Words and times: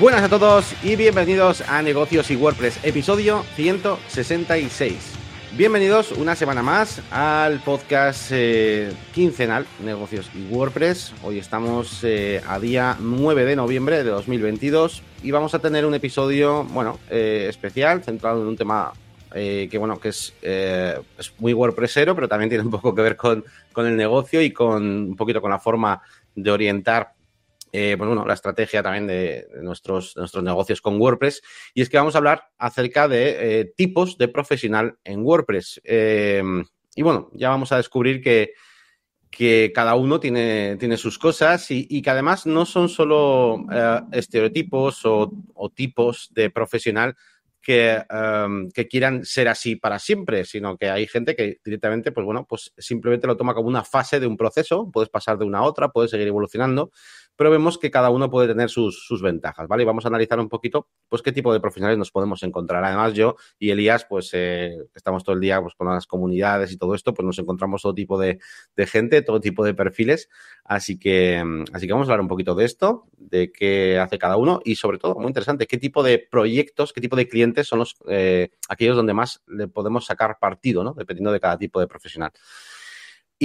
Buenas 0.00 0.24
a 0.24 0.28
todos 0.28 0.74
y 0.82 0.96
bienvenidos 0.96 1.60
a 1.68 1.80
Negocios 1.80 2.28
y 2.32 2.34
WordPress, 2.34 2.84
episodio 2.84 3.44
166. 3.54 5.12
Bienvenidos 5.56 6.10
una 6.10 6.34
semana 6.34 6.64
más 6.64 7.00
al 7.12 7.60
podcast 7.60 8.32
eh, 8.32 8.92
quincenal 9.14 9.64
Negocios 9.84 10.28
y 10.34 10.52
WordPress. 10.52 11.14
Hoy 11.22 11.38
estamos 11.38 12.02
eh, 12.02 12.42
a 12.44 12.58
día 12.58 12.96
9 12.98 13.44
de 13.44 13.54
noviembre 13.54 14.02
de 14.02 14.10
2022 14.10 15.00
y 15.22 15.30
vamos 15.30 15.54
a 15.54 15.60
tener 15.60 15.86
un 15.86 15.94
episodio, 15.94 16.64
bueno, 16.64 16.98
eh, 17.08 17.46
especial, 17.48 18.02
centrado 18.02 18.42
en 18.42 18.48
un 18.48 18.56
tema 18.56 18.92
que, 19.32 19.78
bueno, 19.78 19.98
que 19.98 20.10
es, 20.10 20.32
es, 20.42 21.32
muy 21.38 21.52
WordPressero, 21.52 22.14
pero 22.14 22.28
también 22.28 22.48
tiene 22.48 22.64
un 22.64 22.70
poco 22.70 22.94
que 22.94 23.02
ver 23.02 23.16
con, 23.16 23.44
con 23.72 23.84
el 23.86 23.96
negocio 23.96 24.40
y 24.40 24.52
con 24.52 24.84
un 24.84 25.16
poquito 25.16 25.40
con 25.40 25.50
la 25.50 25.58
forma 25.58 26.00
de 26.36 26.50
orientar 26.52 27.14
eh, 27.76 27.96
pues 27.98 28.06
bueno, 28.06 28.24
la 28.24 28.34
estrategia 28.34 28.84
también 28.84 29.08
de, 29.08 29.48
nuestros, 29.60 30.16
nuestros 30.16 30.44
negocios 30.44 30.80
con 30.80 31.00
WordPress. 31.00 31.42
Y 31.74 31.82
es 31.82 31.90
que 31.90 31.96
vamos 31.96 32.14
a 32.14 32.18
hablar 32.18 32.44
acerca 32.56 33.08
de 33.08 33.60
eh, 33.60 33.64
tipos 33.76 34.16
de 34.16 34.28
profesional 34.28 34.96
en 35.02 35.24
WordPress. 35.24 35.80
Em, 35.82 36.64
y 36.94 37.02
bueno, 37.02 37.30
ya 37.32 37.48
vamos 37.48 37.72
a 37.72 37.76
descubrir 37.78 38.22
que, 38.22 38.52
que 39.28 39.72
cada 39.74 39.96
uno 39.96 40.20
tiene, 40.20 40.76
tiene 40.76 40.96
sus 40.96 41.18
cosas 41.18 41.68
y, 41.72 42.00
que 42.00 42.10
además 42.10 42.46
no 42.46 42.64
son 42.64 42.88
solo 42.88 43.66
eh, 43.72 44.02
estereotipos 44.12 45.00
o, 45.02 45.32
tipos 45.74 46.30
de 46.32 46.50
profesional 46.50 47.16
que, 47.60 48.04
em, 48.08 48.70
que, 48.70 48.86
quieran 48.86 49.24
ser 49.24 49.48
así 49.48 49.74
para 49.74 49.98
siempre, 49.98 50.44
sino 50.44 50.76
que 50.76 50.90
hay 50.90 51.08
gente 51.08 51.34
que 51.34 51.58
directamente, 51.64 52.12
pues 52.12 52.24
bueno, 52.24 52.46
pues 52.48 52.72
simplemente 52.78 53.26
lo 53.26 53.36
toma 53.36 53.52
como 53.52 53.66
una 53.66 53.82
fase 53.82 54.20
de 54.20 54.28
un 54.28 54.36
proceso, 54.36 54.88
puedes 54.92 55.08
pasar 55.08 55.38
de 55.38 55.44
una 55.44 55.58
a 55.58 55.62
otra, 55.62 55.88
puedes 55.88 56.12
seguir 56.12 56.28
evolucionando 56.28 56.92
pero 57.36 57.50
vemos 57.50 57.78
que 57.78 57.90
cada 57.90 58.10
uno 58.10 58.30
puede 58.30 58.48
tener 58.48 58.70
sus, 58.70 59.20
ventajas, 59.22 59.66
¿vale? 59.68 59.82
Y 59.82 59.86
vamos 59.86 60.04
a 60.04 60.08
analizar 60.08 60.38
un 60.38 60.48
poquito, 60.48 60.88
pues, 61.08 61.22
qué 61.22 61.32
tipo 61.32 61.52
de 61.52 61.60
profesionales 61.60 61.98
nos 61.98 62.10
podemos 62.10 62.42
encontrar. 62.42 62.84
Además, 62.84 63.14
yo 63.14 63.36
y 63.58 63.70
Elías, 63.70 64.06
pues, 64.08 64.30
eh, 64.32 64.76
estamos 64.94 65.24
todo 65.24 65.34
el 65.34 65.40
día 65.40 65.60
pues, 65.60 65.74
con 65.74 65.88
las 65.88 66.06
comunidades 66.06 66.72
y 66.72 66.76
todo 66.76 66.94
esto, 66.94 67.14
pues 67.14 67.24
nos 67.24 67.38
encontramos 67.38 67.82
todo 67.82 67.94
tipo 67.94 68.18
de, 68.18 68.38
gente, 68.86 69.22
todo 69.22 69.40
tipo 69.40 69.64
de 69.64 69.74
perfiles. 69.74 70.28
Así 70.64 70.98
que, 70.98 71.42
así 71.72 71.86
que 71.86 71.92
vamos 71.92 72.08
a 72.08 72.12
hablar 72.12 72.22
un 72.22 72.28
poquito 72.28 72.54
de 72.54 72.64
esto, 72.64 73.06
de 73.16 73.50
qué 73.52 73.98
hace 73.98 74.18
cada 74.18 74.36
uno 74.36 74.60
y, 74.64 74.76
sobre 74.76 74.98
todo, 74.98 75.14
muy 75.16 75.26
interesante, 75.26 75.66
qué 75.66 75.78
tipo 75.78 76.02
de 76.02 76.18
proyectos, 76.18 76.92
qué 76.92 77.00
tipo 77.00 77.16
de 77.16 77.28
clientes 77.28 77.66
son 77.66 77.80
los 77.80 77.96
eh, 78.08 78.50
aquellos 78.68 78.96
donde 78.96 79.14
más 79.14 79.42
le 79.46 79.68
podemos 79.68 80.06
sacar 80.06 80.38
partido, 80.38 80.84
¿no? 80.84 80.94
Dependiendo 80.94 81.32
de 81.32 81.40
cada 81.40 81.58
tipo 81.58 81.80
de 81.80 81.86
profesional. 81.86 82.32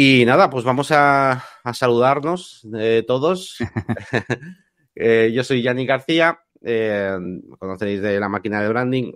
Y 0.02 0.24
nada, 0.24 0.50
pues 0.50 0.64
vamos 0.64 0.94
a, 0.94 1.44
saludarnos 1.74 2.66
eh, 2.74 3.04
todos. 3.06 3.58
Eh, 5.02 5.32
yo 5.34 5.46
soy 5.46 5.62
Yanni 5.62 5.86
García, 5.86 6.42
eh, 6.62 7.16
me 7.22 7.56
conocéis 7.56 8.02
de 8.02 8.20
la 8.20 8.28
máquina 8.28 8.62
de 8.62 8.68
branding, 8.68 9.14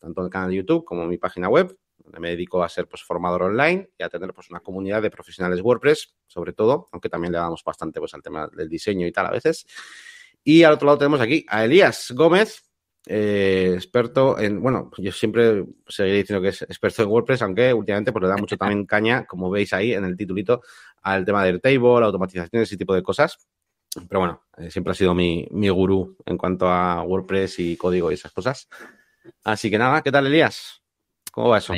tanto 0.00 0.20
en 0.22 0.24
el 0.24 0.30
canal 0.30 0.50
de 0.50 0.56
YouTube 0.56 0.84
como 0.84 1.04
en 1.04 1.08
mi 1.08 1.18
página 1.18 1.48
web, 1.48 1.78
donde 1.98 2.18
me 2.18 2.30
dedico 2.30 2.64
a 2.64 2.68
ser 2.68 2.88
pues, 2.88 3.04
formador 3.04 3.44
online 3.44 3.90
y 3.96 4.02
a 4.02 4.08
tener 4.08 4.34
pues, 4.34 4.50
una 4.50 4.58
comunidad 4.58 5.02
de 5.02 5.10
profesionales 5.10 5.60
WordPress, 5.60 6.16
sobre 6.26 6.52
todo, 6.52 6.88
aunque 6.90 7.08
también 7.08 7.32
le 7.32 7.38
damos 7.38 7.62
bastante 7.62 8.00
pues, 8.00 8.12
al 8.14 8.22
tema 8.22 8.48
del 8.56 8.68
diseño 8.68 9.06
y 9.06 9.12
tal 9.12 9.26
a 9.26 9.30
veces. 9.30 9.66
Y 10.42 10.64
al 10.64 10.72
otro 10.72 10.86
lado 10.86 10.98
tenemos 10.98 11.20
aquí 11.20 11.46
a 11.48 11.64
Elías 11.64 12.10
Gómez, 12.10 12.64
eh, 13.06 13.72
experto 13.74 14.38
en, 14.38 14.62
bueno, 14.62 14.90
yo 14.98 15.12
siempre 15.12 15.64
seguiré 15.88 16.18
diciendo 16.18 16.42
que 16.42 16.48
es 16.48 16.62
experto 16.62 17.02
en 17.02 17.08
WordPress, 17.08 17.42
aunque 17.42 17.72
últimamente 17.72 18.12
pues 18.12 18.22
le 18.22 18.28
da 18.28 18.36
mucho 18.36 18.56
también 18.56 18.86
caña, 18.86 19.26
como 19.26 19.50
veis 19.50 19.72
ahí 19.72 19.92
en 19.92 20.04
el 20.04 20.16
titulito, 20.16 20.62
al 21.02 21.24
tema 21.24 21.44
del 21.44 21.60
table, 21.60 22.04
automatizaciones, 22.04 22.68
ese 22.68 22.76
tipo 22.76 22.94
de 22.94 23.02
cosas. 23.02 23.38
Pero 24.08 24.20
bueno, 24.20 24.42
eh, 24.56 24.70
siempre 24.70 24.92
ha 24.92 24.94
sido 24.94 25.14
mi, 25.14 25.46
mi 25.50 25.68
gurú 25.68 26.16
en 26.26 26.36
cuanto 26.36 26.68
a 26.68 27.02
WordPress 27.02 27.58
y 27.60 27.76
código 27.76 28.10
y 28.10 28.14
esas 28.14 28.32
cosas. 28.32 28.68
Así 29.44 29.70
que 29.70 29.78
nada, 29.78 30.02
¿qué 30.02 30.10
tal, 30.10 30.26
Elías? 30.26 30.82
¿Cómo 31.30 31.50
va 31.50 31.58
eso? 31.58 31.72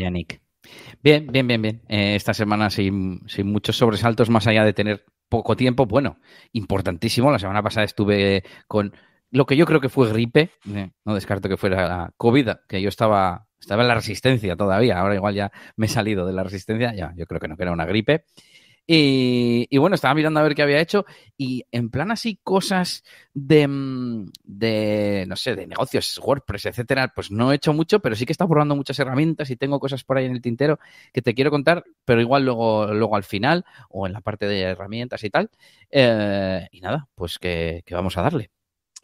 Bien, 1.02 1.26
bien, 1.30 1.46
bien, 1.46 1.62
bien. 1.62 1.82
Eh, 1.88 2.16
esta 2.16 2.34
semana 2.34 2.70
sin, 2.70 3.20
sin 3.28 3.46
muchos 3.46 3.76
sobresaltos, 3.76 4.30
más 4.30 4.46
allá 4.46 4.64
de 4.64 4.72
tener 4.72 5.04
poco 5.28 5.56
tiempo, 5.56 5.86
bueno, 5.86 6.18
importantísimo. 6.52 7.30
La 7.30 7.38
semana 7.38 7.62
pasada 7.62 7.84
estuve 7.84 8.44
con 8.66 8.94
lo 9.30 9.46
que 9.46 9.56
yo 9.56 9.66
creo 9.66 9.80
que 9.80 9.88
fue 9.88 10.10
gripe, 10.12 10.50
no 11.04 11.14
descarto 11.14 11.48
que 11.48 11.56
fuera 11.56 12.12
COVID, 12.16 12.50
que 12.68 12.80
yo 12.80 12.88
estaba, 12.88 13.46
estaba 13.60 13.82
en 13.82 13.88
la 13.88 13.94
resistencia 13.94 14.56
todavía, 14.56 14.98
ahora 14.98 15.14
igual 15.14 15.34
ya 15.34 15.52
me 15.76 15.86
he 15.86 15.88
salido 15.88 16.26
de 16.26 16.32
la 16.32 16.44
resistencia, 16.44 16.94
ya, 16.94 17.12
yo 17.16 17.26
creo 17.26 17.40
que 17.40 17.48
no, 17.48 17.56
que 17.56 17.62
era 17.62 17.72
una 17.72 17.86
gripe. 17.86 18.24
Y, 18.88 19.76
bueno, 19.78 19.96
estaba 19.96 20.14
mirando 20.14 20.38
a 20.38 20.44
ver 20.44 20.54
qué 20.54 20.62
había 20.62 20.80
hecho 20.80 21.06
y 21.36 21.64
en 21.72 21.90
plan 21.90 22.12
así 22.12 22.38
cosas 22.40 23.02
de, 23.34 23.66
mm, 23.66 24.30
de, 24.44 25.24
no 25.26 25.34
sé, 25.34 25.56
de 25.56 25.66
negocios, 25.66 26.20
WordPress, 26.22 26.66
etcétera, 26.66 27.12
pues 27.12 27.32
no 27.32 27.50
he 27.50 27.56
hecho 27.56 27.72
mucho, 27.72 27.98
pero 27.98 28.14
sí 28.14 28.24
que 28.24 28.30
he 28.30 28.34
estado 28.34 28.48
probando 28.48 28.76
muchas 28.76 28.98
herramientas 29.00 29.50
y 29.50 29.56
tengo 29.56 29.80
cosas 29.80 30.04
por 30.04 30.18
ahí 30.18 30.26
en 30.26 30.32
el 30.32 30.40
tintero 30.40 30.78
que 31.12 31.20
te 31.20 31.34
quiero 31.34 31.50
contar, 31.50 31.84
pero 32.04 32.20
igual 32.20 32.44
luego, 32.44 32.86
luego 32.94 33.16
al 33.16 33.24
final 33.24 33.64
o 33.88 34.06
en 34.06 34.12
la 34.12 34.20
parte 34.20 34.46
de 34.46 34.60
herramientas 34.60 35.24
y 35.24 35.30
tal. 35.30 35.50
Eh, 35.90 36.68
y 36.70 36.80
nada, 36.80 37.08
pues 37.16 37.38
que 37.40 37.82
vamos 37.90 38.16
a 38.18 38.22
darle. 38.22 38.50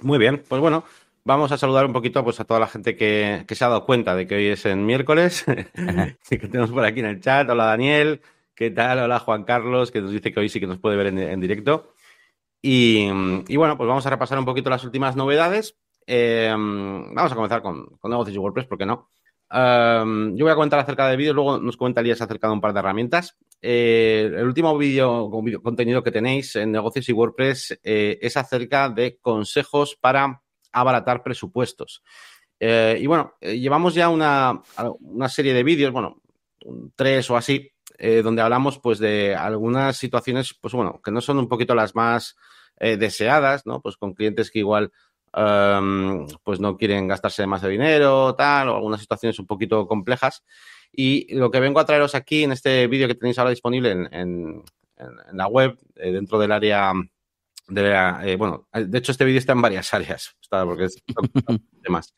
Muy 0.03 0.19
bien, 0.19 0.43
pues 0.49 0.61
bueno, 0.61 0.85
vamos 1.25 1.53
a 1.53 1.59
saludar 1.59 1.87
un 1.87 1.93
poquito 1.93 2.25
pues, 2.25 2.41
a 2.41 2.45
toda 2.45 2.59
la 2.59 2.67
gente 2.67 2.97
que, 2.97 3.45
se 3.49 3.65
ha 3.65 3.69
dado 3.69 3.87
cuenta 3.87 4.17
de 4.17 4.27
que 4.27 4.35
hoy 4.35 4.47
es 4.49 4.67
en 4.67 4.85
miércoles, 4.85 5.45
que 6.29 6.39
tenemos 6.39 6.71
por 6.71 6.85
aquí 6.85 7.01
en 7.01 7.07
el 7.07 7.21
chat. 7.21 7.49
Hola 7.49 7.67
Daniel, 7.67 8.21
¿qué 8.55 8.71
tal? 8.71 8.99
Hola 8.99 9.21
Juan 9.21 9.45
Carlos, 9.45 9.93
que 9.93 10.01
nos 10.01 10.11
dice 10.11 10.33
que 10.33 10.41
hoy 10.41 10.49
sí 10.49 10.59
que 10.59 10.67
nos 10.67 10.79
puede 10.79 10.97
ver 10.97 11.07
en, 11.07 11.41
directo. 11.41 11.93
Y, 12.61 13.09
bueno, 13.57 13.77
pues 13.77 13.89
vamos 13.89 14.07
a 14.07 14.11
repasar 14.11 14.39
un 14.39 14.45
poquito 14.45 14.71
las 14.71 14.85
últimas 14.85 15.17
novedades. 15.17 15.77
Eh, 16.07 16.51
vamos 16.51 17.33
a 17.33 17.35
comenzar 17.35 17.63
con, 17.63 17.97
con 17.99 18.11
negocios 18.11 18.35
y 18.35 18.39
WordPress, 18.39 18.67
¿por 18.67 18.79
qué 18.79 18.87
no? 18.87 19.09
Yo 19.53 20.45
voy 20.45 20.51
a 20.51 20.55
comentar 20.55 20.79
acerca 20.79 21.09
de 21.09 21.17
vídeos, 21.17 21.35
luego 21.35 21.59
nos 21.59 21.77
comenta 21.77 22.01
Elías 22.01 22.23
acerca 22.23 22.47
de 22.47 22.55
un 22.55 22.61
par 22.61 22.73
de 22.73 22.79
herramientas. 22.79 23.37
Eh, 23.61 24.31
el 24.35 24.47
último 24.47 24.77
vídeo, 24.79 25.31
contenido 25.63 26.03
que 26.03 26.11
tenéis 26.11 26.57
en 26.57 26.73
negocios 26.73 27.09
y 27.09 27.13
WordPress 27.13 27.79
eh, 27.83 28.19
es 28.23 28.37
acerca 28.39 28.89
de 28.89 29.19
consejos 29.21 29.97
para 30.01 30.43
abaratar 30.73 31.23
presupuestos. 31.23 32.03
Eh, 32.59 32.97
y 32.99 33.07
bueno, 33.07 33.35
llevamos 33.41 33.95
ya 33.95 34.09
una, 34.09 34.63
una 35.01 35.29
serie 35.29 35.53
de 35.53 35.65
vídeos, 35.65 35.93
bueno, 35.93 36.23
tres 36.97 37.29
o 37.31 37.37
así, 37.37 37.71
donde 38.25 38.43
hablamos 38.43 38.79
pues 38.79 38.99
de 38.99 39.35
algunas 39.35 39.97
situaciones, 39.97 40.55
pues 40.61 40.73
bueno, 40.73 41.01
que 41.05 41.11
no 41.13 41.21
son 41.21 41.39
un 41.39 41.49
poquito 41.49 41.75
las 41.75 41.95
más 41.95 42.37
deseadas, 42.79 43.65
¿no? 43.65 43.81
Pues 43.81 43.97
con 43.97 44.15
clientes 44.15 44.51
que 44.51 44.61
igual 44.61 44.91
pues 45.33 46.61
no 46.61 46.77
quieren 46.77 47.09
gastarse 47.09 47.47
más 47.47 47.63
de 47.63 47.71
dinero, 47.71 48.35
tal, 48.35 48.69
o 48.69 48.77
algunas 48.77 49.01
situaciones 49.01 49.39
un 49.39 49.47
poquito 49.47 49.87
complejas. 49.87 50.45
Y 50.93 51.35
lo 51.35 51.51
que 51.51 51.61
vengo 51.61 51.81
a 51.81 51.87
traeros 51.87 52.15
aquí 52.15 52.45
en 52.45 52.53
este 52.53 52.87
vídeo 52.87 53.09
que 53.09 53.15
tenéis 53.15 53.39
ahora 53.39 53.51
disponible 53.51 53.91
en, 53.91 54.63
la 55.33 55.49
web, 55.49 55.79
eh, 55.97 56.13
dentro 56.13 56.39
del 56.39 56.53
área 56.53 56.93
de 57.69 58.23
eh, 58.25 58.37
bueno, 58.37 58.69
de 58.73 58.99
hecho 58.99 59.13
este 59.13 59.25
vídeo 59.25 59.39
está 59.39 59.53
en 59.53 59.63
varias 59.63 59.93
áreas, 59.95 60.37
está, 60.41 60.65
porque 60.65 60.85
es 60.85 61.03
temas. 61.83 62.15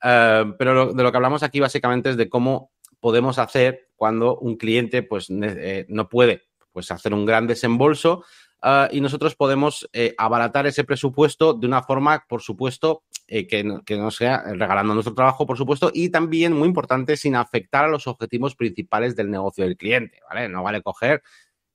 pero 0.00 0.92
de 0.92 1.02
lo 1.02 1.10
que 1.10 1.16
hablamos 1.16 1.42
aquí 1.42 1.60
básicamente 1.60 2.10
es 2.10 2.16
de 2.16 2.28
cómo 2.28 2.72
podemos 3.00 3.38
hacer 3.38 3.88
cuando 3.96 4.38
un 4.38 4.56
cliente 4.56 5.02
pues 5.02 5.28
eh, 5.30 5.86
no 5.88 6.08
puede 6.08 6.48
pues 6.72 6.90
hacer 6.90 7.14
un 7.14 7.26
gran 7.26 7.46
desembolso 7.46 8.24
Ah, 8.60 8.88
y 8.90 9.00
nosotros 9.00 9.36
podemos 9.36 9.88
eh, 9.92 10.14
abaratar 10.18 10.66
ese 10.66 10.82
presupuesto 10.82 11.54
de 11.54 11.66
una 11.66 11.82
forma, 11.82 12.24
por 12.28 12.42
supuesto, 12.42 13.04
eh, 13.28 13.46
que, 13.46 13.62
no, 13.62 13.84
que, 13.84 13.96
no, 13.96 14.10
sea 14.10 14.42
regalando 14.52 14.94
nuestro 14.94 15.14
trabajo, 15.14 15.46
por 15.46 15.56
supuesto, 15.56 15.90
y 15.94 16.10
también, 16.10 16.54
muy 16.54 16.66
importante, 16.66 17.16
sin 17.16 17.36
afectar 17.36 17.84
a 17.84 17.88
los 17.88 18.06
objetivos 18.08 18.56
principales 18.56 19.14
del 19.14 19.30
negocio 19.30 19.64
del 19.64 19.76
cliente, 19.76 20.20
¿vale? 20.28 20.48
No 20.48 20.62
vale 20.64 20.82
coger 20.82 21.22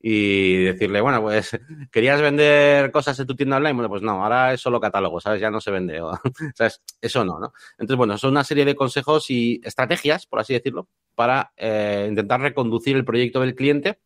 y 0.01 0.63
decirle, 0.63 0.99
bueno, 0.99 1.21
pues 1.21 1.57
querías 1.89 2.19
vender 2.21 2.91
cosas 2.91 3.17
en 3.17 3.27
tu 3.27 3.35
tienda 3.35 3.55
online, 3.55 3.73
bueno, 3.73 3.87
pues 3.87 4.01
no, 4.01 4.21
ahora 4.21 4.51
es 4.51 4.59
solo 4.59 4.81
catálogo, 4.81 5.21
¿sabes? 5.21 5.39
Ya 5.39 5.49
no 5.49 5.61
se 5.61 5.71
vende, 5.71 6.01
¿sabes? 6.55 6.81
Eso 6.99 7.23
no, 7.23 7.39
¿no? 7.39 7.53
Entonces, 7.77 7.95
bueno, 7.95 8.17
son 8.17 8.31
una 8.31 8.43
serie 8.43 8.65
de 8.65 8.75
consejos 8.75 9.29
y 9.29 9.61
estrategias, 9.63 10.25
por 10.25 10.41
así 10.41 10.53
decirlo, 10.53 10.89
para 11.15 11.53
eh, 11.55 12.07
intentar 12.09 12.41
reconducir 12.41 12.97
el 12.97 13.05
proyecto 13.05 13.39
del 13.39 13.55
cliente 13.55 13.99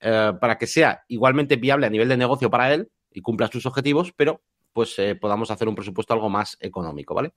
eh, 0.00 0.32
para 0.40 0.58
que 0.58 0.66
sea 0.66 1.04
igualmente 1.08 1.56
viable 1.56 1.86
a 1.86 1.90
nivel 1.90 2.08
de 2.08 2.16
negocio 2.16 2.50
para 2.50 2.72
él 2.72 2.90
y 3.10 3.20
cumpla 3.20 3.48
sus 3.48 3.66
objetivos, 3.66 4.12
pero 4.16 4.42
pues 4.72 4.98
eh, 4.98 5.14
podamos 5.14 5.50
hacer 5.50 5.68
un 5.68 5.74
presupuesto 5.74 6.14
algo 6.14 6.28
más 6.28 6.56
económico, 6.60 7.14
¿vale? 7.14 7.32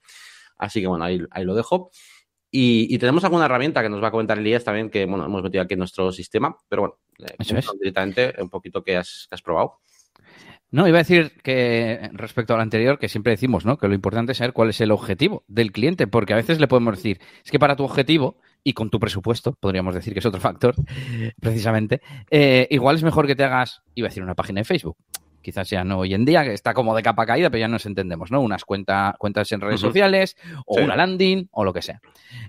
Así 0.58 0.80
que 0.82 0.88
bueno, 0.88 1.04
ahí, 1.06 1.22
ahí 1.32 1.44
lo 1.44 1.56
dejo. 1.56 1.92
Y, 2.54 2.98
tenemos 2.98 3.24
alguna 3.24 3.46
herramienta 3.46 3.82
que 3.82 3.88
nos 3.88 4.04
va 4.04 4.10
a 4.10 4.12
comentar 4.12 4.38
Elías 4.38 4.66
también, 4.66 4.90
que 4.90 5.06
bueno, 5.06 5.26
hemos 5.26 5.42
metido 5.42 5.64
aquí 5.64 5.74
en 5.74 5.80
nuestro 5.80 6.12
sistema, 6.12 6.54
pero 6.68 6.82
bueno, 6.82 7.00
eh, 7.20 7.62
directamente 7.80 8.34
un 8.40 8.50
poquito 8.50 8.84
que 8.84 8.98
has, 8.98 9.26
que 9.30 9.36
has 9.36 9.42
probado. 9.42 9.80
No, 10.70 10.88
iba 10.88 10.98
a 10.98 11.04
decir 11.04 11.34
que 11.44 12.10
respecto 12.14 12.54
al 12.54 12.62
anterior, 12.62 13.00
que 13.00 13.10
siempre 13.10 13.32
decimos, 13.32 13.66
¿no? 13.66 13.78
Que 13.78 13.88
lo 13.88 13.94
importante 13.94 14.34
es 14.34 14.38
saber 14.38 14.54
cuál 14.54 14.70
es 14.70 14.82
el 14.82 14.92
objetivo 14.92 15.46
del 15.48 15.72
cliente, 15.72 16.08
porque 16.08 16.34
a 16.34 16.38
veces 16.38 16.60
le 16.60 16.68
podemos 16.68 16.96
decir, 16.98 17.20
es 17.44 17.52
que 17.52 17.60
para 17.60 17.76
tu 17.76 17.86
objetivo 17.86 18.38
y 18.64 18.74
con 18.74 18.90
tu 18.90 19.00
presupuesto, 19.00 19.54
podríamos 19.54 19.96
decir 19.96 20.14
que 20.14 20.20
es 20.20 20.26
otro 20.26 20.42
factor, 20.42 20.76
precisamente, 21.40 22.02
eh, 22.30 22.68
igual 22.72 22.96
es 22.96 23.04
mejor 23.04 23.28
que 23.28 23.36
te 23.36 23.44
hagas, 23.44 23.82
iba 23.96 24.08
a 24.08 24.10
decir 24.10 24.24
una 24.24 24.36
página 24.36 24.62
de 24.62 24.66
Facebook, 24.66 24.98
quizás 25.42 25.70
ya 25.70 25.84
no 25.84 26.00
hoy 26.00 26.14
en 26.14 26.26
día, 26.26 26.44
que 26.44 26.54
está 26.54 26.74
como 26.74 26.96
de 26.96 27.04
capa 27.04 27.26
caída, 27.26 27.50
pero 27.50 27.62
ya 27.62 27.68
nos 27.68 27.86
entendemos, 27.86 28.32
¿no? 28.32 28.42
Unas 28.42 28.66
cuenta, 28.66 29.16
cuentas 29.18 29.52
en 29.52 29.62
redes 29.62 29.80
sociales 29.80 30.38
o 30.66 30.82
una 30.82 30.96
landing 30.96 31.48
o 31.52 31.64
lo 31.64 31.74
que 31.74 31.82
sea. 31.82 32.02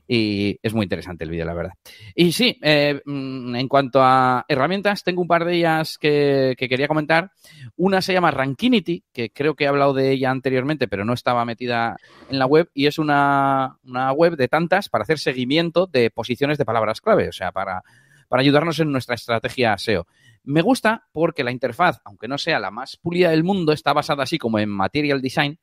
Y 0.06 0.58
es 0.62 0.74
muy 0.74 0.84
interesante 0.84 1.24
el 1.24 1.30
vídeo, 1.30 1.44
la 1.44 1.54
verdad. 1.54 1.72
Y 2.14 2.32
sí, 2.32 2.58
eh, 2.62 3.00
mm, 3.04 3.56
en 3.56 3.68
cuanto 3.68 4.00
a 4.02 4.44
herramientas, 4.48 5.02
tengo 5.04 5.22
un 5.22 5.28
par 5.28 5.44
de 5.44 5.54
ellas 5.54 5.98
que, 5.98 6.54
quería 6.56 6.88
comentar. 6.88 7.32
Una 7.76 8.00
se 8.00 8.12
llama 8.12 8.30
Rankinity, 8.30 9.04
que 9.12 9.30
creo 9.30 9.54
que 9.54 9.64
he 9.64 9.68
hablado 9.68 9.94
de 9.94 10.10
ella 10.10 10.30
anteriormente, 10.30 10.88
pero 10.88 11.04
no 11.04 11.12
estaba 11.12 11.44
metida 11.44 11.96
en 12.30 12.38
la 12.38 12.46
web, 12.46 12.70
y 12.74 12.86
es 12.86 12.98
una, 12.98 13.78
una 13.84 14.12
web 14.12 14.36
de 14.36 14.48
tantas 14.48 14.88
para 14.88 15.02
hacer 15.02 15.18
seguimiento 15.18 15.86
de 15.86 16.10
posiciones 16.10 16.58
de 16.58 16.64
palabras 16.64 17.00
clave, 17.00 17.28
o 17.28 17.32
sea, 17.32 17.52
para, 17.52 17.82
para 18.28 18.40
ayudarnos 18.40 18.78
en 18.80 18.90
nuestra 18.92 19.14
estrategia 19.14 19.76
SEO. 19.76 20.06
Me 20.44 20.62
gusta 20.62 21.08
porque 21.12 21.44
la 21.44 21.52
interfaz, 21.52 22.00
aunque 22.04 22.28
no 22.28 22.38
sea 22.38 22.58
la 22.58 22.70
más 22.70 22.96
pulida 22.96 23.30
del 23.30 23.44
mundo, 23.44 23.72
está 23.72 23.92
basada 23.92 24.24
así 24.24 24.38
como 24.38 24.58
en 24.58 24.68
Material 24.68 25.20
Design. 25.20 25.58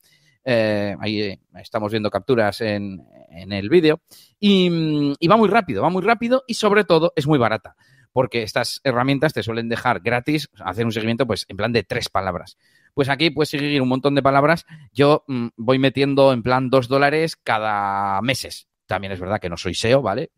Eh, 0.46 0.96
ahí 1.00 1.22
eh, 1.22 1.40
estamos 1.56 1.92
viendo 1.92 2.10
capturas 2.10 2.62
en, 2.62 3.06
el 3.30 3.70
vídeo. 3.70 4.02
Y, 4.40 5.14
y 5.20 5.28
va 5.28 5.38
muy 5.38 5.50
rápido, 5.50 5.84
va 5.84 5.90
muy 5.90 6.02
rápido 6.02 6.44
y 6.48 6.54
sobre 6.56 6.84
todo 6.84 7.14
es 7.16 7.28
muy 7.28 7.38
barata 7.38 7.76
porque 8.12 8.44
estas 8.44 8.82
herramientas 8.84 9.34
te 9.34 9.44
suelen 9.44 9.70
dejar 9.70 10.00
gratis 10.02 10.50
hacer 10.60 10.86
un 10.86 10.92
seguimiento 10.92 11.28
pues 11.28 11.46
en 11.48 11.58
plan 11.58 11.72
de 11.72 11.84
tres 11.84 12.10
palabras. 12.10 12.58
Pues 12.94 13.10
aquí 13.10 13.30
puedes 13.30 13.50
seguir 13.50 13.82
un 13.82 13.88
montón 13.88 14.16
de 14.16 14.24
palabras. 14.24 14.66
Yo 14.92 15.24
mm, 15.28 15.48
voy 15.56 15.80
metiendo 15.80 16.34
en 16.34 16.44
plan 16.44 16.70
dos 16.70 16.88
dólares 16.88 17.36
cada 17.36 18.22
meses. 18.22 18.68
También 18.88 19.14
es 19.14 19.20
verdad 19.20 19.40
que 19.40 19.50
no 19.50 19.58
soy 19.58 19.76
SEO, 19.76 20.02
¿vale? 20.02 20.32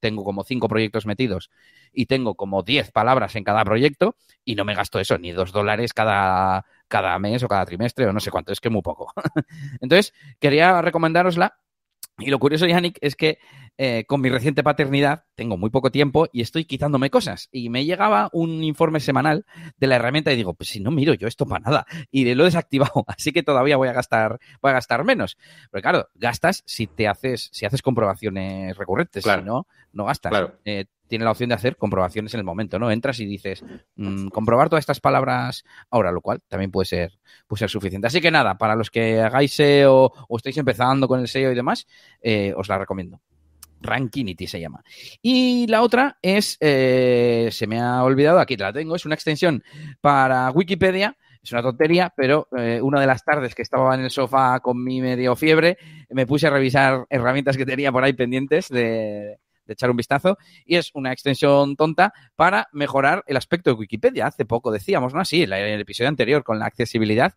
Tengo 0.00 0.24
como 0.24 0.44
cinco 0.44 0.68
proyectos 0.68 1.06
metidos 1.06 1.50
y 1.92 2.06
tengo 2.06 2.34
como 2.34 2.62
diez 2.62 2.90
palabras 2.90 3.36
en 3.36 3.44
cada 3.44 3.64
proyecto 3.64 4.16
y 4.44 4.54
no 4.54 4.64
me 4.64 4.74
gasto 4.74 4.98
eso, 4.98 5.18
ni 5.18 5.32
dos 5.32 5.52
dólares 5.52 5.92
cada, 5.92 6.64
cada 6.88 7.18
mes 7.18 7.42
o 7.42 7.48
cada 7.48 7.66
trimestre 7.66 8.06
o 8.06 8.12
no 8.12 8.20
sé 8.20 8.30
cuánto, 8.30 8.52
es 8.52 8.60
que 8.60 8.70
muy 8.70 8.82
poco. 8.82 9.12
Entonces, 9.80 10.12
quería 10.38 10.82
recomendarosla. 10.82 11.58
Y 12.18 12.30
lo 12.30 12.38
curioso, 12.38 12.66
Yannick, 12.66 12.98
es 13.00 13.16
que 13.16 13.38
eh, 13.78 14.04
con 14.06 14.20
mi 14.20 14.28
reciente 14.28 14.62
paternidad 14.62 15.24
tengo 15.40 15.56
muy 15.56 15.70
poco 15.70 15.90
tiempo 15.90 16.28
y 16.34 16.42
estoy 16.42 16.66
quitándome 16.66 17.08
cosas. 17.08 17.48
Y 17.50 17.70
me 17.70 17.86
llegaba 17.86 18.28
un 18.34 18.62
informe 18.62 19.00
semanal 19.00 19.46
de 19.78 19.86
la 19.86 19.96
herramienta 19.96 20.30
y 20.30 20.36
digo, 20.36 20.52
pues 20.52 20.68
si 20.68 20.80
no 20.80 20.90
miro 20.90 21.14
yo 21.14 21.26
esto 21.26 21.46
para 21.46 21.64
nada. 21.64 21.86
Y 22.10 22.34
lo 22.34 22.42
he 22.42 22.44
desactivado, 22.44 23.04
así 23.08 23.32
que 23.32 23.42
todavía 23.42 23.78
voy 23.78 23.88
a 23.88 23.94
gastar, 23.94 24.38
voy 24.60 24.72
a 24.72 24.74
gastar 24.74 25.02
menos. 25.02 25.38
Pero 25.70 25.80
claro, 25.80 26.08
gastas 26.14 26.62
si 26.66 26.86
te 26.86 27.08
haces, 27.08 27.48
si 27.54 27.64
haces 27.64 27.80
comprobaciones 27.80 28.76
recurrentes, 28.76 29.24
si 29.24 29.42
no, 29.42 29.66
no 29.94 30.04
gastas. 30.04 30.28
Claro. 30.28 30.58
Eh, 30.66 30.84
tiene 31.08 31.24
la 31.24 31.30
opción 31.30 31.48
de 31.48 31.54
hacer 31.54 31.78
comprobaciones 31.78 32.34
en 32.34 32.40
el 32.40 32.44
momento, 32.44 32.78
¿no? 32.78 32.90
Entras 32.90 33.18
y 33.20 33.24
dices, 33.24 33.64
mm, 33.96 34.28
comprobar 34.28 34.68
todas 34.68 34.82
estas 34.82 35.00
palabras 35.00 35.64
ahora, 35.88 36.12
lo 36.12 36.20
cual 36.20 36.42
también 36.48 36.70
puede 36.70 36.84
ser, 36.84 37.18
puede 37.46 37.60
ser 37.60 37.70
suficiente. 37.70 38.08
Así 38.08 38.20
que 38.20 38.30
nada, 38.30 38.58
para 38.58 38.76
los 38.76 38.90
que 38.90 39.20
hagáis 39.20 39.54
SEO 39.54 40.12
o 40.28 40.36
estáis 40.36 40.58
empezando 40.58 41.08
con 41.08 41.18
el 41.18 41.28
SEO 41.28 41.50
y 41.50 41.54
demás, 41.54 41.86
eh, 42.20 42.52
os 42.54 42.68
la 42.68 42.78
recomiendo. 42.78 43.22
Rankinity 43.80 44.46
se 44.46 44.60
llama. 44.60 44.82
Y 45.22 45.66
la 45.66 45.82
otra 45.82 46.18
es, 46.22 46.56
eh, 46.60 47.48
se 47.52 47.66
me 47.66 47.80
ha 47.80 48.02
olvidado, 48.02 48.38
aquí 48.38 48.56
la 48.56 48.72
tengo, 48.72 48.96
es 48.96 49.06
una 49.06 49.14
extensión 49.14 49.62
para 50.00 50.50
Wikipedia. 50.50 51.16
Es 51.42 51.52
una 51.52 51.62
tontería, 51.62 52.12
pero 52.14 52.48
eh, 52.54 52.80
una 52.82 53.00
de 53.00 53.06
las 53.06 53.24
tardes 53.24 53.54
que 53.54 53.62
estaba 53.62 53.94
en 53.94 54.02
el 54.02 54.10
sofá 54.10 54.60
con 54.60 54.84
mi 54.84 55.00
medio 55.00 55.34
fiebre, 55.36 55.78
me 56.10 56.26
puse 56.26 56.46
a 56.46 56.50
revisar 56.50 57.06
herramientas 57.08 57.56
que 57.56 57.64
tenía 57.64 57.90
por 57.90 58.04
ahí 58.04 58.12
pendientes 58.12 58.68
de, 58.68 59.38
echar 59.66 59.90
un 59.90 59.96
vistazo 59.96 60.36
y 60.66 60.76
es 60.76 60.90
una 60.94 61.12
extensión 61.12 61.76
tonta 61.76 62.12
para 62.36 62.68
mejorar 62.72 63.24
el 63.26 63.36
aspecto 63.36 63.70
de 63.70 63.76
Wikipedia. 63.76 64.26
Hace 64.26 64.44
poco 64.44 64.70
decíamos, 64.70 65.14
¿no? 65.14 65.24
Sí, 65.24 65.44
en 65.44 65.52
el 65.52 65.80
episodio 65.80 66.08
anterior 66.08 66.42
con 66.42 66.58
la 66.58 66.66
accesibilidad 66.66 67.34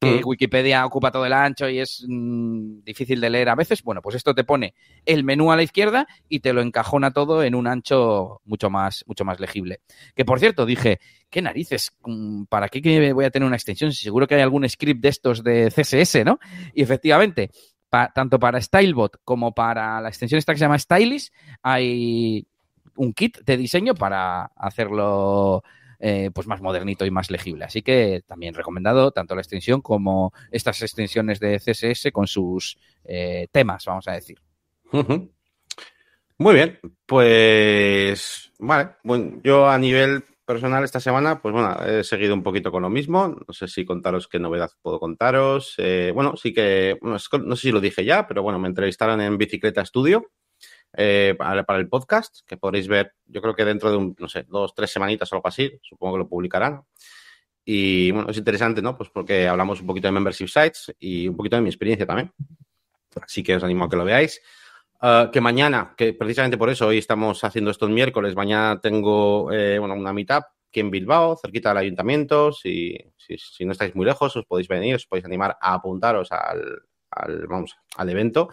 que 0.00 0.20
mm. 0.20 0.26
Wikipedia 0.26 0.86
ocupa 0.86 1.12
todo 1.12 1.26
el 1.26 1.32
ancho 1.32 1.68
y 1.68 1.78
es 1.78 2.04
mm, 2.08 2.82
difícil 2.82 3.20
de 3.20 3.30
leer 3.30 3.50
a 3.50 3.54
veces, 3.54 3.82
bueno, 3.82 4.00
pues 4.00 4.16
esto 4.16 4.34
te 4.34 4.44
pone 4.44 4.74
el 5.04 5.24
menú 5.24 5.52
a 5.52 5.56
la 5.56 5.62
izquierda 5.62 6.06
y 6.28 6.40
te 6.40 6.52
lo 6.52 6.62
encajona 6.62 7.12
todo 7.12 7.42
en 7.42 7.54
un 7.54 7.66
ancho 7.66 8.40
mucho 8.44 8.70
más, 8.70 9.04
mucho 9.06 9.24
más 9.24 9.38
legible. 9.38 9.80
Que 10.14 10.24
por 10.24 10.40
cierto, 10.40 10.64
dije, 10.64 11.00
¿qué 11.28 11.42
narices? 11.42 11.92
Mm, 12.04 12.44
¿Para 12.44 12.68
qué 12.68 13.12
voy 13.12 13.24
a 13.26 13.30
tener 13.30 13.46
una 13.46 13.56
extensión? 13.56 13.92
Seguro 13.92 14.26
que 14.26 14.36
hay 14.36 14.40
algún 14.40 14.66
script 14.68 15.02
de 15.02 15.08
estos 15.08 15.44
de 15.44 15.70
CSS, 15.70 16.24
¿no? 16.24 16.38
Y 16.74 16.82
efectivamente, 16.82 17.50
tanto 18.14 18.38
para 18.38 18.60
Stylebot 18.60 19.20
como 19.24 19.52
para 19.52 20.00
la 20.00 20.08
extensión 20.08 20.38
esta 20.38 20.52
que 20.52 20.58
se 20.58 20.64
llama 20.64 20.78
Stylist, 20.78 21.34
hay 21.62 22.46
un 22.96 23.12
kit 23.12 23.38
de 23.44 23.56
diseño 23.56 23.94
para 23.94 24.44
hacerlo 24.56 25.62
eh, 26.00 26.30
pues 26.34 26.46
más 26.46 26.62
modernito 26.62 27.04
y 27.04 27.10
más 27.10 27.30
legible. 27.30 27.66
Así 27.66 27.82
que 27.82 28.22
también 28.26 28.54
recomendado 28.54 29.10
tanto 29.12 29.34
la 29.34 29.42
extensión 29.42 29.82
como 29.82 30.32
estas 30.50 30.80
extensiones 30.82 31.40
de 31.40 31.58
CSS 31.58 32.10
con 32.10 32.26
sus 32.26 32.78
eh, 33.04 33.48
temas, 33.52 33.84
vamos 33.84 34.08
a 34.08 34.12
decir. 34.12 34.38
Muy 36.38 36.54
bien, 36.54 36.78
pues 37.04 38.50
vale, 38.58 38.92
bueno, 39.04 39.40
yo 39.44 39.68
a 39.68 39.78
nivel 39.78 40.24
personal 40.46 40.82
esta 40.82 40.98
semana, 40.98 41.40
pues 41.40 41.52
bueno, 41.52 41.76
he 41.84 42.02
seguido 42.02 42.34
un 42.34 42.42
poquito 42.42 42.72
con 42.72 42.82
lo 42.82 42.90
mismo. 42.90 43.36
No 43.46 43.52
sé 43.52 43.68
si 43.68 43.84
contaros 43.84 44.26
qué 44.26 44.40
novedad 44.40 44.70
puedo 44.82 44.98
contaros. 44.98 45.74
Eh, 45.76 46.12
bueno, 46.14 46.34
sí 46.36 46.52
que, 46.52 46.98
no 47.02 47.18
sé 47.18 47.56
si 47.56 47.70
lo 47.70 47.80
dije 47.80 48.04
ya, 48.04 48.26
pero 48.26 48.42
bueno, 48.42 48.58
me 48.58 48.68
entrevistaron 48.68 49.20
en 49.20 49.38
Bicicleta 49.38 49.84
Studio 49.84 50.30
eh, 50.92 51.34
para, 51.38 51.78
el 51.78 51.88
podcast, 51.88 52.40
que 52.46 52.56
podréis 52.56 52.88
ver, 52.88 53.14
yo 53.26 53.40
creo 53.40 53.54
que 53.54 53.64
dentro 53.64 53.90
de 53.90 53.96
un, 53.96 54.16
no 54.18 54.28
sé, 54.28 54.44
dos, 54.48 54.74
tres 54.74 54.90
semanitas 54.90 55.32
o 55.32 55.36
algo 55.36 55.48
así, 55.48 55.70
supongo 55.82 56.14
que 56.14 56.18
lo 56.20 56.28
publicarán. 56.28 56.82
Y 57.64 58.10
bueno, 58.10 58.30
es 58.30 58.38
interesante, 58.38 58.82
¿no? 58.82 58.96
Pues 58.96 59.10
porque 59.10 59.46
hablamos 59.46 59.80
un 59.80 59.86
poquito 59.86 60.08
de 60.08 60.12
membership 60.12 60.48
sites 60.48 60.94
y 60.98 61.28
un 61.28 61.36
poquito 61.36 61.56
de 61.56 61.62
mi 61.62 61.68
experiencia 61.68 62.06
también. 62.06 62.32
Así 63.20 63.42
que 63.42 63.56
os 63.56 63.62
animo 63.62 63.84
a 63.84 63.90
que 63.90 63.96
lo 63.96 64.04
veáis. 64.04 64.40
Ah, 65.00 65.30
que 65.32 65.40
mañana, 65.40 65.94
que 65.96 66.12
precisamente 66.12 66.58
por 66.58 66.68
eso 66.68 66.88
hoy 66.88 66.98
estamos 66.98 67.42
haciendo 67.44 67.70
estos 67.70 67.88
miércoles, 67.88 68.36
mañana 68.36 68.80
tengo 68.80 69.50
eh, 69.50 69.78
bueno, 69.78 69.94
una 69.94 70.12
meetup 70.12 70.44
aquí 70.68 70.80
en 70.80 70.90
Bilbao, 70.90 71.36
cerquita 71.36 71.70
del 71.70 71.78
ayuntamiento. 71.78 72.52
Si, 72.52 72.96
si, 73.16 73.64
no 73.64 73.72
estáis 73.72 73.94
muy 73.94 74.06
lejos, 74.06 74.36
os 74.36 74.44
podéis 74.44 74.68
venir, 74.68 74.96
os 74.96 75.06
podéis 75.06 75.24
animar 75.24 75.56
a 75.60 75.74
apuntaros 75.74 76.30
al, 76.32 76.82
al, 77.10 77.46
vamos, 77.46 77.76
al 77.96 78.10
evento. 78.10 78.50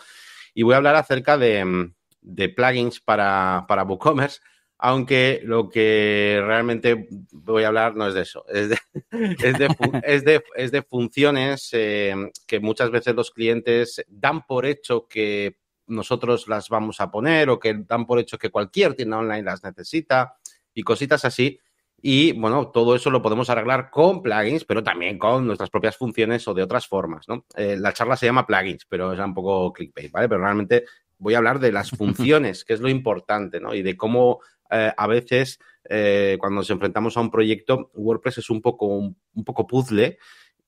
Y 0.53 0.63
voy 0.63 0.73
a 0.73 0.77
hablar 0.77 0.95
acerca 0.95 1.37
de, 1.37 1.91
de 2.27 2.49
plugins 2.49 2.99
para, 2.99 3.65
para 3.67 3.83
WooCommerce, 3.83 4.41
aunque 4.79 5.41
lo 5.43 5.69
que 5.69 6.41
realmente 6.45 7.07
voy 7.31 7.63
a 7.63 7.69
hablar 7.69 7.95
no 7.95 8.07
es 8.07 8.13
de 8.13 8.21
eso, 8.21 8.45
es 8.47 8.69
de, 8.69 8.77
es 10.03 10.23
de, 10.23 10.43
es 10.55 10.71
de, 10.71 10.81
funciones 10.83 11.69
eh, 11.71 12.13
que 12.45 12.59
muchas 12.59 12.91
veces 12.91 13.15
los 13.15 13.31
clientes 13.31 14.03
dan 14.07 14.45
por 14.45 14.65
hecho 14.65 15.07
que 15.07 15.57
nosotros 15.87 16.47
las 16.47 16.69
vamos 16.69 16.99
a 16.99 17.09
poner 17.09 17.49
o 17.49 17.59
que 17.59 17.73
dan 17.73 18.05
por 18.05 18.19
hecho 18.19 18.37
que 18.37 18.51
cualquier 18.51 18.93
tienda 18.93 19.17
online 19.17 19.43
las 19.43 19.63
necesita 19.63 20.35
y 20.73 20.83
cositas 20.83 21.23
así. 21.25 21.59
Y 21.99 22.33
bueno, 22.33 22.69
todo 22.69 22.95
eso 22.95 23.09
lo 23.09 23.23
podemos 23.23 23.49
arreglar 23.49 23.89
con 23.89 24.21
plugins, 24.21 24.65
pero 24.65 24.83
también 24.83 25.17
con 25.17 25.47
nuestras 25.47 25.71
propias 25.71 25.97
funciones 25.97 26.47
o 26.47 26.53
de 26.53 26.61
otras 26.61 26.85
formas, 26.85 27.27
¿no? 27.27 27.45
Eh, 27.55 27.75
la 27.79 27.91
charla 27.91 28.15
se 28.15 28.27
llama 28.27 28.45
plugins, 28.45 28.85
pero 28.85 29.13
es 29.13 29.19
un 29.19 29.33
poco 29.33 29.73
clickbait, 29.73 30.11
¿vale? 30.11 30.29
Pero 30.29 30.41
realmente 30.41 30.85
voy 31.17 31.33
a 31.33 31.37
hablar 31.37 31.59
de 31.59 31.71
las 31.71 31.89
funciones, 31.97 32.65
que 32.65 32.73
es 32.73 32.79
lo 32.79 32.89
importante, 32.89 33.59
¿no? 33.59 33.73
Y 33.73 33.81
de 33.81 33.95
cómo 33.97 34.39
eh, 34.69 34.91
a 34.95 35.07
veces 35.07 35.59
eh, 35.89 36.37
cuando 36.39 36.57
nos 36.57 36.69
enfrentamos 36.69 37.17
a 37.17 37.21
un 37.21 37.31
proyecto, 37.31 37.91
WordPress 37.93 38.39
es 38.39 38.49
un 38.49 38.61
poco, 38.61 38.87
un, 38.87 39.15
poco 39.45 39.65
puzzle 39.65 40.17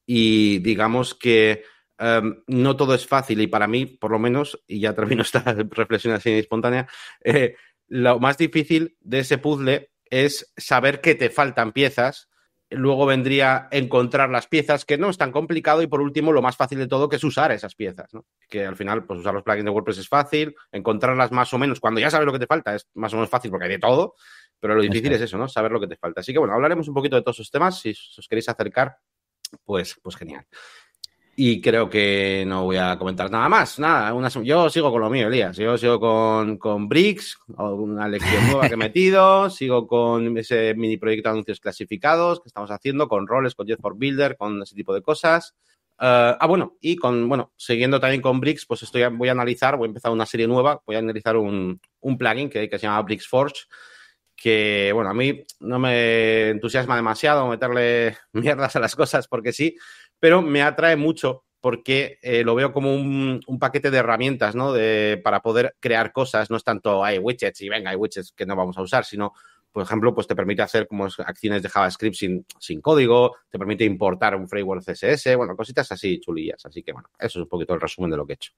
y 0.05 0.59
digamos 0.59 1.13
que 1.13 1.63
em, 1.97 2.41
no 2.47 2.75
todo 2.75 2.95
es 2.95 3.05
fácil 3.05 3.41
y 3.41 3.47
para 3.47 3.67
mí, 3.67 3.85
por 3.85 4.11
lo 4.11 4.19
menos, 4.19 4.63
y 4.67 4.79
ya 4.79 4.93
termino 4.93 5.21
esta 5.23 5.41
reflexión 5.53 6.13
así 6.13 6.31
espontánea, 6.31 6.87
lo 7.89 8.19
más 8.19 8.37
difícil 8.37 8.95
de 9.01 9.19
ese 9.19 9.39
puzzle 9.39 9.91
es 10.09 10.53
saber 10.57 11.01
que 11.01 11.15
te 11.15 11.29
faltan 11.29 11.71
piezas. 11.71 12.28
Luego 12.71 13.05
vendría 13.05 13.67
encontrar 13.71 14.29
las 14.29 14.47
piezas, 14.47 14.85
que 14.85 14.97
no 14.97 15.09
es 15.09 15.17
tan 15.17 15.31
complicado. 15.31 15.81
Y 15.81 15.88
por 15.88 16.01
último, 16.01 16.31
lo 16.31 16.41
más 16.41 16.55
fácil 16.55 16.77
de 16.77 16.88
todo, 16.88 17.09
que 17.09 17.15
es 17.15 17.23
usar 17.23 17.51
esas 17.51 17.73
piezas. 17.75 18.13
¿no? 18.13 18.25
Que 18.47 18.65
al 18.65 18.75
final, 18.75 19.05
pues 19.05 19.19
usar 19.19 19.33
los 19.33 19.43
plugins 19.43 19.65
de 19.65 19.71
WordPress 19.71 19.97
es 19.97 20.07
fácil. 20.07 20.55
Encontrarlas 20.71 21.31
más 21.31 21.53
o 21.53 21.57
menos, 21.57 21.79
cuando 21.79 21.99
ya 21.99 22.11
sabes 22.11 22.25
lo 22.25 22.33
que 22.33 22.39
te 22.39 22.47
falta, 22.47 22.75
es 22.75 22.88
más 22.93 23.11
o 23.13 23.15
menos 23.15 23.29
fácil 23.29 23.49
porque 23.49 23.65
hay 23.65 23.71
de 23.71 23.79
todo. 23.79 24.15
Pero 24.59 24.75
lo 24.75 24.81
difícil 24.81 25.11
es 25.13 25.21
eso, 25.21 25.38
¿no? 25.38 25.47
Saber 25.47 25.71
lo 25.71 25.79
que 25.79 25.88
te 25.88 25.95
falta. 25.95 26.21
Así 26.21 26.33
que 26.33 26.39
bueno, 26.39 26.53
hablaremos 26.53 26.88
un 26.88 26.93
poquito 26.93 27.15
de 27.15 27.21
todos 27.21 27.38
esos 27.38 27.49
temas. 27.49 27.79
Si 27.79 27.91
os 27.91 28.27
queréis 28.27 28.49
acercar, 28.49 28.97
pues, 29.63 29.99
pues 30.01 30.15
genial. 30.15 30.45
Y 31.41 31.62
creo 31.62 31.89
que 31.89 32.43
no 32.46 32.65
voy 32.65 32.75
a 32.75 32.98
comentar 33.00 33.31
nada 33.31 33.48
más. 33.48 33.79
Nada, 33.79 34.13
yo 34.43 34.69
sigo 34.69 34.91
con 34.91 35.00
lo 35.00 35.10
mío, 35.10 35.29
Elías. 35.29 35.55
Yo 35.55 35.77
sigo 35.77 35.98
con, 35.98 36.58
con 36.58 36.89
Bricks, 36.89 37.38
una 37.48 38.10
lección 38.10 38.46
nueva 38.48 38.67
que 38.67 38.74
he 38.74 38.77
metido. 38.77 39.50
Sigo 39.50 39.88
con 39.88 40.38
ese 40.38 40.74
mini 40.75 40.98
proyecto 40.98 41.29
de 41.29 41.31
anuncios 41.31 41.62
clasificados 41.62 42.41
que 42.41 42.50
estamos 42.50 42.69
haciendo, 42.72 43.08
con 43.08 43.25
roles, 43.25 43.55
con 43.55 43.67
Jet 43.67 43.79
for 43.79 43.96
Builder, 43.96 44.36
con 44.36 44.62
ese 44.62 44.75
tipo 44.75 44.93
de 44.93 45.01
cosas. 45.01 45.55
Eh, 45.98 46.36
ah, 46.38 46.46
bueno, 46.46 46.75
y 46.81 46.98
con, 46.98 47.29
bueno, 47.29 47.53
siguiendo 47.55 48.01
también 48.01 48.22
con 48.22 48.41
Bricks, 48.41 48.65
pues 48.65 48.84
estoy, 48.84 49.05
voy 49.05 49.29
a 49.29 49.31
analizar, 49.31 49.77
voy 49.77 49.86
a 49.86 49.91
empezar 49.91 50.12
una 50.12 50.25
serie 50.25 50.46
nueva, 50.46 50.81
voy 50.86 50.98
a 50.98 51.00
analizar 51.00 51.38
un, 51.38 51.79
un 52.01 52.17
plugin 52.17 52.50
que, 52.50 52.69
que 52.69 52.77
se 52.77 52.86
llama 52.86 53.01
Bricks 53.03 53.29
Forge 53.29 53.62
que, 54.41 54.91
bueno, 54.93 55.10
a 55.10 55.13
mí 55.13 55.46
no 55.60 55.79
me 55.79 56.50
entusiasma 56.50 56.96
demasiado 56.96 57.48
meterle 57.48 58.17
mierdas 58.31 58.75
a 58.75 58.79
las 58.79 58.96
cosas 58.96 59.27
porque 59.27 59.51
sí, 59.51 59.75
pero 60.19 60.41
me 60.41 60.61
atrae 60.61 60.95
mucho 60.95 61.43
porque 61.61 62.19
eh, 62.21 62.43
lo 62.43 62.55
veo 62.55 62.71
como 62.71 62.93
un, 62.95 63.41
paquete 63.59 63.91
de 63.91 63.97
herramientas, 63.97 64.55
¿no? 64.55 64.71
De, 64.71 65.19
para 65.23 65.41
poder 65.41 65.75
crear 65.79 66.11
cosas, 66.11 66.49
no 66.49 66.57
es 66.57 66.63
tanto 66.63 67.03
hay 67.03 67.19
widgets 67.19 67.61
y 67.61 67.69
venga, 67.69 67.91
hay 67.91 67.97
widgets 67.97 68.31
que 68.31 68.45
no 68.45 68.55
vamos 68.55 68.77
a 68.77 68.81
usar, 68.81 69.03
sino, 69.03 69.33
por 69.71 69.83
ejemplo, 69.83 70.13
pues 70.15 70.25
te 70.25 70.35
permite 70.35 70.61
hacer 70.61 70.88
como 70.88 71.05
acciones 71.05 71.61
de 71.61 71.69
JavaScript 71.69 72.15
sin, 72.15 72.45
sin 72.59 72.81
código, 72.81 73.35
te 73.49 73.59
permite 73.59 73.83
importar 73.83 74.35
un 74.35 74.47
framework 74.47 74.83
CSS, 74.83 75.35
bueno, 75.35 75.55
cositas 75.55 75.91
así 75.91 76.19
chulillas. 76.19 76.65
Así 76.65 76.81
que, 76.81 76.93
bueno, 76.93 77.09
eso 77.19 77.39
es 77.39 77.43
un 77.43 77.49
poquito 77.49 77.73
el 77.73 77.81
resumen 77.81 78.11
de 78.11 78.17
lo 78.17 78.25
que 78.25 78.33
he 78.33 78.35
hecho. 78.35 78.53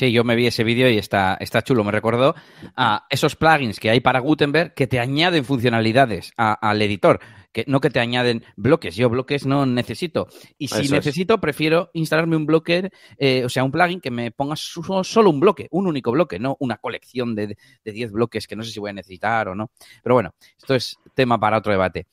Sí, 0.00 0.12
yo 0.12 0.24
me 0.24 0.34
vi 0.34 0.46
ese 0.46 0.64
vídeo 0.64 0.88
y 0.88 0.96
está, 0.96 1.36
está 1.40 1.60
chulo. 1.60 1.84
Me 1.84 1.92
recordó 1.92 2.34
a 2.74 3.06
esos 3.10 3.36
plugins 3.36 3.78
que 3.78 3.90
hay 3.90 4.00
para 4.00 4.20
Gutenberg 4.20 4.72
que 4.72 4.86
te 4.86 4.98
añaden 4.98 5.44
funcionalidades 5.44 6.32
al 6.38 6.80
editor, 6.80 7.20
que 7.52 7.66
no 7.66 7.82
que 7.82 7.90
te 7.90 8.00
añaden 8.00 8.42
bloques. 8.56 8.96
Yo 8.96 9.10
bloques 9.10 9.44
no 9.44 9.66
necesito. 9.66 10.28
Y 10.56 10.68
si 10.68 10.88
necesito, 10.88 11.38
prefiero 11.38 11.90
instalarme 11.92 12.36
un 12.36 12.46
bloque, 12.46 12.88
eh, 13.18 13.44
o 13.44 13.50
sea, 13.50 13.62
un 13.62 13.72
plugin 13.72 14.00
que 14.00 14.10
me 14.10 14.30
ponga 14.30 14.56
solo 14.56 15.28
un 15.28 15.38
bloque, 15.38 15.68
un 15.70 15.86
único 15.86 16.12
bloque, 16.12 16.38
no 16.38 16.56
una 16.60 16.78
colección 16.78 17.34
de 17.34 17.58
10 17.84 18.12
bloques 18.12 18.46
que 18.46 18.56
no 18.56 18.62
sé 18.62 18.70
si 18.70 18.80
voy 18.80 18.88
a 18.88 18.94
necesitar 18.94 19.48
o 19.48 19.54
no. 19.54 19.70
Pero 20.02 20.14
bueno, 20.14 20.34
esto 20.56 20.74
es 20.74 20.96
tema 21.14 21.38
para 21.38 21.58
otro 21.58 21.72
debate. 21.72 22.06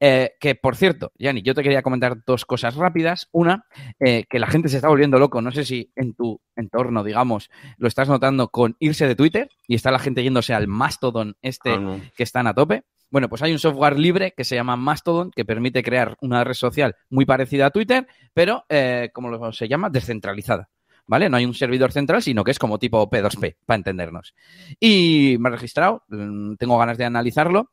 Eh, 0.00 0.32
que, 0.40 0.54
por 0.54 0.76
cierto, 0.76 1.12
Yanni, 1.18 1.42
yo 1.42 1.54
te 1.54 1.62
quería 1.62 1.82
comentar 1.82 2.24
dos 2.24 2.44
cosas 2.44 2.74
rápidas. 2.74 3.28
Una, 3.32 3.66
eh, 4.00 4.24
que 4.28 4.38
la 4.38 4.46
gente 4.46 4.68
se 4.68 4.76
está 4.76 4.88
volviendo 4.88 5.18
loco. 5.18 5.40
No 5.40 5.50
sé 5.50 5.64
si 5.64 5.92
en 5.96 6.14
tu 6.14 6.40
entorno, 6.56 7.04
digamos, 7.04 7.50
lo 7.78 7.88
estás 7.88 8.08
notando 8.08 8.48
con 8.48 8.76
irse 8.80 9.06
de 9.06 9.16
Twitter 9.16 9.48
y 9.66 9.74
está 9.74 9.90
la 9.90 9.98
gente 9.98 10.22
yéndose 10.22 10.54
al 10.54 10.66
Mastodon 10.68 11.36
este 11.42 11.70
ah, 11.70 11.98
que 12.16 12.22
están 12.22 12.46
a 12.46 12.54
tope. 12.54 12.84
Bueno, 13.10 13.28
pues 13.28 13.42
hay 13.42 13.52
un 13.52 13.58
software 13.58 13.98
libre 13.98 14.34
que 14.36 14.44
se 14.44 14.56
llama 14.56 14.76
Mastodon 14.76 15.30
que 15.30 15.44
permite 15.44 15.82
crear 15.82 16.16
una 16.20 16.42
red 16.42 16.54
social 16.54 16.96
muy 17.10 17.24
parecida 17.24 17.66
a 17.66 17.70
Twitter, 17.70 18.08
pero, 18.32 18.64
eh, 18.68 19.10
como 19.12 19.52
se 19.52 19.68
llama, 19.68 19.88
descentralizada. 19.88 20.68
¿vale? 21.06 21.28
No 21.28 21.36
hay 21.36 21.44
un 21.44 21.54
servidor 21.54 21.92
central, 21.92 22.22
sino 22.22 22.44
que 22.44 22.50
es 22.50 22.58
como 22.58 22.78
tipo 22.78 23.08
P2P, 23.08 23.56
para 23.66 23.76
entendernos. 23.76 24.34
Y 24.80 25.36
me 25.38 25.48
he 25.48 25.52
registrado, 25.52 26.02
mm, 26.08 26.54
tengo 26.54 26.78
ganas 26.78 26.98
de 26.98 27.04
analizarlo 27.04 27.70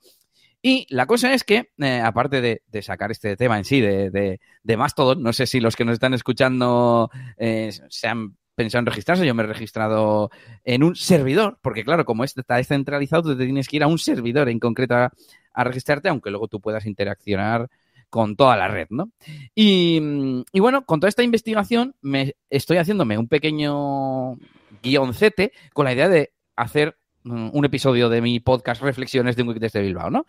y 0.61 0.85
la 0.89 1.07
cosa 1.07 1.33
es 1.33 1.43
que, 1.43 1.71
eh, 1.79 2.01
aparte 2.03 2.41
de, 2.41 2.81
sacar 2.81 3.11
este 3.11 3.35
tema 3.35 3.57
en 3.57 3.65
sí, 3.65 3.81
de, 3.81 4.11
de, 4.11 4.39
de, 4.61 4.77
Mastodon, 4.77 5.23
no 5.23 5.33
sé 5.33 5.47
si 5.47 5.59
los 5.59 5.75
que 5.75 5.85
nos 5.85 5.93
están 5.93 6.13
escuchando 6.13 7.09
eh, 7.37 7.71
se 7.89 8.07
han 8.07 8.37
pensado 8.53 8.81
en 8.81 8.85
registrarse, 8.85 9.25
yo 9.25 9.33
me 9.33 9.43
he 9.43 9.47
registrado 9.47 10.29
en 10.63 10.83
un 10.83 10.95
servidor, 10.95 11.57
porque 11.63 11.83
claro, 11.83 12.05
como 12.05 12.23
está 12.23 12.57
descentralizado, 12.57 13.23
tú 13.23 13.37
te 13.37 13.45
tienes 13.45 13.67
que 13.67 13.77
ir 13.77 13.83
a 13.83 13.87
un 13.87 13.97
servidor 13.97 14.49
en 14.49 14.59
concreto 14.59 14.95
a, 14.95 15.11
registrarte, 15.63 16.09
aunque 16.09 16.29
luego 16.29 16.47
tú 16.47 16.61
puedas 16.61 16.85
interaccionar 16.85 17.67
con 18.09 18.35
toda 18.35 18.55
la 18.55 18.67
red, 18.67 18.87
¿no? 18.89 19.11
Y, 19.55 20.43
y, 20.51 20.59
bueno, 20.59 20.85
con 20.85 20.99
toda 20.99 21.09
esta 21.09 21.23
investigación 21.23 21.95
me 22.01 22.35
estoy 22.49 22.77
haciéndome 22.77 23.17
un 23.17 23.27
pequeño 23.27 24.37
guioncete 24.81 25.51
con 25.73 25.85
la 25.85 25.93
idea 25.93 26.07
de 26.07 26.33
hacer 26.55 26.97
un 27.23 27.65
episodio 27.65 28.09
de 28.09 28.21
mi 28.21 28.39
podcast 28.39 28.81
Reflexiones 28.81 29.35
de 29.35 29.43
un 29.43 29.49
Week 29.49 29.59
de 29.59 29.81
Bilbao, 29.81 30.09
¿no? 30.09 30.25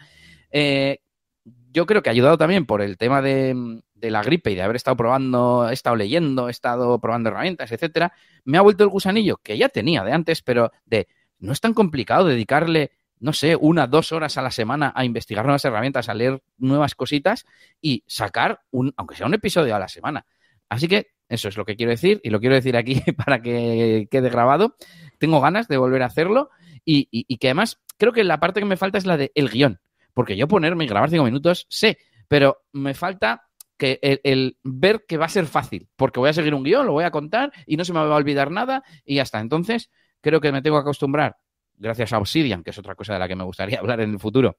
Eh, 0.50 1.00
yo 1.72 1.87
creo 1.87 2.02
que 2.02 2.11
ha 2.11 2.12
ayudado 2.12 2.38
también 2.38 2.66
por 2.66 2.82
el 2.82 2.99
tema 2.99 3.22
de, 3.22 3.82
la 4.00 4.22
gripe 4.22 4.50
y 4.50 4.54
de 4.54 4.62
haber 4.62 4.76
estado 4.76 4.96
probando, 4.96 5.68
he 5.68 5.72
estado 5.72 5.96
leyendo, 5.96 6.49
he 6.49 6.50
estado 6.50 7.00
probando 7.00 7.30
herramientas, 7.30 7.72
etcétera, 7.72 8.12
me 8.44 8.58
ha 8.58 8.62
vuelto 8.62 8.84
el 8.84 8.90
gusanillo 8.90 9.38
que 9.38 9.56
ya 9.56 9.68
tenía 9.68 10.04
de 10.04 10.12
antes, 10.12 10.42
pero 10.42 10.72
de 10.84 11.08
no 11.38 11.52
es 11.52 11.61
tan 11.61 11.72
complicado 11.72 12.26
dedicarle, 12.26 12.92
no 13.18 13.32
sé, 13.32 13.56
una, 13.56 13.87
dos 13.87 14.12
horas 14.12 14.37
a 14.37 14.42
la 14.42 14.50
semana 14.50 14.92
a 14.94 15.04
investigar 15.04 15.44
nuevas 15.44 15.64
herramientas, 15.64 16.08
a 16.08 16.14
leer 16.14 16.42
nuevas 16.58 16.94
cositas 16.94 17.46
y 17.80 18.04
sacar 18.06 18.61
un, 18.70 18.92
aunque 18.96 19.16
sea 19.16 19.26
un 19.26 19.34
episodio 19.34 19.75
a 19.75 19.78
la 19.78 19.88
semana. 19.88 20.26
Así 20.68 20.88
que 20.88 21.08
eso 21.28 21.49
es 21.49 21.56
lo 21.56 21.64
que 21.64 21.76
quiero 21.76 21.90
decir 21.90 22.20
y 22.22 22.30
lo 22.30 22.40
quiero 22.40 22.54
decir 22.54 22.76
aquí 22.76 23.00
para 23.16 23.40
que 23.40 24.06
quede 24.11 24.28
grabado. 24.28 24.76
Tengo 25.18 25.40
ganas 25.40 25.66
de 25.68 25.78
volver 25.78 26.02
a 26.02 26.06
hacerlo 26.06 26.50
y, 26.84 27.36
que 27.36 27.48
además 27.48 27.80
creo 27.98 28.12
que 28.12 28.24
la 28.24 28.40
parte 28.40 28.60
que 28.60 28.66
me 28.66 28.76
falta 28.76 28.98
es 28.98 29.06
la 29.06 29.16
del 29.16 29.32
el 29.34 29.48
guion. 29.48 29.80
Porque 30.14 30.36
yo 30.36 30.46
ponerme 30.48 30.84
y 30.84 30.88
grabar 30.88 31.10
cinco 31.10 31.24
minutos, 31.24 31.66
sé, 31.70 31.98
pero 32.28 32.64
me 32.72 32.94
falta 32.94 33.48
que 33.78 33.98
el, 34.02 34.58
ver 34.62 35.04
que 35.08 35.16
va 35.16 35.26
a 35.26 35.30
ser 35.30 35.46
fácil, 35.46 35.88
porque 35.96 36.20
voy 36.20 36.28
a 36.28 36.34
seguir 36.34 36.54
un 36.54 36.62
guion, 36.62 36.86
lo 36.86 36.92
voy 36.92 37.04
a 37.04 37.10
contar 37.10 37.52
y 37.66 37.76
no 37.76 37.84
se 37.84 37.92
me 37.92 38.00
va 38.00 38.14
a 38.14 38.16
olvidar 38.16 38.50
nada 38.50 38.84
y 39.04 39.16
ya 39.16 39.22
está. 39.22 39.40
Entonces, 39.40 39.90
creo 40.20 40.40
que 40.40 40.52
me 40.52 40.62
tengo 40.62 40.76
que 40.76 40.82
acostumbrar, 40.82 41.36
gracias 41.76 42.12
a 42.12 42.18
Obsidian, 42.18 42.62
que 42.62 42.70
es 42.70 42.78
otra 42.78 42.94
cosa 42.94 43.14
de 43.14 43.18
la 43.18 43.28
que 43.28 43.36
me 43.36 43.44
gustaría 43.44 43.78
hablar 43.80 44.00
en 44.00 44.10
el 44.10 44.20
futuro, 44.20 44.58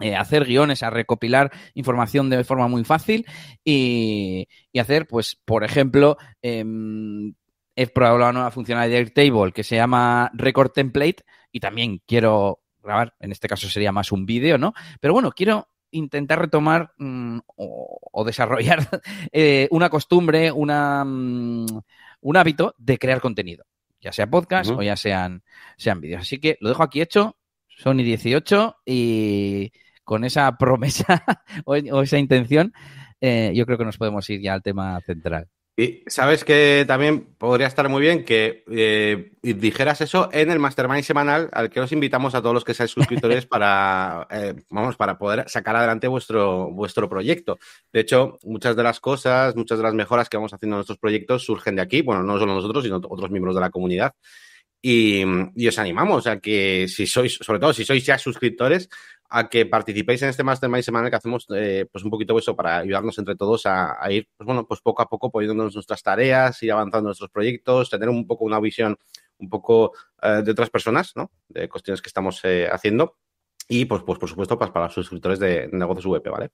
eh, 0.00 0.14
hacer 0.14 0.44
guiones, 0.44 0.82
a 0.82 0.90
recopilar 0.90 1.50
información 1.74 2.28
de 2.28 2.44
forma 2.44 2.68
muy 2.68 2.84
fácil 2.84 3.24
y, 3.64 4.46
hacer, 4.78 5.06
pues, 5.06 5.36
por 5.44 5.64
ejemplo, 5.64 6.18
em, 6.42 7.34
he 7.76 7.86
probado 7.86 8.18
la 8.18 8.32
nueva 8.32 8.50
funcionalidad 8.50 8.90
de 8.90 8.98
Airtable 8.98 9.52
que 9.52 9.62
se 9.62 9.76
llama 9.76 10.30
Record 10.34 10.72
Template 10.72 11.24
y 11.56 11.60
también 11.60 12.02
quiero 12.06 12.60
grabar, 12.82 13.14
en 13.18 13.32
este 13.32 13.48
caso 13.48 13.66
sería 13.70 13.90
más 13.90 14.12
un 14.12 14.26
vídeo, 14.26 14.58
¿no? 14.58 14.74
Pero 15.00 15.14
bueno, 15.14 15.32
quiero 15.32 15.70
intentar 15.90 16.38
retomar 16.38 16.92
mm, 16.98 17.38
o, 17.56 18.24
desarrollar 18.26 18.80
eh, 19.32 19.66
una 19.70 19.88
costumbre, 19.88 20.52
una, 20.52 21.02
mm, 21.02 21.80
un 22.20 22.36
hábito 22.36 22.74
de 22.76 22.98
crear 22.98 23.22
contenido, 23.22 23.64
ya 24.02 24.12
sea 24.12 24.28
podcast 24.28 24.70
o 24.70 24.82
ya 24.82 24.96
sean, 24.96 25.42
sean 25.78 26.02
vídeos. 26.02 26.20
Así 26.20 26.36
que 26.36 26.58
lo 26.60 26.68
dejo 26.68 26.82
aquí 26.82 27.00
hecho, 27.00 27.38
Sony 27.68 28.02
18 28.04 28.76
y 28.84 29.72
con 30.04 30.24
esa 30.24 30.54
promesa 30.58 31.24
o, 31.64 31.74
esa 31.74 32.18
intención, 32.18 32.74
eh, 33.22 33.52
yo 33.54 33.64
creo 33.64 33.78
que 33.78 33.86
nos 33.86 33.96
podemos 33.96 34.28
ir 34.28 34.42
ya 34.42 34.52
al 34.52 34.62
tema 34.62 35.00
central. 35.00 35.48
Y 35.78 36.02
sabes 36.06 36.42
que 36.42 36.86
también 36.88 37.26
podría 37.36 37.66
estar 37.66 37.86
muy 37.90 38.00
bien 38.00 38.24
que 38.24 38.64
eh, 38.70 39.32
dijeras 39.42 40.00
eso 40.00 40.30
en 40.32 40.50
el 40.50 40.58
mastermind 40.58 41.04
semanal 41.04 41.50
al 41.52 41.68
que 41.68 41.80
os 41.80 41.92
invitamos 41.92 42.34
a 42.34 42.40
todos 42.40 42.54
los 42.54 42.64
que 42.64 42.72
seáis 42.72 42.92
suscriptores 42.92 43.44
para, 43.46 44.26
eh, 44.30 44.54
vamos, 44.70 44.96
para 44.96 45.18
poder 45.18 45.46
sacar 45.50 45.76
adelante 45.76 46.08
vuestro, 46.08 46.70
vuestro 46.70 47.10
proyecto. 47.10 47.58
De 47.92 48.00
hecho, 48.00 48.38
muchas 48.44 48.74
de 48.74 48.82
las 48.82 49.00
cosas, 49.00 49.54
muchas 49.54 49.76
de 49.76 49.84
las 49.84 49.92
mejoras 49.92 50.30
que 50.30 50.38
vamos 50.38 50.54
haciendo 50.54 50.76
en 50.76 50.78
nuestros 50.78 50.98
proyectos 50.98 51.44
surgen 51.44 51.76
de 51.76 51.82
aquí. 51.82 52.00
Bueno, 52.00 52.22
no 52.22 52.38
solo 52.38 52.54
nosotros, 52.54 52.82
sino 52.82 52.96
otros 52.96 53.30
miembros 53.30 53.54
de 53.54 53.60
la 53.60 53.70
comunidad. 53.70 54.14
Y, 54.80 55.24
y, 55.56 55.68
os 55.68 55.78
animamos 55.78 56.26
a 56.26 56.38
que 56.38 56.86
si 56.88 57.06
sois, 57.06 57.34
sobre 57.34 57.58
todo 57.58 57.72
si 57.72 57.84
sois 57.84 58.04
ya 58.06 58.18
suscriptores, 58.18 58.88
a 59.28 59.48
que 59.48 59.66
participéis 59.66 60.22
en 60.22 60.28
este 60.28 60.44
Mastermind 60.44 60.82
semanal 60.82 61.10
que 61.10 61.16
hacemos 61.16 61.46
eh, 61.54 61.86
pues 61.90 62.04
un 62.04 62.10
poquito 62.10 62.38
eso 62.38 62.54
para 62.54 62.78
ayudarnos 62.78 63.18
entre 63.18 63.36
todos 63.36 63.66
a, 63.66 63.98
ir 64.10 64.28
pues 64.36 64.46
bueno 64.46 64.66
pues 64.66 64.80
poco 64.80 65.02
a 65.02 65.08
poco 65.08 65.30
poniéndonos 65.30 65.74
nuestras 65.74 66.02
tareas 66.02 66.62
ir 66.62 66.72
avanzando 66.72 67.08
nuestros 67.08 67.30
proyectos 67.30 67.90
tener 67.90 68.08
un 68.08 68.26
poco 68.26 68.44
una 68.44 68.60
visión 68.60 68.96
un 69.38 69.48
poco 69.48 69.92
eh, 70.22 70.42
de 70.44 70.50
otras 70.50 70.70
personas 70.70 71.12
¿no? 71.16 71.30
de 71.48 71.68
cuestiones 71.68 72.00
que 72.00 72.08
estamos 72.08 72.40
eh, 72.44 72.68
haciendo. 72.70 73.18
Y 73.68 73.84
pues, 73.84 74.02
pues 74.02 74.18
por 74.18 74.28
supuesto 74.28 74.56
pues, 74.58 74.70
para 74.70 74.86
los 74.86 74.94
suscriptores 74.94 75.38
de 75.38 75.68
negocios 75.72 76.06
VP 76.06 76.30
vale 76.30 76.50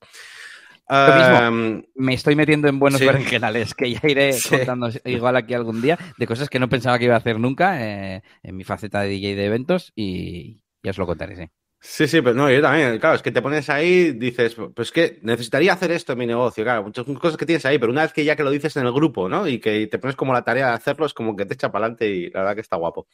mismo, 0.89 1.83
me 1.95 2.15
estoy 2.15 2.37
metiendo 2.37 2.69
en 2.69 2.79
buenos 2.79 3.01
berenjenales 3.01 3.75
que 3.75 3.93
ya 3.93 4.01
iré 4.03 4.37
contando 4.49 4.91
igual 5.05 5.37
aquí 5.37 5.55
algún 5.55 5.81
día 5.81 5.99
de 6.19 6.27
cosas 6.27 6.51
que 6.51 6.59
no 6.59 6.69
pensaba 6.69 6.99
que 6.99 7.05
iba 7.05 7.15
a 7.15 7.19
hacer 7.19 7.39
nunca 7.39 7.79
en 7.81 8.57
mi 8.57 8.65
faceta 8.65 9.01
de 9.01 9.09
DJ 9.09 9.37
de 9.37 9.47
eventos 9.47 9.93
y 9.95 10.63
ya 10.83 10.91
os 10.91 10.99
lo 10.99 11.07
contaré, 11.07 11.37
sí. 11.37 11.62
Sí, 11.85 12.07
sí, 12.07 12.23
pero 12.23 12.37
no, 12.37 12.49
yo 12.49 12.63
también, 12.63 12.97
claro, 13.01 13.17
es 13.17 13.23
que 13.23 13.33
te 13.33 13.43
pones 13.43 13.69
ahí, 13.69 14.13
dices, 14.13 14.55
pues 14.73 14.93
que 14.93 15.19
necesitaría 15.23 15.73
hacer 15.73 15.91
esto 15.91 16.13
en 16.13 16.19
mi 16.21 16.27
negocio, 16.27 16.63
claro, 16.63 16.85
muchas 16.85 17.05
cosas 17.05 17.37
que 17.37 17.45
tienes 17.45 17.67
ahí, 17.67 17.77
pero 17.77 17.91
una 17.91 18.03
vez 18.03 18.13
que 18.13 18.25
ya 18.25 18.37
que 18.37 18.45
lo 18.45 18.53
dices 18.53 18.77
en 18.77 18.87
el 18.87 18.93
grupo, 18.93 19.29
¿no? 19.29 19.49
Y 19.49 19.59
que 19.59 19.89
te 19.89 19.99
pones 19.99 20.15
como 20.15 20.33
la 20.33 20.45
tarea 20.45 20.69
de 20.69 20.75
hacerlo, 20.75 21.07
es 21.07 21.13
como 21.13 21.35
que 21.35 21.45
te 21.45 21.55
echa 21.55 21.73
para 21.73 21.87
adelante 21.87 22.09
y 22.09 22.31
la 22.31 22.41
verdad 22.41 22.55
que 22.55 22.61
está 22.61 22.77
guapo. 22.77 23.09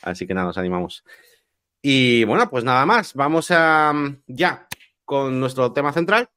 Así 0.00 0.26
que 0.26 0.32
nada, 0.32 0.46
nos 0.46 0.56
animamos. 0.56 1.04
Y 1.82 2.24
bueno, 2.24 2.48
pues 2.48 2.64
nada 2.64 2.86
más, 2.86 3.12
vamos 3.12 3.50
a 3.50 3.92
ya 4.26 4.68
con 5.04 5.38
nuestro 5.38 5.72
tema 5.72 5.92
central 5.92 6.30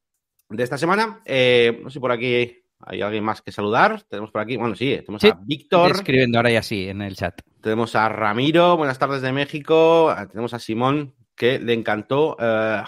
de 0.50 0.64
esta 0.64 0.78
semana. 0.78 1.22
Eh, 1.24 1.80
no 1.82 1.90
sé 1.90 1.94
si 1.94 2.00
por 2.02 2.12
aquí 2.12 2.64
hay 2.80 3.02
alguien 3.02 3.24
más 3.24 3.42
que 3.42 3.54
saludar. 3.54 4.04
Tenemos 4.10 4.32
por 4.32 4.42
aquí, 4.42 4.58
bueno, 4.58 4.76
sí, 4.76 4.98
tenemos 5.06 5.24
a 5.24 5.40
Víctor. 5.42 5.92
Escribiendo 5.92 6.38
ahora 6.38 6.52
y 6.52 6.58
así 6.58 6.90
en 6.90 7.02
el 7.02 7.16
chat. 7.16 7.40
Tenemos 7.62 7.96
a 7.96 8.10
Ramiro, 8.10 8.76
buenas 8.76 9.00
tardes 9.00 9.22
de 9.22 9.32
México. 9.32 10.14
Tenemos 10.30 10.54
a 10.54 10.60
Simón, 10.60 11.16
que 11.38 11.60
le 11.60 11.74
encantó. 11.74 12.36
Eh, 12.40 12.84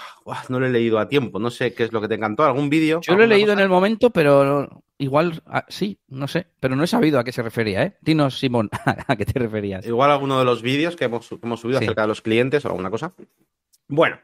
no 0.50 0.60
lo 0.60 0.66
he 0.66 0.70
leído 0.70 1.00
a 1.00 1.08
tiempo, 1.08 1.40
no 1.40 1.52
sé 1.52 1.74
qué 1.74 1.84
es 1.84 1.94
lo 1.94 2.02
que 2.02 2.10
te 2.10 2.16
encantó. 2.16 2.44
¿Algún 2.44 2.70
vídeo? 2.70 3.00
Yo 3.02 3.16
lo 3.16 3.24
he 3.24 3.28
leído 3.28 3.54
en 3.54 3.60
el 3.60 3.70
momento, 3.70 4.10
pero 4.10 4.84
igual 4.98 5.42
ah, 5.46 5.66
sí, 5.70 6.00
no 6.10 6.28
sé, 6.28 6.48
pero 6.60 6.76
no 6.76 6.84
he 6.84 6.88
sabido 6.88 7.20
a 7.20 7.24
qué 7.24 7.32
se 7.32 7.44
refería, 7.44 7.84
¿eh? 7.84 7.98
Dinos, 8.02 8.40
Simón, 8.40 8.70
a 9.08 9.16
qué 9.16 9.26
te 9.26 9.40
referías. 9.40 9.86
Igual 9.86 10.12
alguno 10.12 10.40
de 10.40 10.46
los 10.46 10.62
vídeos 10.62 10.96
que 10.96 11.06
hemos, 11.06 11.26
subido 11.28 11.78
acerca 11.78 12.02
de 12.02 12.08
los 12.08 12.22
clientes 12.22 12.66
o 12.66 12.70
alguna 12.70 12.90
cosa. 12.90 13.14
Bueno, 13.88 14.20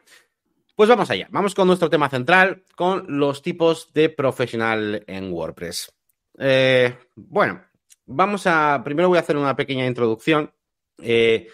pues 0.76 0.90
vamos 0.90 1.10
allá. 1.10 1.28
Vamos 1.30 1.56
con 1.56 1.68
nuestro 1.68 1.90
tema 1.90 2.10
central, 2.10 2.64
con 2.76 3.06
los 3.08 3.42
tipos 3.42 3.94
de 3.94 4.10
profesional 4.10 5.04
en 5.08 5.32
WordPress. 5.32 5.94
Eh, 6.40 6.94
bueno, 7.16 7.62
vamos 8.08 8.48
a. 8.48 8.82
Primero 8.84 9.08
voy 9.08 9.18
a 9.18 9.22
hacer 9.22 9.38
una 9.38 9.56
pequeña 9.56 9.86
introducción. 9.86 10.52
Eh, 11.02 11.48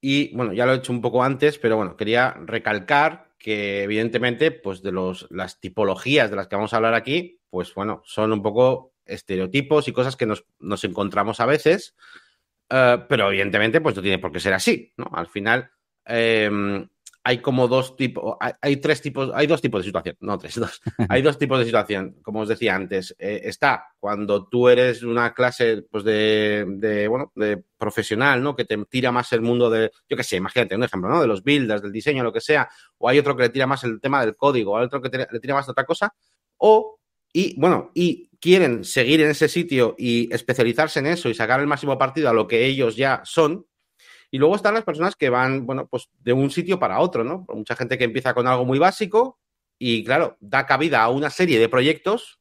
y 0.00 0.34
bueno, 0.34 0.52
ya 0.52 0.66
lo 0.66 0.72
he 0.72 0.76
hecho 0.76 0.92
un 0.92 1.00
poco 1.00 1.22
antes, 1.22 1.58
pero 1.58 1.76
bueno, 1.76 1.96
quería 1.96 2.32
recalcar 2.44 3.30
que 3.38 3.82
evidentemente, 3.82 4.50
pues 4.50 4.82
de 4.82 4.92
los, 4.92 5.26
las 5.30 5.60
tipologías 5.60 6.30
de 6.30 6.36
las 6.36 6.48
que 6.48 6.56
vamos 6.56 6.72
a 6.72 6.76
hablar 6.76 6.94
aquí, 6.94 7.40
pues 7.48 7.74
bueno, 7.74 8.02
son 8.04 8.32
un 8.32 8.42
poco 8.42 8.92
estereotipos 9.04 9.88
y 9.88 9.92
cosas 9.92 10.16
que 10.16 10.26
nos, 10.26 10.44
nos 10.58 10.84
encontramos 10.84 11.40
a 11.40 11.46
veces, 11.46 11.94
uh, 12.70 13.06
pero 13.08 13.28
evidentemente, 13.28 13.80
pues 13.80 13.96
no 13.96 14.02
tiene 14.02 14.18
por 14.18 14.30
qué 14.30 14.40
ser 14.40 14.52
así, 14.52 14.92
¿no? 14.96 15.10
Al 15.12 15.26
final, 15.26 15.70
eh, 16.06 16.86
hay 17.22 17.38
como 17.38 17.68
dos 17.68 17.96
tipos, 17.96 18.36
hay, 18.40 18.52
hay, 18.62 18.76
tres 18.76 19.02
tipos, 19.02 19.30
hay 19.34 19.46
dos 19.46 19.60
tipos 19.60 19.82
de 19.82 19.86
situación, 19.86 20.16
no 20.20 20.38
tres, 20.38 20.54
dos. 20.54 20.80
hay 21.08 21.22
dos 21.22 21.38
tipos 21.38 21.58
de 21.58 21.66
situación, 21.66 22.16
como 22.22 22.40
os 22.40 22.48
decía 22.48 22.74
antes. 22.74 23.14
Eh, 23.18 23.42
está 23.44 23.88
cuando 23.98 24.48
tú 24.48 24.68
eres 24.68 25.02
una 25.02 25.34
clase 25.34 25.82
pues 25.90 26.02
de, 26.04 26.64
de, 26.66 27.08
bueno, 27.08 27.30
de 27.34 27.62
profesional, 27.76 28.42
¿no? 28.42 28.56
Que 28.56 28.64
te 28.64 28.76
tira 28.86 29.12
más 29.12 29.32
el 29.32 29.42
mundo 29.42 29.68
de, 29.68 29.90
yo 30.08 30.16
qué 30.16 30.24
sé, 30.24 30.36
imagínate 30.36 30.76
un 30.76 30.84
ejemplo, 30.84 31.10
¿no? 31.10 31.20
De 31.20 31.26
los 31.26 31.42
builders, 31.42 31.82
del 31.82 31.92
diseño, 31.92 32.24
lo 32.24 32.32
que 32.32 32.40
sea, 32.40 32.68
o 32.98 33.08
hay 33.08 33.18
otro 33.18 33.36
que 33.36 33.44
le 33.44 33.48
tira 33.50 33.66
más 33.66 33.84
el 33.84 34.00
tema 34.00 34.24
del 34.24 34.36
código, 34.36 34.72
o 34.72 34.78
hay 34.78 34.86
otro 34.86 35.02
que 35.02 35.10
te, 35.10 35.26
le 35.30 35.40
tira 35.40 35.54
más 35.54 35.68
otra 35.68 35.84
cosa, 35.84 36.14
o, 36.56 36.98
y 37.32 37.58
bueno, 37.60 37.90
y 37.94 38.30
quieren 38.40 38.84
seguir 38.84 39.20
en 39.20 39.30
ese 39.30 39.48
sitio 39.48 39.94
y 39.98 40.32
especializarse 40.32 41.00
en 41.00 41.06
eso 41.06 41.28
y 41.28 41.34
sacar 41.34 41.60
el 41.60 41.66
máximo 41.66 41.98
partido 41.98 42.30
a 42.30 42.32
lo 42.32 42.48
que 42.48 42.64
ellos 42.64 42.96
ya 42.96 43.20
son, 43.24 43.66
y 44.30 44.38
luego 44.38 44.54
están 44.54 44.74
las 44.74 44.84
personas 44.84 45.16
que 45.16 45.28
van, 45.28 45.66
bueno, 45.66 45.88
pues 45.88 46.08
de 46.20 46.32
un 46.32 46.50
sitio 46.50 46.78
para 46.78 47.00
otro, 47.00 47.24
¿no? 47.24 47.46
Mucha 47.48 47.74
gente 47.74 47.98
que 47.98 48.04
empieza 48.04 48.32
con 48.34 48.46
algo 48.46 48.64
muy 48.64 48.78
básico 48.78 49.38
y, 49.78 50.04
claro, 50.04 50.36
da 50.40 50.66
cabida 50.66 51.02
a 51.02 51.08
una 51.08 51.30
serie 51.30 51.58
de 51.58 51.68
proyectos 51.68 52.40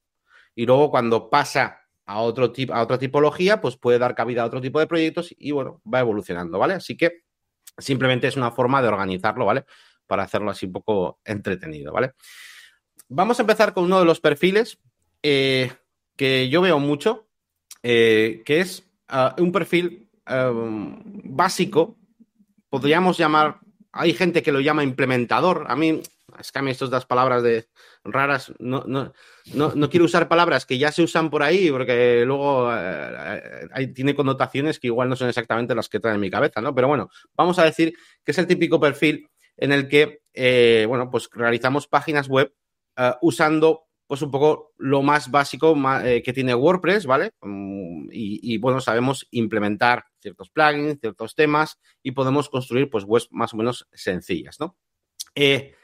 y 0.53 0.65
luego 0.65 0.91
cuando 0.91 1.29
pasa 1.29 1.81
a, 2.05 2.19
otro 2.19 2.51
tipo, 2.51 2.73
a 2.73 2.81
otra 2.81 2.99
tipología, 2.99 3.59
pues 3.61 3.77
puede 3.77 3.97
dar 3.97 4.13
cabida 4.13 4.43
a 4.43 4.45
otro 4.45 4.61
tipo 4.61 4.79
de 4.79 4.87
proyectos 4.87 5.33
y, 5.37 5.51
bueno, 5.51 5.81
va 5.91 6.01
evolucionando, 6.01 6.59
¿vale? 6.59 6.75
Así 6.75 6.95
que 6.95 7.23
simplemente 7.77 8.27
es 8.27 8.37
una 8.37 8.51
forma 8.51 8.81
de 8.81 8.87
organizarlo, 8.87 9.45
¿vale? 9.45 9.65
Para 10.05 10.23
hacerlo 10.23 10.51
así 10.51 10.67
un 10.67 10.73
poco 10.73 11.19
entretenido, 11.23 11.91
¿vale? 11.91 12.13
Vamos 13.07 13.39
a 13.39 13.43
empezar 13.43 13.73
con 13.73 13.85
uno 13.85 13.99
de 13.99 14.05
los 14.05 14.19
perfiles 14.19 14.77
eh, 15.23 15.71
que 16.15 16.49
yo 16.49 16.61
veo 16.61 16.77
mucho, 16.77 17.27
eh, 17.81 18.43
que 18.45 18.59
es 18.59 18.83
uh, 19.11 19.41
un 19.41 19.51
perfil 19.51 20.08
um, 20.29 21.01
básico, 21.23 21.97
podríamos 22.69 23.17
llamar, 23.17 23.59
hay 23.91 24.13
gente 24.13 24.43
que 24.43 24.51
lo 24.51 24.59
llama 24.59 24.83
implementador, 24.83 25.65
a 25.67 25.75
mí, 25.75 26.01
es 26.39 26.51
que 26.51 26.59
a 26.59 26.61
mí 26.61 26.71
estas 26.71 26.89
das 26.89 27.05
palabras 27.05 27.43
de 27.43 27.67
raras, 28.03 28.53
no, 28.59 28.83
no, 28.87 29.13
no, 29.53 29.73
no, 29.75 29.89
quiero 29.89 30.05
usar 30.05 30.27
palabras 30.27 30.65
que 30.65 30.77
ya 30.77 30.91
se 30.91 31.03
usan 31.03 31.29
por 31.29 31.43
ahí, 31.43 31.69
porque 31.71 32.23
luego 32.25 32.69
eh, 32.73 33.87
tiene 33.93 34.15
connotaciones 34.15 34.79
que 34.79 34.87
igual 34.87 35.09
no 35.09 35.15
son 35.15 35.29
exactamente 35.29 35.75
las 35.75 35.89
que 35.89 35.99
traen 35.99 36.15
en 36.15 36.21
mi 36.21 36.29
cabeza, 36.29 36.61
¿no? 36.61 36.73
Pero 36.73 36.87
bueno, 36.87 37.09
vamos 37.35 37.59
a 37.59 37.65
decir 37.65 37.93
que 38.23 38.31
es 38.31 38.37
el 38.37 38.47
típico 38.47 38.79
perfil 38.79 39.27
en 39.57 39.71
el 39.71 39.87
que, 39.87 40.21
eh, 40.33 40.85
bueno, 40.87 41.09
pues 41.09 41.29
realizamos 41.33 41.87
páginas 41.87 42.29
web 42.29 42.53
uh, 42.97 43.13
usando 43.21 43.88
pues 44.09 44.23
un 44.23 44.31
poco 44.31 44.73
lo 44.79 45.03
más 45.03 45.29
básico 45.29 45.77
eh, 46.03 46.23
que 46.23 46.33
tiene 46.33 46.55
WordPress, 46.55 47.05
¿vale? 47.05 47.33
Um, 47.41 48.07
y, 48.11 48.57
bueno, 48.57 48.81
sabemos 48.81 49.27
implementar 49.29 50.03
ciertos 50.19 50.49
plugins, 50.49 50.99
ciertos 50.99 51.35
temas 51.35 51.79
y 52.01 52.13
podemos 52.13 52.49
construir 52.49 52.89
pues 52.89 53.03
webs 53.03 53.27
más 53.29 53.53
o 53.53 53.57
menos 53.57 53.87
sencillas, 53.93 54.59
¿no? 54.59 54.75
Eh, 55.35 55.75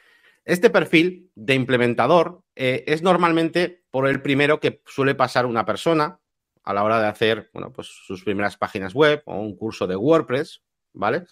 este 0.43 0.71
perfil 0.71 1.29
de 1.35 1.53
implementador 1.53 2.41
eh, 2.55 2.83
es 2.87 3.03
normalmente 3.03 3.83
por 3.91 4.07
el 4.07 4.23
primero 4.23 4.59
que 4.59 4.81
suele 4.87 5.13
pasar 5.13 5.45
una 5.45 5.63
persona 5.63 6.19
a 6.63 6.73
la 6.73 6.83
hora 6.83 6.99
de 6.99 7.07
hacer, 7.07 7.51
bueno, 7.53 7.71
pues 7.71 7.85
sus 7.85 8.23
primeras 8.23 8.57
páginas 8.57 8.95
web 8.95 9.21
o 9.27 9.39
un 9.39 9.55
curso 9.55 9.85
de 9.85 9.97
WordPress, 9.97 10.63
¿vale? 10.93 11.25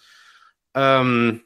Um, 0.76 1.40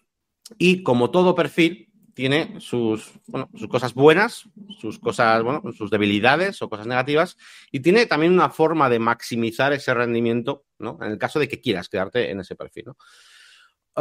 y 0.59 0.83
como 0.83 1.11
todo 1.11 1.35
perfil, 1.35 1.88
tiene 2.19 2.61
sus, 2.61 3.13
bueno, 3.29 3.49
sus 3.55 3.69
cosas 3.69 3.95
buenas, 3.95 4.49
sus 4.81 4.99
cosas, 4.99 5.41
bueno, 5.45 5.63
sus 5.73 5.89
debilidades 5.89 6.61
o 6.63 6.69
cosas 6.69 6.89
negativas, 6.89 7.37
y 7.71 7.79
tiene 7.79 8.07
también 8.07 8.33
una 8.33 8.51
forma 8.51 8.91
de 8.91 8.99
maximizar 8.99 9.73
ese 9.73 9.95
rendimiento, 9.95 10.65
¿no? 10.81 10.99
En 11.01 11.13
el 11.13 11.19
caso 11.19 11.39
de 11.39 11.47
que 11.47 11.61
quieras 11.61 11.89
quedarte 11.89 12.33
en 12.33 12.41
ese 12.41 12.57
perfil, 12.57 12.87
¿no? 12.87 12.97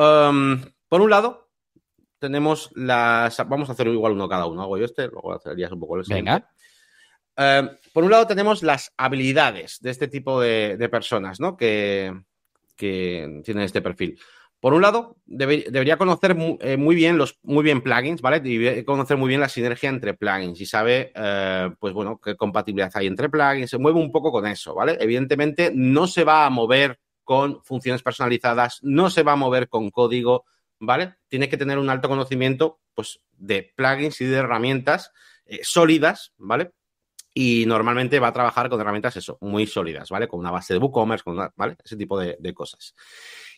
Um, 0.01 0.59
por 0.89 1.01
un 1.01 1.11
lado, 1.11 1.51
tenemos 2.17 2.71
las. 2.73 3.37
Vamos 3.47 3.69
a 3.69 3.73
hacer 3.73 3.85
igual 3.85 4.13
uno 4.13 4.27
cada 4.27 4.47
uno. 4.47 4.63
Hago 4.63 4.79
yo 4.79 4.85
este, 4.85 5.09
luego 5.09 5.35
hacerías 5.35 5.71
un 5.71 5.79
poco 5.79 5.97
el 5.97 6.05
siguiente. 6.05 6.43
Venga. 7.37 7.77
Por 7.93 8.03
un 8.03 8.09
lado, 8.09 8.25
tenemos 8.25 8.63
las 8.63 8.95
habilidades 8.97 9.77
de 9.79 9.91
este 9.91 10.07
tipo 10.07 10.41
de, 10.41 10.75
de 10.75 10.89
personas, 10.89 11.39
¿no? 11.39 11.55
Que, 11.55 12.11
que 12.75 13.41
tienen 13.45 13.63
este 13.63 13.83
perfil. 13.83 14.19
Por 14.59 14.73
un 14.73 14.81
lado, 14.81 15.17
debe, 15.25 15.65
debería 15.69 15.97
conocer 15.97 16.33
muy, 16.33 16.57
eh, 16.61 16.77
muy, 16.77 16.95
bien 16.95 17.17
los 17.17 17.37
muy 17.43 17.63
bien 17.63 17.81
plugins, 17.81 18.21
¿vale? 18.21 18.39
Debería 18.39 18.83
conocer 18.85 19.15
muy 19.15 19.29
bien 19.29 19.39
la 19.39 19.49
sinergia 19.49 19.89
entre 19.89 20.15
plugins 20.15 20.59
y 20.59 20.65
sabe, 20.65 21.11
eh, 21.13 21.69
pues 21.79 21.93
bueno, 21.93 22.19
qué 22.23 22.35
compatibilidad 22.35 22.91
hay 22.95 23.05
entre 23.07 23.29
plugins. 23.29 23.69
Se 23.69 23.77
mueve 23.77 23.99
un 23.99 24.11
poco 24.11 24.31
con 24.31 24.47
eso, 24.47 24.73
¿vale? 24.73 24.97
Evidentemente, 24.99 25.71
no 25.75 26.07
se 26.07 26.23
va 26.23 26.45
a 26.45 26.49
mover 26.49 26.99
con 27.23 27.61
funciones 27.63 28.01
personalizadas, 28.01 28.79
no 28.81 29.09
se 29.11 29.21
va 29.21 29.33
a 29.33 29.35
mover 29.35 29.69
con 29.69 29.91
código, 29.91 30.45
¿vale? 30.79 31.15
Tiene 31.27 31.49
que 31.49 31.57
tener 31.57 31.77
un 31.77 31.89
alto 31.89 32.09
conocimiento, 32.09 32.79
pues, 32.95 33.19
de 33.33 33.73
plugins 33.75 34.19
y 34.21 34.25
de 34.25 34.37
herramientas 34.37 35.11
eh, 35.45 35.59
sólidas, 35.61 36.33
¿vale? 36.37 36.71
Y 37.39 37.67
normalmente 37.67 38.19
va 38.19 38.29
a 38.29 38.33
trabajar 38.33 38.67
con 38.67 38.81
herramientas, 38.81 39.15
eso, 39.15 39.37
muy 39.41 39.67
sólidas, 39.67 40.09
¿vale? 40.09 40.27
Con 40.27 40.39
una 40.39 40.49
base 40.49 40.73
de 40.73 40.79
WooCommerce, 40.79 41.23
con 41.23 41.51
¿vale? 41.55 41.75
Ese 41.85 41.95
tipo 41.95 42.19
de, 42.19 42.53
cosas. 42.55 42.95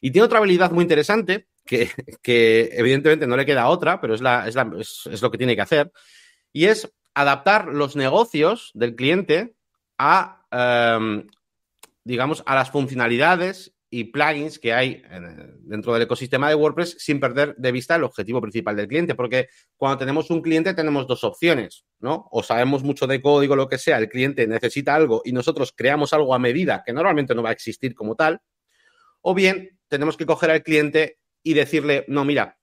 Y 0.01 0.11
tiene 0.11 0.25
otra 0.25 0.39
habilidad 0.39 0.71
muy 0.71 0.81
interesante, 0.81 1.47
que, 1.65 1.89
que 2.21 2.71
evidentemente 2.73 3.25
no 3.25 3.37
le 3.37 3.45
queda 3.45 3.69
otra, 3.69 4.01
pero 4.01 4.15
es, 4.15 4.19
la, 4.19 4.45
es, 4.49 5.21
lo 5.21 5.31
que 5.31 5.37
tiene 5.37 5.55
que 5.55 5.61
hacer, 5.61 5.93
y 6.51 6.65
es 6.65 6.93
adaptar 7.13 7.67
los 7.67 7.95
negocios 7.95 8.71
del 8.73 8.95
cliente 8.95 9.55
a, 9.97 10.97
um, 10.99 11.25
digamos, 12.03 12.43
a 12.45 12.55
las 12.55 12.71
funcionalidades 12.71 13.73
y 13.91 14.05
plugins 14.05 14.59
que 14.59 14.73
hay 14.73 15.01
dentro 15.61 15.93
del 15.93 16.03
ecosistema 16.03 16.49
de 16.49 16.55
WordPress 16.55 16.95
sin 16.99 17.19
perder 17.19 17.55
de 17.55 17.71
vista 17.71 17.95
el 17.95 18.03
objetivo 18.03 18.39
principal 18.39 18.75
del 18.75 18.87
cliente, 18.87 19.15
porque 19.15 19.49
cuando 19.75 19.97
tenemos 19.97 20.29
un 20.29 20.41
cliente 20.41 20.73
tenemos 20.73 21.07
dos 21.07 21.23
opciones, 21.23 21.85
¿no? 21.99 22.27
O 22.31 22.43
sabemos 22.43 22.83
mucho 22.83 23.07
de 23.07 23.21
código, 23.21 23.55
lo 23.55 23.67
que 23.67 23.79
sea, 23.79 23.97
el 23.97 24.07
cliente 24.07 24.45
necesita 24.45 24.93
algo 24.93 25.21
y 25.25 25.31
nosotros 25.31 25.73
creamos 25.75 26.13
algo 26.13 26.35
a 26.35 26.39
medida 26.39 26.83
que 26.85 26.93
normalmente 26.93 27.33
no 27.33 27.41
va 27.41 27.49
a 27.49 27.53
existir 27.53 27.95
como 27.95 28.15
tal, 28.15 28.41
o 29.21 29.33
bien 29.33 29.79
tenemos 29.87 30.17
que 30.17 30.25
coger 30.25 30.51
al 30.51 30.63
cliente 30.63 31.19
y 31.41 31.53
decirle, 31.53 32.05
no, 32.07 32.25
mira, 32.25 32.59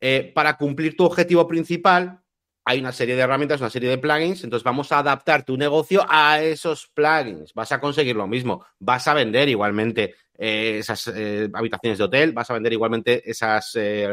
eh, 0.00 0.30
para 0.34 0.58
cumplir 0.58 0.96
tu 0.96 1.04
objetivo 1.04 1.48
principal 1.48 2.20
hay 2.68 2.80
una 2.80 2.90
serie 2.90 3.14
de 3.14 3.22
herramientas, 3.22 3.60
una 3.60 3.70
serie 3.70 3.88
de 3.88 3.96
plugins, 3.96 4.42
entonces 4.42 4.64
vamos 4.64 4.90
a 4.90 4.98
adaptar 4.98 5.44
tu 5.44 5.56
negocio 5.56 6.04
a 6.08 6.42
esos 6.42 6.88
plugins. 6.88 7.54
Vas 7.54 7.70
a 7.70 7.80
conseguir 7.80 8.16
lo 8.16 8.26
mismo, 8.26 8.66
vas 8.80 9.06
a 9.06 9.14
vender 9.14 9.48
igualmente 9.48 10.16
eh, 10.38 10.78
esas 10.78 11.06
eh, 11.08 11.48
habitaciones 11.52 11.98
de 11.98 12.04
hotel, 12.04 12.32
vas 12.32 12.50
a 12.50 12.54
vender 12.54 12.72
igualmente 12.72 13.28
esas 13.28 13.72
eh, 13.74 14.08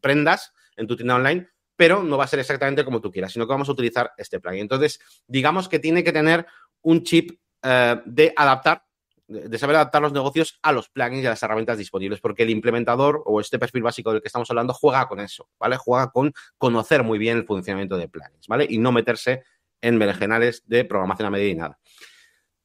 prendas 0.00 0.52
en 0.76 0.86
tu 0.86 0.96
tienda 0.96 1.16
online, 1.16 1.48
pero 1.76 2.02
no 2.02 2.16
va 2.16 2.24
a 2.24 2.28
ser 2.28 2.40
exactamente 2.40 2.84
como 2.84 3.00
tú 3.00 3.10
quieras, 3.10 3.32
sino 3.32 3.46
que 3.46 3.52
vamos 3.52 3.68
a 3.68 3.72
utilizar 3.72 4.12
este 4.16 4.40
plugin. 4.40 4.62
Entonces, 4.62 5.00
digamos 5.26 5.68
que 5.68 5.78
tiene 5.78 6.04
que 6.04 6.12
tener 6.12 6.46
un 6.82 7.02
chip 7.02 7.38
de 7.62 8.32
adaptar 8.36 8.84
de 9.30 9.58
saber 9.58 9.76
adaptar 9.76 10.02
los 10.02 10.12
negocios 10.12 10.58
a 10.60 10.72
los 10.72 10.88
plugins 10.88 11.22
y 11.22 11.26
a 11.26 11.30
las 11.30 11.42
herramientas 11.44 11.78
disponibles, 11.78 12.20
porque 12.20 12.42
el 12.42 12.50
implementador 12.50 13.22
o 13.26 13.40
este 13.40 13.60
perfil 13.60 13.82
básico 13.82 14.12
del 14.12 14.20
que 14.20 14.26
estamos 14.26 14.50
hablando 14.50 14.74
juega 14.74 15.06
con 15.06 15.20
eso, 15.20 15.48
¿vale? 15.56 15.76
Juega 15.76 16.10
con 16.10 16.32
conocer 16.58 17.04
muy 17.04 17.16
bien 17.16 17.36
el 17.36 17.44
funcionamiento 17.44 17.96
de 17.96 18.08
plugins, 18.08 18.48
¿vale? 18.48 18.66
Y 18.68 18.78
no 18.78 18.90
meterse 18.90 19.44
en 19.80 20.00
berenjenales 20.00 20.64
de 20.66 20.84
programación 20.84 21.28
a 21.28 21.30
medida 21.30 21.48
y 21.48 21.54
nada. 21.54 21.78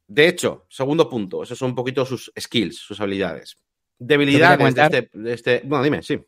De 0.08 0.28
hecho, 0.28 0.65
segundo 0.70 1.10
punto, 1.10 1.44
esos 1.44 1.58
son 1.58 1.72
un 1.72 1.76
poquito 1.76 2.06
sus 2.06 2.32
skills, 2.39 2.78
sus 2.78 3.00
habilidades. 3.02 3.58
Debilidades 3.98 4.76
de 4.76 4.82
este, 4.82 5.10
de 5.13 5.34
este, 5.34 5.62
Bueno, 5.65 5.84
dime, 5.84 6.04
sí. 6.04 6.20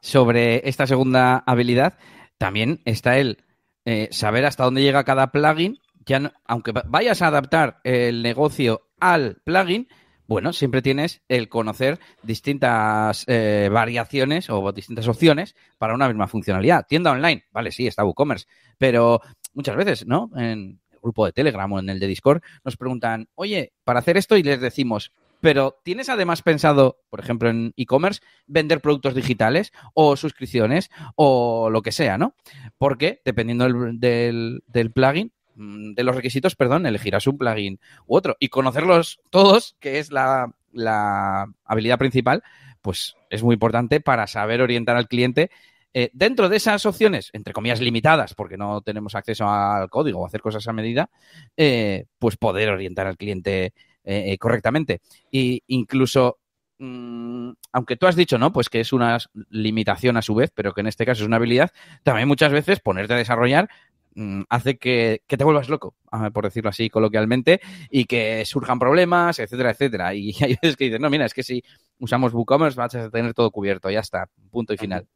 Sobre 0.00 0.68
esta 0.68 0.86
segunda 0.86 1.38
habilidad, 1.46 1.98
también 2.38 2.80
está 2.84 3.18
el 3.18 3.44
eh, 3.84 4.08
saber 4.10 4.44
hasta 4.44 4.64
dónde 4.64 4.82
llega 4.82 5.04
cada 5.04 5.32
plugin. 5.32 5.78
Ya 6.04 6.20
no, 6.20 6.32
aunque 6.44 6.72
vayas 6.86 7.22
a 7.22 7.28
adaptar 7.28 7.80
el 7.84 8.22
negocio 8.22 8.88
al 8.98 9.40
plugin, 9.44 9.88
bueno, 10.26 10.52
siempre 10.52 10.82
tienes 10.82 11.22
el 11.28 11.48
conocer 11.48 11.98
distintas 12.22 13.24
eh, 13.28 13.68
variaciones 13.70 14.48
o 14.50 14.72
distintas 14.72 15.06
opciones 15.08 15.54
para 15.78 15.94
una 15.94 16.08
misma 16.08 16.26
funcionalidad. 16.26 16.86
Tienda 16.88 17.12
online, 17.12 17.44
vale, 17.52 17.70
sí, 17.70 17.86
está 17.86 18.04
WooCommerce, 18.04 18.46
pero 18.78 19.20
muchas 19.54 19.76
veces, 19.76 20.06
¿no? 20.06 20.30
En 20.36 20.80
grupo 21.02 21.26
de 21.26 21.32
Telegram 21.32 21.70
o 21.72 21.78
en 21.78 21.90
el 21.90 22.00
de 22.00 22.06
Discord 22.06 22.42
nos 22.64 22.76
preguntan, 22.76 23.28
oye, 23.34 23.72
para 23.84 23.98
hacer 23.98 24.16
esto 24.16 24.36
y 24.36 24.42
les 24.42 24.60
decimos, 24.60 25.12
pero 25.42 25.80
¿tienes 25.82 26.08
además 26.08 26.40
pensado, 26.40 27.00
por 27.10 27.18
ejemplo, 27.18 27.50
en 27.50 27.74
e-commerce, 27.76 28.20
vender 28.46 28.80
productos 28.80 29.14
digitales 29.14 29.72
o 29.92 30.16
suscripciones 30.16 30.88
o 31.16 31.68
lo 31.68 31.82
que 31.82 31.90
sea, 31.90 32.16
¿no? 32.16 32.36
Porque 32.78 33.20
dependiendo 33.24 33.66
del, 33.66 34.62
del, 34.68 34.92
plugin, 34.92 35.32
de 35.56 36.04
los 36.04 36.14
requisitos, 36.14 36.54
perdón, 36.54 36.86
elegirás 36.86 37.26
un 37.26 37.38
plugin 37.38 37.80
u 38.06 38.16
otro. 38.16 38.36
Y 38.38 38.48
conocerlos 38.48 39.20
todos, 39.30 39.76
que 39.80 39.98
es 39.98 40.12
la, 40.12 40.54
la 40.70 41.52
habilidad 41.64 41.98
principal, 41.98 42.44
pues 42.80 43.16
es 43.28 43.42
muy 43.42 43.54
importante 43.54 44.00
para 44.00 44.28
saber 44.28 44.62
orientar 44.62 44.96
al 44.96 45.08
cliente 45.08 45.50
eh, 45.94 46.10
dentro 46.14 46.48
de 46.48 46.56
esas 46.56 46.86
opciones, 46.86 47.28
entre 47.34 47.52
comillas 47.52 47.80
limitadas, 47.80 48.34
porque 48.34 48.56
no 48.56 48.80
tenemos 48.80 49.14
acceso 49.14 49.46
al 49.48 49.90
código 49.90 50.20
o 50.20 50.26
hacer 50.26 50.40
cosas 50.40 50.66
a 50.66 50.72
medida, 50.72 51.10
eh, 51.56 52.06
pues 52.18 52.36
poder 52.36 52.70
orientar 52.70 53.06
al 53.06 53.18
cliente 53.18 53.74
eh, 54.04 54.38
correctamente. 54.38 55.00
Y 55.30 55.62
incluso, 55.66 56.38
mm, 56.78 57.50
aunque 57.72 57.96
tú 57.96 58.06
has 58.06 58.16
dicho, 58.16 58.38
¿no? 58.38 58.52
Pues 58.52 58.70
que 58.70 58.80
es 58.80 58.92
una 58.92 59.18
limitación 59.50 60.16
a 60.16 60.22
su 60.22 60.34
vez, 60.34 60.50
pero 60.54 60.72
que 60.72 60.80
en 60.80 60.86
este 60.86 61.04
caso 61.04 61.22
es 61.22 61.26
una 61.26 61.36
habilidad, 61.36 61.70
también 62.02 62.28
muchas 62.28 62.52
veces 62.52 62.80
ponerte 62.80 63.12
a 63.12 63.18
desarrollar 63.18 63.68
mm, 64.14 64.42
hace 64.48 64.78
que, 64.78 65.22
te 65.26 65.44
vuelvas 65.44 65.68
loco, 65.68 65.94
por 66.32 66.44
decirlo 66.44 66.70
así 66.70 66.88
coloquialmente, 66.88 67.60
y 67.90 68.06
que 68.06 68.44
surjan 68.46 68.78
problemas, 68.78 69.38
etcétera, 69.38 69.70
etcétera. 69.72 70.14
Y 70.14 70.34
hay 70.42 70.56
veces 70.62 70.76
que 70.76 70.84
dices, 70.84 71.00
no, 71.00 71.10
mira, 71.10 71.26
es 71.26 71.34
que 71.34 71.42
si 71.42 71.62
usamos 71.98 72.32
WooCommerce 72.32 72.78
vas 72.78 72.94
a 72.94 73.10
tener 73.10 73.34
todo 73.34 73.50
cubierto, 73.50 73.90
ya 73.90 74.00
está, 74.00 74.28
punto 74.50 74.72
y 74.74 74.78
final. 74.78 75.06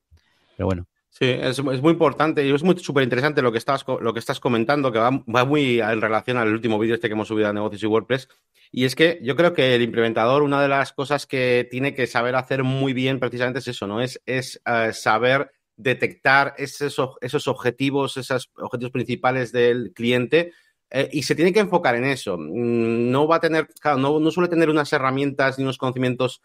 Pero 0.57 0.67
bueno. 0.67 0.87
Sí, 1.19 1.25
es, 1.25 1.63
muy 1.63 1.93
importante 1.93 2.47
y 2.47 2.53
es 2.53 2.63
muy 2.63 2.79
súper 2.79 3.03
interesante 3.03 3.41
lo, 3.41 3.51
que 3.51 3.57
estás, 3.57 3.87
lo 3.89 4.13
que 4.13 4.19
estás 4.19 4.39
comentando, 4.39 4.93
que 4.93 4.99
va, 4.99 5.11
muy 5.47 5.81
en 5.81 6.01
relación 6.03 6.37
al 6.37 6.53
último 6.53 6.79
vídeo 6.79 6.95
este 6.95 7.09
que 7.09 7.15
hemos 7.15 7.29
subido 7.29 7.49
a 7.49 7.55
Negocios 7.55 7.83
y 7.83 7.87
WordPress. 7.87 8.29
Y 8.71 8.85
es 8.85 8.95
que 8.95 9.19
yo 9.23 9.35
creo 9.35 9.55
que 9.55 9.75
el 9.75 9.81
implementador, 9.81 10.43
una 10.43 10.61
de 10.61 10.69
las 10.69 10.93
cosas 10.93 11.27
que 11.27 11.67
tiene 11.71 11.95
que 11.95 12.07
saber 12.07 12.35
hacer 12.37 12.65
muy 12.65 12.93
bien 12.93 13.19
precisamente 13.19 13.61
es 13.61 13.69
eso, 13.69 13.87
¿no? 13.87 14.03
Es, 14.03 14.21
es 14.27 14.61
eh, 14.67 14.93
saber 14.93 15.53
detectar 15.77 16.55
esos, 16.59 17.17
esos 17.23 17.49
objetivos, 17.49 18.19
esos 18.19 18.51
objetivos 18.57 18.93
principales 18.93 19.53
del 19.53 19.93
cliente 19.95 20.53
eh, 20.91 21.09
y 21.13 21.23
se 21.23 21.35
tiene 21.35 21.53
que 21.53 21.61
enfocar 21.61 21.95
en 21.97 22.05
eso. 22.05 22.37
Mm, 22.39 23.11
no 23.11 23.27
va 23.27 23.37
a 23.37 23.41
tener, 23.41 23.69
claro, 23.81 23.97
no, 23.97 24.21
no 24.21 24.31
suele 24.31 24.51
tener 24.51 24.69
unas 24.69 24.93
herramientas 24.93 25.59
ni 25.59 25.65
unos 25.65 25.79
conocimientos 25.79 26.43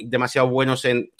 demasiado 0.00 0.50
buenos 0.50 0.84
en 0.84 1.10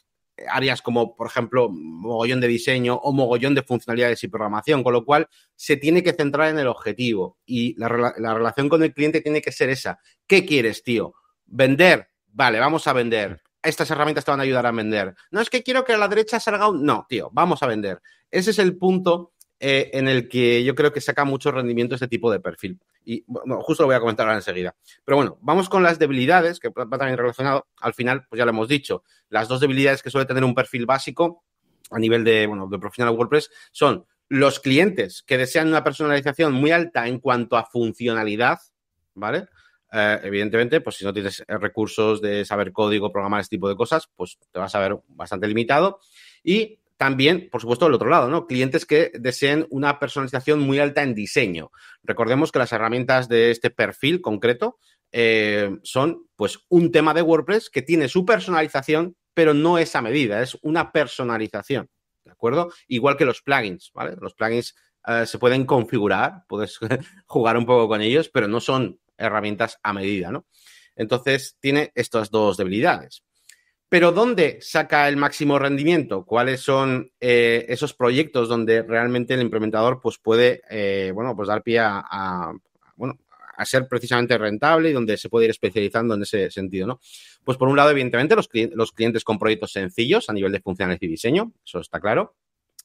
áreas 0.48 0.82
como, 0.82 1.16
por 1.16 1.26
ejemplo, 1.26 1.68
mogollón 1.70 2.40
de 2.40 2.48
diseño 2.48 2.96
o 2.96 3.12
mogollón 3.12 3.54
de 3.54 3.62
funcionalidades 3.62 4.22
y 4.24 4.28
programación, 4.28 4.82
con 4.82 4.92
lo 4.92 5.04
cual 5.04 5.28
se 5.56 5.76
tiene 5.76 6.02
que 6.02 6.12
centrar 6.12 6.48
en 6.48 6.58
el 6.58 6.66
objetivo 6.66 7.38
y 7.44 7.74
la, 7.78 7.88
relación 7.88 8.68
con 8.68 8.82
el 8.82 8.94
cliente 8.94 9.20
tiene 9.20 9.42
que 9.42 9.52
ser 9.52 9.70
esa. 9.70 9.98
¿Qué 10.26 10.46
quieres, 10.46 10.82
tío? 10.82 11.14
¿Vender? 11.46 12.08
Vale, 12.28 12.60
vamos 12.60 12.86
a 12.86 12.92
vender. 12.92 13.42
Estas 13.62 13.90
herramientas 13.90 14.24
te 14.24 14.30
van 14.30 14.40
a 14.40 14.44
ayudar 14.44 14.66
a 14.66 14.72
vender. 14.72 15.14
No 15.30 15.40
es 15.40 15.50
que 15.50 15.62
quiero 15.62 15.84
que 15.84 15.92
a 15.92 15.98
la 15.98 16.08
derecha 16.08 16.40
salga 16.40 16.68
un... 16.68 16.84
No, 16.84 17.06
tío, 17.08 17.28
vamos 17.32 17.62
a 17.62 17.66
vender. 17.66 18.00
Ese 18.30 18.50
es 18.50 18.58
el 18.58 18.78
punto 18.78 19.32
eh, 19.62 19.90
en 19.92 20.08
el 20.08 20.26
que 20.26 20.64
yo 20.64 20.74
creo 20.74 20.90
que 20.90 21.02
saca 21.02 21.24
mucho 21.26 21.52
rendimiento 21.52 21.94
este 21.94 22.08
tipo 22.08 22.32
de 22.32 22.40
perfil. 22.40 22.80
Y 23.04 23.26
justo 23.60 23.82
lo 23.82 23.88
voy 23.88 23.96
a 23.96 24.00
comentar 24.00 24.26
ahora 24.26 24.38
enseguida. 24.38 24.74
Pero 25.04 25.16
bueno, 25.16 25.38
vamos 25.42 25.68
con 25.68 25.82
las 25.82 25.98
debilidades, 25.98 26.58
que 26.58 26.70
va 26.70 26.96
también 26.96 27.18
relacionado. 27.18 27.68
Al 27.80 27.92
final, 27.92 28.26
pues 28.26 28.38
ya 28.38 28.46
lo 28.46 28.52
hemos 28.52 28.68
dicho, 28.68 29.04
las 29.28 29.48
dos 29.48 29.60
debilidades 29.60 30.02
que 30.02 30.08
suele 30.08 30.24
tener 30.24 30.44
un 30.44 30.54
perfil 30.54 30.86
básico 30.86 31.44
a 31.90 31.98
nivel 31.98 32.24
de, 32.24 32.46
bueno, 32.46 32.68
de 32.68 32.78
profesional 32.78 33.14
WordPress 33.14 33.50
son 33.70 34.06
los 34.30 34.60
clientes 34.60 35.22
que 35.26 35.36
desean 35.36 35.68
una 35.68 35.84
personalización 35.84 36.54
muy 36.54 36.70
alta 36.70 37.06
en 37.06 37.18
cuanto 37.18 37.58
a 37.58 37.66
funcionalidad, 37.66 38.60
¿vale? 39.14 39.48
Eh, 39.92 40.20
evidentemente, 40.22 40.80
pues 40.80 40.96
si 40.96 41.04
no 41.04 41.12
tienes 41.12 41.44
recursos 41.48 42.22
de 42.22 42.46
saber 42.46 42.72
código, 42.72 43.12
programar 43.12 43.40
este 43.40 43.56
tipo 43.56 43.68
de 43.68 43.76
cosas, 43.76 44.08
pues 44.16 44.38
te 44.50 44.58
vas 44.58 44.74
a 44.74 44.78
ver 44.78 44.96
bastante 45.08 45.48
limitado. 45.48 46.00
Y 46.42 46.78
también, 47.00 47.48
por 47.50 47.62
supuesto, 47.62 47.86
del 47.86 47.94
otro 47.94 48.10
lado, 48.10 48.28
¿no? 48.28 48.46
Clientes 48.46 48.84
que 48.84 49.10
deseen 49.14 49.66
una 49.70 49.98
personalización 49.98 50.60
muy 50.60 50.80
alta 50.80 51.02
en 51.02 51.14
diseño. 51.14 51.70
Recordemos 52.02 52.52
que 52.52 52.58
las 52.58 52.72
herramientas 52.72 53.26
de 53.26 53.50
este 53.50 53.70
perfil 53.70 54.20
concreto 54.20 54.76
eh, 55.10 55.78
son, 55.82 56.26
pues, 56.36 56.58
un 56.68 56.92
tema 56.92 57.14
de 57.14 57.22
WordPress 57.22 57.70
que 57.70 57.80
tiene 57.80 58.06
su 58.10 58.26
personalización, 58.26 59.16
pero 59.32 59.54
no 59.54 59.78
es 59.78 59.96
a 59.96 60.02
medida, 60.02 60.42
es 60.42 60.58
una 60.60 60.92
personalización, 60.92 61.88
¿de 62.26 62.32
acuerdo? 62.32 62.70
Igual 62.86 63.16
que 63.16 63.24
los 63.24 63.40
plugins, 63.40 63.92
¿vale? 63.94 64.14
Los 64.20 64.34
plugins 64.34 64.74
eh, 65.06 65.24
se 65.24 65.38
pueden 65.38 65.64
configurar, 65.64 66.44
puedes 66.48 66.78
jugar 67.24 67.56
un 67.56 67.64
poco 67.64 67.88
con 67.88 68.02
ellos, 68.02 68.28
pero 68.28 68.46
no 68.46 68.60
son 68.60 69.00
herramientas 69.16 69.78
a 69.82 69.94
medida, 69.94 70.30
¿no? 70.30 70.44
Entonces, 70.96 71.56
tiene 71.60 71.92
estas 71.94 72.30
dos 72.30 72.58
debilidades. 72.58 73.24
Pero 73.90 74.12
¿dónde 74.12 74.58
saca 74.62 75.08
el 75.08 75.16
máximo 75.16 75.58
rendimiento? 75.58 76.24
¿Cuáles 76.24 76.60
son 76.60 77.10
eh, 77.18 77.66
esos 77.68 77.92
proyectos 77.92 78.48
donde 78.48 78.82
realmente 78.82 79.34
el 79.34 79.42
implementador 79.42 80.00
pues, 80.00 80.16
puede 80.16 80.62
eh, 80.70 81.10
bueno, 81.12 81.34
pues 81.34 81.48
dar 81.48 81.64
pie 81.64 81.80
a, 81.80 82.52
bueno, 82.94 83.18
a 83.56 83.64
ser 83.66 83.88
precisamente 83.88 84.38
rentable 84.38 84.90
y 84.90 84.92
donde 84.92 85.16
se 85.16 85.28
puede 85.28 85.46
ir 85.46 85.50
especializando 85.50 86.14
en 86.14 86.22
ese 86.22 86.52
sentido? 86.52 86.86
¿no? 86.86 87.00
Pues 87.42 87.58
por 87.58 87.66
un 87.66 87.76
lado, 87.76 87.90
evidentemente, 87.90 88.36
los, 88.36 88.92
clientes 88.92 89.24
con 89.24 89.40
proyectos 89.40 89.72
sencillos 89.72 90.30
a 90.30 90.34
nivel 90.34 90.52
de 90.52 90.60
funcionalidad 90.60 91.02
y 91.02 91.08
diseño, 91.08 91.52
eso 91.64 91.80
está 91.80 91.98
claro. 91.98 92.36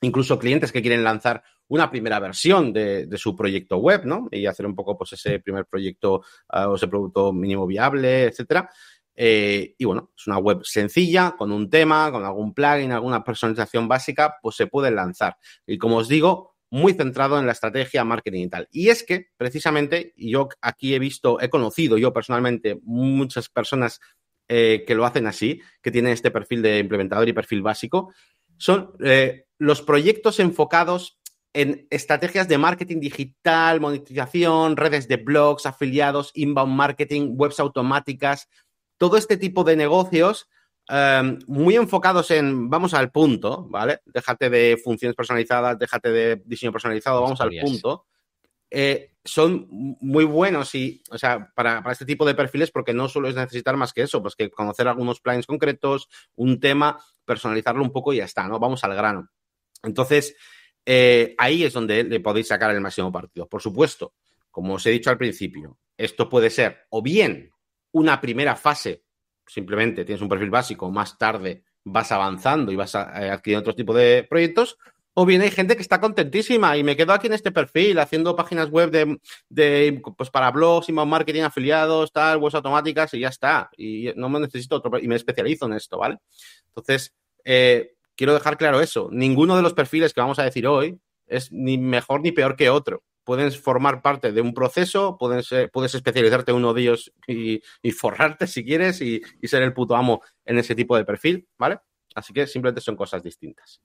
Incluso 0.02 0.40
clientes 0.40 0.72
que 0.72 0.82
quieren 0.82 1.04
lanzar 1.04 1.44
una 1.68 1.90
primera 1.92 2.20
versión 2.20 2.74
de, 2.74 3.08
su 3.16 3.36
proyecto 3.36 3.78
web, 3.78 4.06
¿no? 4.06 4.28
Y 4.32 4.48
hacer 4.48 4.66
un 4.66 4.74
poco 4.74 4.98
pues 4.98 5.14
ese 5.14 5.40
primer 5.40 5.66
proyecto 5.66 6.24
ah, 6.50 6.68
o 6.68 6.76
ese 6.76 6.88
producto 6.88 7.32
mínimo 7.32 7.68
viable, 7.68 8.24
etcétera. 8.24 8.70
Eh, 9.16 9.76
y 9.78 9.86
bueno, 9.86 10.12
es 10.16 10.28
una 10.28 10.38
web 10.38 10.62
sencilla, 10.64 11.36
con 11.38 11.52
un 11.52 11.70
tema, 11.70 12.12
con 12.12 12.24
algún 12.26 12.54
plugin, 12.54 12.92
alguna 12.92 13.24
personalización 13.24 13.88
básica, 13.88 14.36
pues 14.42 14.56
se 14.56 14.68
puede 14.68 14.92
lanzar. 14.92 15.38
Y 15.66 15.78
como 15.78 15.98
os 15.98 16.08
digo, 16.08 16.56
muy 16.70 16.94
centrado 16.94 17.40
en 17.40 17.46
la 17.46 17.54
estrategia, 17.54 18.04
marketing 18.04 18.46
y 18.46 18.50
tal. 18.50 18.68
Y 18.72 18.90
es 18.90 19.04
que, 19.04 19.28
precisamente, 19.38 20.14
yo 20.18 20.50
aquí 20.62 20.94
he 20.94 21.00
visto, 21.00 21.40
he 21.40 21.50
conocido 21.50 21.98
yo 21.98 22.12
personalmente 22.12 22.80
muchas 22.84 23.50
personas 23.50 24.02
eh, 24.48 24.84
que 24.86 24.96
lo 24.96 25.06
hacen 25.06 25.28
así, 25.28 25.62
que 25.82 25.92
tienen 25.92 26.14
este 26.14 26.32
perfil 26.32 26.62
de 26.62 26.80
implementador 26.80 27.28
y 27.28 27.34
perfil 27.34 27.62
básico, 27.62 28.14
son 28.58 28.92
eh, 29.04 29.46
los 29.58 29.82
proyectos 29.82 30.40
enfocados 30.40 31.18
en 31.54 31.88
estrategias 31.90 32.50
de 32.50 32.58
marketing 32.58 33.00
digital, 33.00 33.80
monetización, 33.80 34.76
redes 34.76 35.08
de 35.08 35.16
blogs, 35.16 35.66
afiliados, 35.66 36.32
inbound 36.34 36.76
marketing, 36.76 37.36
webs 37.38 37.62
automáticas, 37.62 38.50
todo 38.98 39.18
este 39.18 39.38
tipo 39.38 39.64
de 39.64 39.76
negocios 39.76 40.48
em, 40.88 41.40
muy 41.48 41.76
enfocados 41.76 42.32
en 42.32 42.70
vamos 42.70 42.94
al 42.94 43.12
punto, 43.12 43.68
¿vale? 43.70 44.02
Déjate 44.06 44.50
de 44.50 44.78
funciones 44.84 45.16
personalizadas, 45.16 45.78
déjate 45.80 46.12
de 46.12 46.42
diseño 46.46 46.72
personalizado, 46.72 47.22
vamos 47.22 47.42
al 47.42 47.52
punto. 47.62 48.06
Eh, 48.70 49.12
son 49.24 49.68
muy 49.70 50.26
buenos 50.26 50.76
y, 50.76 51.02
o 51.10 51.18
sea, 51.18 51.52
para, 51.56 51.84
este 51.92 52.06
tipo 52.06 52.26
de 52.26 52.36
perfiles 52.36 52.72
porque 52.72 52.94
no 52.94 53.08
solo 53.08 53.28
es 53.28 53.36
necesitar 53.36 53.76
más 53.78 53.94
que 53.94 54.04
eso, 54.04 54.22
pues 54.22 54.36
que 54.36 54.52
conocer 54.52 54.88
algunos 54.88 55.20
plugins 55.20 55.48
concretos, 55.48 56.10
un 56.36 56.60
tema, 56.60 57.00
personalizarlo 57.26 57.84
un 57.84 57.92
poco 57.92 58.14
y 58.14 58.18
ya 58.18 58.26
está, 58.26 58.48
¿no? 58.48 58.60
Vamos 58.60 58.84
al 58.84 58.96
grano. 58.96 59.30
Entonces, 59.82 60.36
eh, 60.86 61.36
ahí 61.38 61.64
es 61.64 61.74
donde 61.74 62.04
le 62.04 62.20
podéis 62.20 62.48
sacar 62.48 62.72
el 62.72 62.82
máximo 62.82 63.12
partido. 63.12 63.48
Por 63.48 63.62
supuesto, 63.62 64.14
como 64.52 64.76
os 64.76 64.86
he 64.86 64.92
dicho 64.92 65.10
al 65.10 65.18
principio, 65.18 65.80
esto 65.98 66.30
puede 66.30 66.50
ser 66.50 66.86
o 66.90 67.02
bien 67.02 67.52
una 67.96 68.20
primera 68.20 68.58
fase, 68.58 69.04
simplemente 69.48 70.04
tienes 70.04 70.22
un 70.22 70.28
perfil 70.28 70.50
básico, 70.50 70.92
más 70.92 71.18
tarde 71.18 71.64
vas 71.86 72.12
avanzando 72.12 72.72
y 72.74 72.76
vas 72.76 72.94
eh, 72.94 73.30
adquiriendo 73.30 73.62
otro 73.62 73.74
tipo 73.76 73.94
de 73.94 74.26
proyectos, 74.30 74.78
o 75.14 75.26
bien 75.26 75.42
hay 75.42 75.52
gente 75.52 75.78
que 75.78 75.82
está 75.82 76.02
contentísima 76.02 76.76
y 76.76 76.84
me 76.84 76.98
quedo 76.98 77.14
aquí 77.14 77.28
en 77.28 77.34
este 77.34 77.54
perfil 77.54 78.00
haciendo 78.00 78.36
páginas 78.36 78.70
web 78.70 78.92
de, 78.92 80.02
pues 80.18 80.30
para 80.30 80.52
blogs, 80.52 80.90
email 80.90 81.08
marketing, 81.08 81.44
afiliados, 81.44 82.12
tal, 82.12 82.40
webs 82.40 82.56
automáticas 82.56 83.14
y 83.14 83.22
ya 83.22 83.30
está. 83.30 83.70
Y 83.78 84.12
no 84.18 84.28
me 84.28 84.42
necesito 84.42 84.76
otro 84.76 85.00
y 85.00 85.08
me 85.08 85.16
especializo 85.16 85.68
en 85.68 85.74
esto, 85.74 85.98
¿vale? 85.98 86.18
Entonces, 86.68 87.14
eh, 87.46 87.94
quiero 88.18 88.34
dejar 88.34 88.58
claro 88.58 88.82
eso. 88.82 89.08
Ninguno 89.10 89.56
de 89.56 89.62
los 89.62 89.74
perfiles 89.74 90.14
que 90.14 90.20
vamos 90.20 90.38
a 90.40 90.44
decir 90.44 90.68
hoy 90.68 91.00
es 91.28 91.50
ni 91.50 91.78
mejor 91.78 92.20
ni 92.20 92.34
peor 92.34 92.58
que 92.58 92.70
otro 92.70 93.04
puedes 93.26 93.60
formar 93.60 94.02
parte 94.02 94.32
de 94.32 94.40
un 94.40 94.54
proceso, 94.54 95.18
puedes, 95.18 95.50
puedes 95.74 95.94
especializarte 95.96 96.52
en 96.52 96.58
uno 96.58 96.74
de 96.74 96.82
ellos 96.82 97.12
y, 97.28 97.62
forrarte 97.92 98.48
si 98.48 98.64
quieres 98.64 99.02
y, 99.02 99.22
ser 99.44 99.64
el 99.64 99.74
puto 99.74 99.96
amo 99.96 100.22
en 100.46 100.58
ese 100.58 100.76
tipo 100.76 100.96
de 100.96 101.04
perfil, 101.04 101.48
¿vale? 101.58 101.80
Así 102.14 102.32
que 102.32 102.48
simplemente 102.48 102.82
son 102.82 102.96
cosas 102.96 103.22
distintas. 103.22 103.82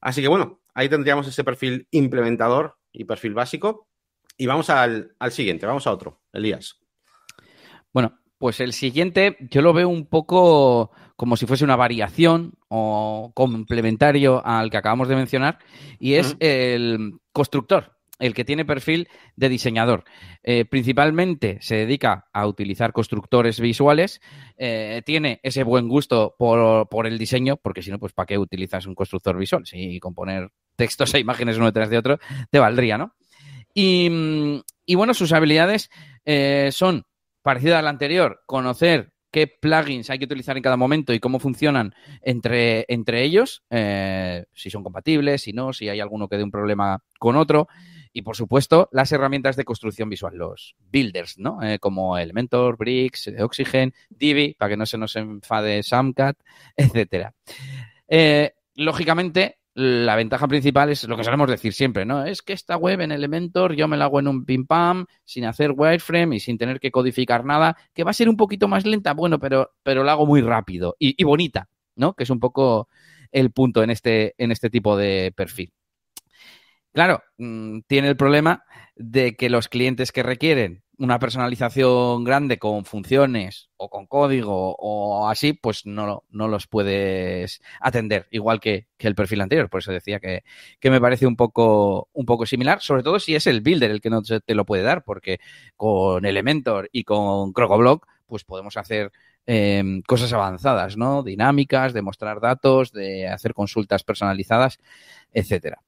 Así 0.00 0.22
que 0.22 0.28
bueno, 0.28 0.62
ahí 0.74 0.88
tendríamos 0.88 1.26
ese 1.26 1.44
perfil 1.44 1.86
implementador 1.90 2.78
y 2.92 3.04
perfil 3.04 3.34
básico. 3.34 3.88
Y 4.38 4.46
vamos 4.46 4.70
al, 4.70 5.14
al 5.18 5.32
siguiente, 5.32 5.66
vamos 5.66 5.86
a 5.86 5.92
otro, 5.92 6.22
Elías. 6.32 6.80
Bueno, 7.92 8.18
pues 8.38 8.60
el 8.60 8.72
siguiente 8.72 9.36
yo 9.50 9.60
lo 9.60 9.72
veo 9.72 9.88
un 9.88 10.06
poco 10.06 10.90
como 11.16 11.36
si 11.36 11.46
fuese 11.46 11.64
una 11.64 11.76
variación 11.76 12.54
o 12.68 13.32
complementario 13.34 14.44
al 14.44 14.70
que 14.70 14.78
acabamos 14.78 15.08
de 15.08 15.16
mencionar 15.16 15.58
y 16.00 16.14
es 16.14 16.36
el 16.40 17.20
constructor 17.32 17.92
el 18.22 18.34
que 18.34 18.44
tiene 18.44 18.64
perfil 18.64 19.08
de 19.34 19.48
diseñador. 19.48 20.04
Eh, 20.44 20.64
principalmente 20.64 21.58
se 21.60 21.74
dedica 21.74 22.28
a 22.32 22.46
utilizar 22.46 22.92
constructores 22.92 23.58
visuales, 23.58 24.20
eh, 24.56 25.02
tiene 25.04 25.40
ese 25.42 25.64
buen 25.64 25.88
gusto 25.88 26.36
por, 26.38 27.06
el 27.06 27.18
diseño, 27.18 27.56
porque 27.56 27.82
si 27.82 27.90
no, 27.90 27.98
pues 27.98 28.12
¿para 28.12 28.26
qué 28.26 28.38
utilizas 28.38 28.86
un 28.86 28.94
constructor 28.94 29.36
visual? 29.36 29.66
Si 29.66 29.98
con 29.98 30.14
poner 30.14 30.50
textos 30.76 31.12
e 31.14 31.18
imágenes 31.18 31.56
uno 31.56 31.66
detrás 31.66 31.90
de 31.90 31.98
otro 31.98 32.20
te 32.48 32.60
valdría, 32.60 32.96
¿no? 32.96 33.16
Y, 33.74 34.08
bueno, 34.94 35.14
sus 35.14 35.32
habilidades 35.32 35.90
eh, 36.24 36.70
son 36.70 37.04
parecidas 37.42 37.80
a 37.80 37.82
la 37.82 37.90
anterior, 37.90 38.42
conocer 38.46 39.12
qué 39.32 39.48
plugins 39.48 40.10
hay 40.10 40.20
que 40.20 40.26
utilizar 40.26 40.56
en 40.56 40.62
cada 40.62 40.76
momento 40.76 41.12
y 41.12 41.18
cómo 41.18 41.40
funcionan 41.40 41.94
entre, 42.20 42.84
entre 42.88 43.24
ellos, 43.24 43.64
si 44.52 44.70
son 44.70 44.84
compatibles, 44.84 45.42
si 45.42 45.52
no, 45.52 45.72
si 45.72 45.88
hay 45.88 45.98
alguno 45.98 46.28
que 46.28 46.36
dé 46.36 46.44
un 46.44 46.50
problema 46.52 47.02
con 47.18 47.34
otro. 47.34 47.66
Y 48.12 48.22
por 48.22 48.36
supuesto, 48.36 48.88
las 48.92 49.10
herramientas 49.12 49.56
de 49.56 49.64
construcción 49.64 50.08
visual, 50.08 50.36
los 50.36 50.76
builders, 50.90 51.38
¿no? 51.38 51.62
Eh, 51.62 51.78
como 51.78 52.18
Elementor, 52.18 52.76
Bricks, 52.76 53.30
Oxygen, 53.38 53.94
Divi, 54.10 54.54
para 54.54 54.70
que 54.70 54.76
no 54.76 54.86
se 54.86 54.98
nos 54.98 55.16
enfade 55.16 55.82
Samcat, 55.82 56.38
etcétera. 56.76 57.34
Eh, 58.08 58.52
lógicamente, 58.74 59.58
la 59.74 60.16
ventaja 60.16 60.46
principal 60.48 60.90
es 60.90 61.04
lo 61.04 61.16
que 61.16 61.24
solemos 61.24 61.48
decir 61.48 61.72
siempre, 61.72 62.04
¿no? 62.04 62.26
Es 62.26 62.42
que 62.42 62.52
esta 62.52 62.76
web 62.76 63.00
en 63.00 63.12
Elementor 63.12 63.74
yo 63.74 63.88
me 63.88 63.96
la 63.96 64.04
hago 64.04 64.20
en 64.20 64.28
un 64.28 64.44
pim 64.44 64.66
pam, 64.66 65.06
sin 65.24 65.46
hacer 65.46 65.72
wireframe 65.74 66.36
y 66.36 66.40
sin 66.40 66.58
tener 66.58 66.78
que 66.78 66.90
codificar 66.90 67.44
nada, 67.44 67.76
que 67.94 68.04
va 68.04 68.10
a 68.10 68.14
ser 68.14 68.28
un 68.28 68.36
poquito 68.36 68.68
más 68.68 68.84
lenta, 68.84 69.14
bueno, 69.14 69.38
pero, 69.38 69.72
pero 69.82 70.04
la 70.04 70.12
hago 70.12 70.26
muy 70.26 70.42
rápido 70.42 70.96
y, 70.98 71.14
y 71.16 71.24
bonita, 71.24 71.68
¿no? 71.96 72.12
Que 72.12 72.24
es 72.24 72.30
un 72.30 72.40
poco 72.40 72.88
el 73.30 73.50
punto 73.50 73.82
en 73.82 73.90
este, 73.90 74.34
en 74.36 74.52
este 74.52 74.68
tipo 74.68 74.96
de 74.96 75.32
perfil. 75.34 75.72
Claro, 76.92 77.22
mm, 77.38 77.80
tiene 77.86 78.08
el 78.08 78.16
problema 78.16 78.64
de 78.96 79.34
que 79.36 79.48
los 79.48 79.68
clientes 79.68 80.12
que 80.12 80.22
requieren 80.22 80.82
una 80.98 81.18
personalización 81.18 82.22
grande 82.22 82.58
con 82.58 82.84
funciones 82.84 83.70
o 83.76 83.88
con 83.90 84.06
código 84.06 84.76
o 84.78 85.26
así, 85.28 85.52
pues 85.54 85.86
no, 85.86 86.22
no 86.30 86.48
los 86.48 86.66
puedes 86.68 87.60
atender, 87.80 88.28
igual 88.30 88.60
que, 88.60 88.86
que, 88.98 89.08
el 89.08 89.14
perfil 89.14 89.40
anterior. 89.40 89.68
Por 89.68 89.80
eso 89.80 89.90
decía 89.90 90.20
que, 90.20 90.44
que, 90.78 90.90
me 90.90 91.00
parece 91.00 91.26
un 91.26 91.34
poco, 91.34 92.08
un 92.12 92.26
poco 92.26 92.46
similar, 92.46 92.80
sobre 92.82 93.02
todo 93.02 93.18
si 93.18 93.34
es 93.34 93.46
el 93.46 93.62
builder 93.62 93.90
el 93.90 94.00
que 94.00 94.10
no 94.10 94.22
te 94.22 94.54
lo 94.54 94.64
puede 94.64 94.82
dar, 94.82 95.02
porque 95.02 95.40
con 95.76 96.24
Elementor 96.24 96.88
y 96.92 97.04
con 97.04 97.52
Crocoblock, 97.52 98.06
pues 98.26 98.44
podemos 98.44 98.76
hacer 98.76 99.12
eh, 99.46 99.82
cosas 100.06 100.32
avanzadas, 100.32 100.96
¿no? 100.96 101.22
Dinámicas, 101.22 101.92
de 101.94 102.02
mostrar 102.02 102.40
datos, 102.40 102.92
de 102.92 103.28
hacer 103.28 103.54
consultas 103.54 104.04
personalizadas, 104.04 104.78
etcétera. 105.32 105.82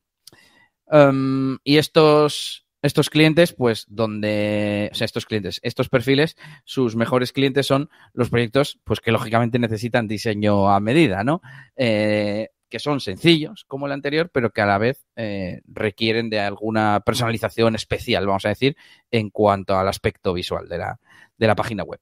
Um, 0.86 1.58
y 1.64 1.78
estos, 1.78 2.66
estos 2.82 3.10
clientes, 3.10 3.52
pues 3.52 3.86
donde, 3.88 4.90
o 4.92 4.94
sea, 4.94 5.06
estos 5.06 5.26
clientes, 5.26 5.60
estos 5.62 5.88
perfiles, 5.88 6.36
sus 6.64 6.96
mejores 6.96 7.32
clientes 7.32 7.66
son 7.66 7.88
los 8.12 8.30
proyectos, 8.30 8.78
pues 8.84 9.00
que 9.00 9.12
lógicamente 9.12 9.58
necesitan 9.58 10.06
diseño 10.06 10.70
a 10.70 10.80
medida, 10.80 11.24
¿no? 11.24 11.40
Eh, 11.76 12.50
que 12.68 12.78
son 12.80 13.00
sencillos 13.00 13.64
como 13.68 13.86
el 13.86 13.92
anterior, 13.92 14.30
pero 14.32 14.50
que 14.50 14.60
a 14.60 14.66
la 14.66 14.78
vez 14.78 15.06
eh, 15.16 15.62
requieren 15.66 16.28
de 16.28 16.40
alguna 16.40 17.00
personalización 17.06 17.76
especial, 17.76 18.26
vamos 18.26 18.44
a 18.46 18.48
decir, 18.48 18.76
en 19.10 19.30
cuanto 19.30 19.76
al 19.76 19.86
aspecto 19.86 20.32
visual 20.34 20.68
de 20.68 20.78
la, 20.78 20.98
de 21.38 21.46
la 21.46 21.54
página 21.54 21.84
web. 21.84 22.00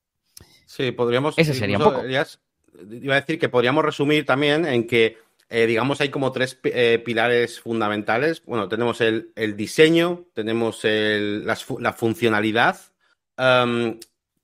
Sí, 0.65 0.93
podríamos. 0.93 1.39
Ese 1.39 1.53
sería 1.53 1.77
un 1.77 1.85
poco. 1.85 2.03
Iba 2.07 3.17
a 3.17 3.21
decir 3.21 3.39
que 3.39 3.51
podríamos 3.51 3.85
resumir 3.85 4.25
también 4.25 4.65
en 4.65 4.87
que 4.87 5.19
eh, 5.55 5.67
digamos, 5.67 6.01
hay 6.01 6.09
como 6.09 6.33
tres 6.33 6.59
eh, 6.65 7.03
pilares 7.05 7.61
fundamentales. 7.61 8.43
Bueno, 8.47 8.71
tenemos 8.71 9.03
el, 9.03 9.33
el 9.37 9.55
diseño, 9.55 10.25
tenemos 10.33 10.83
el, 10.87 11.47
la, 11.47 11.59
la, 11.79 11.93
funcionalidad. 11.93 12.81
Um, 13.37 14.01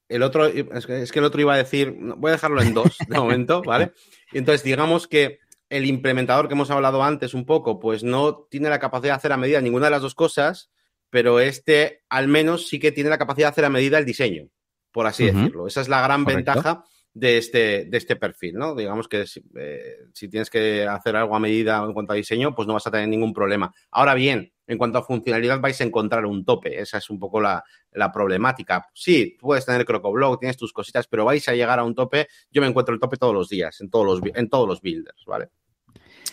el 0.06 0.22
otro, 0.22 0.44
es 0.44 0.84
que, 0.84 1.00
es 1.00 1.10
que, 1.10 1.18
el 1.18 1.24
otro 1.24 1.40
iba 1.40 1.54
a 1.54 1.56
decir, 1.56 1.96
voy 1.98 2.28
a 2.28 2.32
dejarlo 2.32 2.60
en 2.60 2.74
dos 2.74 2.98
de 3.08 3.18
momento, 3.18 3.62
¿vale? 3.66 3.92
Y 4.32 4.38
entonces, 4.38 4.62
digamos 4.62 5.08
que 5.08 5.38
el 5.70 5.86
implementador 5.86 6.46
que 6.46 6.52
hemos 6.52 6.70
hablado 6.70 7.02
antes 7.02 7.32
un 7.32 7.46
poco, 7.46 7.80
pues 7.80 8.04
no 8.04 8.46
tiene 8.50 8.68
la 8.68 8.78
capacidad 8.78 9.14
de 9.14 9.16
hacer 9.16 9.32
a 9.32 9.38
medida 9.38 9.62
ninguna 9.62 9.86
de 9.86 9.92
las 9.92 10.02
dos 10.02 10.14
cosas, 10.14 10.70
pero 11.08 11.40
este 11.40 12.02
al 12.10 12.28
menos 12.28 12.68
sí 12.68 12.78
que 12.78 12.92
tiene 12.92 13.08
la 13.08 13.16
capacidad 13.16 13.46
de 13.46 13.52
hacer 13.52 13.64
a 13.64 13.70
medida 13.70 13.96
el 13.96 14.04
diseño, 14.04 14.50
por 14.92 15.06
así 15.06 15.24
uh 15.24 15.28
-huh. 15.28 15.34
decirlo. 15.36 15.66
Esa 15.66 15.80
es 15.80 15.88
la 15.88 16.02
gran 16.02 16.24
Correcto. 16.24 16.52
ventaja 16.52 16.84
de 17.14 17.38
este, 17.38 17.84
de 17.86 17.98
este 17.98 18.16
perfil, 18.16 18.54
¿no? 18.54 18.74
Digamos 18.74 19.08
que 19.08 19.26
si, 19.26 19.42
eh, 19.56 19.96
si, 20.12 20.28
tienes 20.28 20.50
que 20.50 20.86
hacer 20.86 21.16
algo 21.16 21.34
a 21.34 21.40
medida 21.40 21.82
en 21.84 21.92
cuanto 21.92 22.12
a 22.12 22.16
diseño, 22.16 22.54
pues 22.54 22.68
no 22.68 22.74
vas 22.74 22.86
a 22.86 22.90
tener 22.90 23.08
ningún 23.08 23.32
problema. 23.32 23.72
Ahora 23.90 24.14
bien, 24.14 24.52
en 24.66 24.78
cuanto 24.78 24.98
a 24.98 25.02
funcionalidad 25.02 25.60
vais 25.60 25.80
a 25.80 25.84
encontrar 25.84 26.26
un 26.26 26.44
tope, 26.44 26.78
esa 26.78 26.98
es 26.98 27.10
un 27.10 27.18
poco 27.18 27.40
la, 27.40 27.64
la 27.92 28.12
problemática. 28.12 28.86
Sí, 28.94 29.36
puedes 29.40 29.66
tener 29.66 29.84
CrocoBlog, 29.84 30.38
tienes 30.38 30.56
tus 30.56 30.72
cositas, 30.72 31.08
pero 31.08 31.24
vais 31.24 31.48
a 31.48 31.54
llegar 31.54 31.78
a 31.78 31.84
un 31.84 31.94
tope, 31.94 32.28
yo 32.50 32.60
me 32.60 32.68
encuentro 32.68 32.94
el 32.94 33.00
tope 33.00 33.16
todos 33.16 33.34
los 33.34 33.48
días, 33.48 33.80
en 33.80 33.90
todos 33.90 34.06
los, 34.06 34.30
en 34.34 34.48
todos 34.48 34.68
los 34.68 34.80
builders, 34.80 35.24
¿vale? 35.26 35.48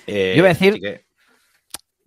Eh, 0.06 0.34
yo 0.36 0.40
iba 0.40 0.50
a 0.50 0.54
decir 0.54 0.80
que... 0.80 1.06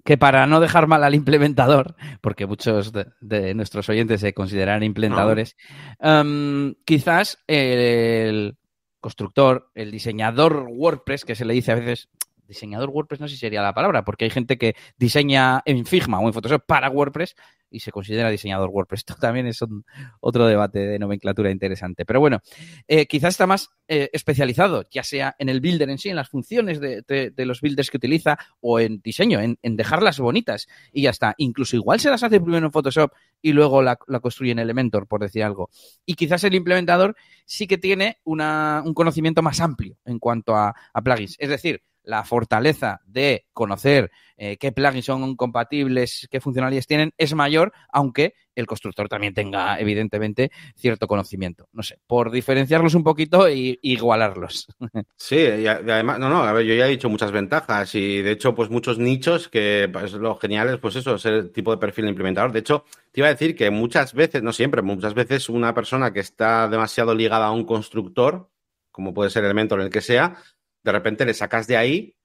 que... 0.09 0.19
para 0.19 0.47
no 0.47 0.61
dejar 0.61 0.87
mal 0.87 1.05
al 1.05 1.15
implementador, 1.15 1.97
porque 2.21 2.47
muchos 2.47 2.93
de, 2.93 3.55
nuestros 3.55 3.89
oyentes 3.89 4.21
se 4.21 4.33
consideran 4.33 4.83
implementadores, 4.83 5.57
um, 6.01 6.75
quizás 6.85 7.39
el, 7.47 8.57
constructor, 9.01 9.71
el 9.75 9.91
diseñador 9.91 10.67
WordPress, 10.71 11.25
que 11.25 11.35
se 11.35 11.45
le 11.45 11.55
dice 11.55 11.73
a 11.73 11.77
veces, 11.77 12.09
diseñador 12.47 12.91
WordPress 12.91 13.21
no 13.21 13.29
sé 13.29 13.35
si 13.35 13.41
sería 13.41 13.63
la 13.63 13.75
palabra, 13.75 14.05
porque 14.05 14.25
hay 14.25 14.31
gente 14.31 14.59
que 14.59 14.75
diseña 14.97 15.63
en 15.65 15.85
Figma 15.87 16.19
o 16.21 16.27
en 16.27 16.33
Photoshop 16.33 16.65
para 16.67 16.91
WordPress 16.91 17.37
y 17.71 17.81
se 17.81 17.91
considera 17.91 18.31
diseñador 18.31 18.71
WordPress. 18.71 18.99
Esto 19.09 19.15
también 19.15 19.47
es 19.47 19.63
un, 19.63 19.85
otro 20.21 20.47
debate 20.47 20.81
de 20.81 20.99
nomenclatura 20.99 21.51
interesante. 21.51 22.05
Pero 22.05 22.21
bueno, 22.21 22.41
eh, 22.87 23.07
quizás 23.07 23.35
está 23.35 23.47
más 23.47 23.71
eh, 23.87 24.11
especializado, 24.13 24.85
ya 24.91 25.03
sea 25.03 25.35
en 25.39 25.49
el 25.49 25.61
builder 25.61 25.91
en 25.91 25.99
sí, 25.99 26.09
en 26.09 26.17
las 26.17 26.29
funciones 26.29 26.81
de, 26.81 27.03
de, 27.07 27.31
de 27.31 27.47
los 27.47 27.61
builders 27.61 27.91
que 27.91 27.97
utiliza 27.97 28.39
o 28.61 28.81
en 28.81 29.01
diseño, 29.01 29.41
en, 29.41 29.59
en, 29.63 29.77
dejarlas 29.77 30.19
bonitas 30.19 30.67
y 30.93 31.03
ya 31.03 31.11
está. 31.11 31.35
Incluso 31.39 31.77
igual 31.77 32.01
se 32.01 32.11
las 32.11 32.23
hace 32.23 32.41
primero 32.41 32.67
en 32.67 32.73
Photoshop 32.73 33.13
y 33.41 33.53
luego 33.53 33.83
la, 33.83 33.99
la 34.07 34.21
construye 34.21 34.53
en 34.53 34.59
Elementor, 34.59 35.07
por 35.07 35.21
decir 35.21 35.43
algo. 35.43 35.71
Y 36.05 36.15
quizás 36.15 36.45
el 36.45 36.55
implementador 36.55 37.17
sí 37.45 37.67
que 37.67 37.79
tiene 37.79 38.19
una, 38.25 38.83
un 38.85 38.95
conocimiento 38.95 39.43
más 39.43 39.61
amplio 39.61 39.97
en 40.05 40.19
cuanto 40.19 40.57
a, 40.57 40.75
a 40.93 41.03
plugins. 41.03 41.37
Es 41.39 41.49
decir, 41.49 41.83
la 42.09 42.25
fortaleza 42.25 43.03
de 43.07 43.45
conocer 43.53 44.11
eh, 44.39 44.57
qué 44.57 44.73
plugins 44.73 45.05
son 45.05 45.37
compatibles, 45.37 46.27
qué 46.31 46.41
funcionalidades 46.41 46.87
tienen, 46.87 47.13
es 47.19 47.35
mayor, 47.35 47.71
aunque 47.93 48.33
el 48.55 48.67
constructor 48.67 49.11
también 49.11 49.35
tenga, 49.35 49.79
evidentemente, 49.79 50.51
cierto 50.75 51.07
conocimiento. 51.07 51.69
No 51.71 51.83
sé, 51.83 51.99
por 52.07 52.31
diferenciarlos 52.31 52.95
un 52.95 53.05
poquito 53.05 53.47
e 53.47 53.79
igualarlos. 53.83 54.67
Sí, 55.17 55.37
y 55.37 55.67
además, 55.67 56.19
no, 56.19 56.31
no, 56.31 56.43
a 56.45 56.53
ver, 56.53 56.65
yo 56.65 56.75
ya 56.75 56.87
he 56.87 56.91
dicho 56.91 57.11
muchas 57.11 57.31
ventajas 57.31 57.95
y 57.95 58.23
de 58.23 58.31
hecho, 58.31 58.55
pues 58.55 58.71
muchos 58.71 58.99
nichos 58.99 59.49
que 59.49 59.91
pues, 59.93 60.13
lo 60.15 60.37
genial 60.37 60.71
es, 60.71 60.79
pues 60.79 60.97
eso, 60.97 61.19
ser 61.19 61.35
el 61.35 61.53
tipo 61.53 61.73
de 61.73 61.77
perfil 61.77 62.05
de 62.05 62.11
implementador. 62.11 62.53
De 62.53 62.61
hecho, 62.61 62.85
te 63.13 63.21
iba 63.21 63.27
a 63.27 63.33
decir 63.33 63.55
que 63.55 63.71
muchas 63.71 64.15
veces, 64.15 64.43
no 64.43 64.53
siempre, 64.53 64.81
muchas 64.81 65.13
veces 65.13 65.49
una 65.49 65.75
persona 65.75 66.13
que 66.13 66.21
está 66.21 66.69
demasiado 66.69 67.15
ligada 67.15 67.47
a 67.47 67.53
un 67.53 67.65
constructor, 67.65 68.49
como 68.91 69.13
puede 69.13 69.31
ser 69.31 69.45
Elementor 69.45 69.81
en 69.81 69.87
el 69.87 69.93
que 69.93 70.01
sea, 70.01 70.37
de 70.83 70.93
repente 70.93 71.25
le 71.25 71.35
sacas 71.35 71.67
de 71.67 71.77
ahí 71.77 72.17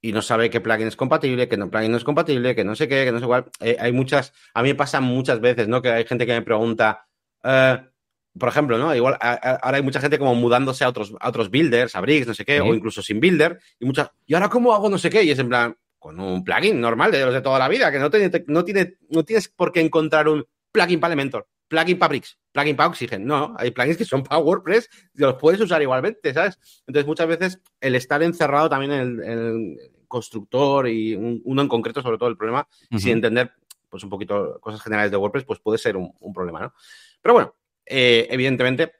y 0.00 0.12
no 0.12 0.22
sabe 0.22 0.50
qué 0.50 0.60
plugin 0.60 0.86
es 0.86 0.96
compatible, 0.96 1.48
qué 1.48 1.56
no 1.56 1.70
plugin 1.70 1.90
no 1.90 1.96
es 1.96 2.04
compatible, 2.04 2.54
que 2.54 2.64
no 2.64 2.76
sé 2.76 2.88
qué, 2.88 3.04
que 3.04 3.12
no 3.12 3.20
sé 3.20 3.26
cuál. 3.26 3.46
Eh, 3.60 3.76
hay 3.78 3.92
muchas, 3.92 4.32
a 4.54 4.62
mí 4.62 4.68
me 4.68 4.74
pasa 4.74 5.00
muchas 5.00 5.40
veces, 5.40 5.68
¿no? 5.68 5.82
Que 5.82 5.90
hay 5.90 6.04
gente 6.04 6.26
que 6.26 6.32
me 6.32 6.42
pregunta, 6.42 7.06
eh, 7.42 7.78
por 8.38 8.48
ejemplo, 8.48 8.78
¿no? 8.78 8.94
Igual 8.94 9.16
a, 9.20 9.32
a, 9.32 9.54
ahora 9.56 9.78
hay 9.78 9.82
mucha 9.82 10.00
gente 10.00 10.18
como 10.18 10.34
mudándose 10.34 10.84
a 10.84 10.88
otros, 10.88 11.14
a 11.18 11.28
otros 11.28 11.50
builders, 11.50 11.96
a 11.96 12.00
Bricks, 12.00 12.28
no 12.28 12.34
sé 12.34 12.44
qué, 12.44 12.56
¿Sí? 12.56 12.60
o 12.60 12.74
incluso 12.74 13.02
sin 13.02 13.18
builder, 13.18 13.58
y 13.80 13.86
muchas, 13.86 14.10
¿y 14.26 14.34
ahora 14.34 14.48
cómo 14.48 14.72
hago 14.72 14.88
no 14.88 14.98
sé 14.98 15.10
qué? 15.10 15.24
Y 15.24 15.30
es 15.30 15.38
en 15.38 15.48
plan, 15.48 15.76
con 15.98 16.20
un 16.20 16.44
plugin 16.44 16.80
normal 16.80 17.10
de 17.10 17.24
los 17.24 17.34
de 17.34 17.40
toda 17.40 17.58
la 17.58 17.68
vida, 17.68 17.90
que 17.90 17.98
no, 17.98 18.10
tiene, 18.10 18.44
no, 18.46 18.64
tiene, 18.64 18.98
no 19.10 19.24
tienes 19.24 19.48
por 19.48 19.72
qué 19.72 19.80
encontrar 19.80 20.28
un 20.28 20.46
plugin 20.70 21.00
para 21.00 21.12
Elementor, 21.12 21.48
plugin 21.66 21.98
para 21.98 22.10
Bricks, 22.10 22.38
plugin 22.58 22.76
para 22.76 22.88
Oxygen. 22.88 23.24
No, 23.24 23.54
hay 23.56 23.70
plugins 23.70 23.96
que 23.96 24.04
son 24.04 24.22
para 24.22 24.40
WordPress 24.40 24.88
y 25.14 25.20
los 25.20 25.34
puedes 25.34 25.60
usar 25.60 25.80
igualmente, 25.82 26.32
¿sabes? 26.34 26.58
Entonces, 26.86 27.06
muchas 27.06 27.28
veces 27.28 27.60
el 27.80 27.94
estar 27.94 28.22
encerrado 28.22 28.68
también 28.68 28.92
en 28.92 29.00
el, 29.00 29.22
en 29.22 29.38
el 29.38 29.78
constructor 30.08 30.88
y 30.88 31.14
un, 31.14 31.40
uno 31.44 31.62
en 31.62 31.68
concreto, 31.68 32.02
sobre 32.02 32.18
todo 32.18 32.28
el 32.28 32.36
problema, 32.36 32.66
uh 32.90 32.96
-huh. 32.96 32.98
sin 32.98 33.12
entender 33.12 33.52
pues 33.88 34.02
un 34.04 34.10
poquito 34.10 34.58
cosas 34.60 34.82
generales 34.82 35.10
de 35.10 35.16
WordPress, 35.16 35.44
pues 35.44 35.60
puede 35.60 35.78
ser 35.78 35.96
un, 35.96 36.12
un 36.20 36.32
problema, 36.32 36.60
¿no? 36.60 36.74
Pero 37.22 37.34
bueno, 37.34 37.54
eh, 37.86 38.26
evidentemente, 38.30 38.92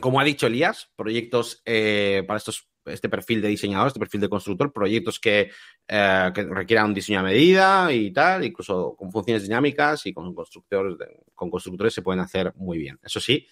como 0.00 0.18
ha 0.18 0.24
dicho 0.24 0.46
Elías, 0.46 0.90
proyectos 0.96 1.62
eh, 1.64 2.24
para 2.26 2.38
estos 2.38 2.68
este 2.86 3.08
perfil 3.08 3.40
de 3.40 3.48
diseñador, 3.48 3.88
este 3.88 4.00
perfil 4.00 4.20
de 4.20 4.28
constructor, 4.28 4.72
proyectos 4.72 5.18
que, 5.18 5.50
eh, 5.86 6.30
que, 6.34 6.42
requieran 6.44 6.86
un 6.86 6.94
diseño 6.94 7.20
a 7.20 7.22
medida 7.22 7.92
y 7.92 8.10
tal, 8.10 8.44
incluso 8.44 8.94
con 8.96 9.12
funciones 9.12 9.42
dinámicas 9.42 10.06
y 10.06 10.14
con 10.14 10.34
constructores, 10.34 10.96
con 11.34 11.50
constructores 11.50 11.92
se 11.92 12.02
pueden 12.02 12.20
hacer 12.20 12.54
muy 12.56 12.78
bien. 12.78 12.98
Eso 13.02 13.20
sí, 13.20 13.46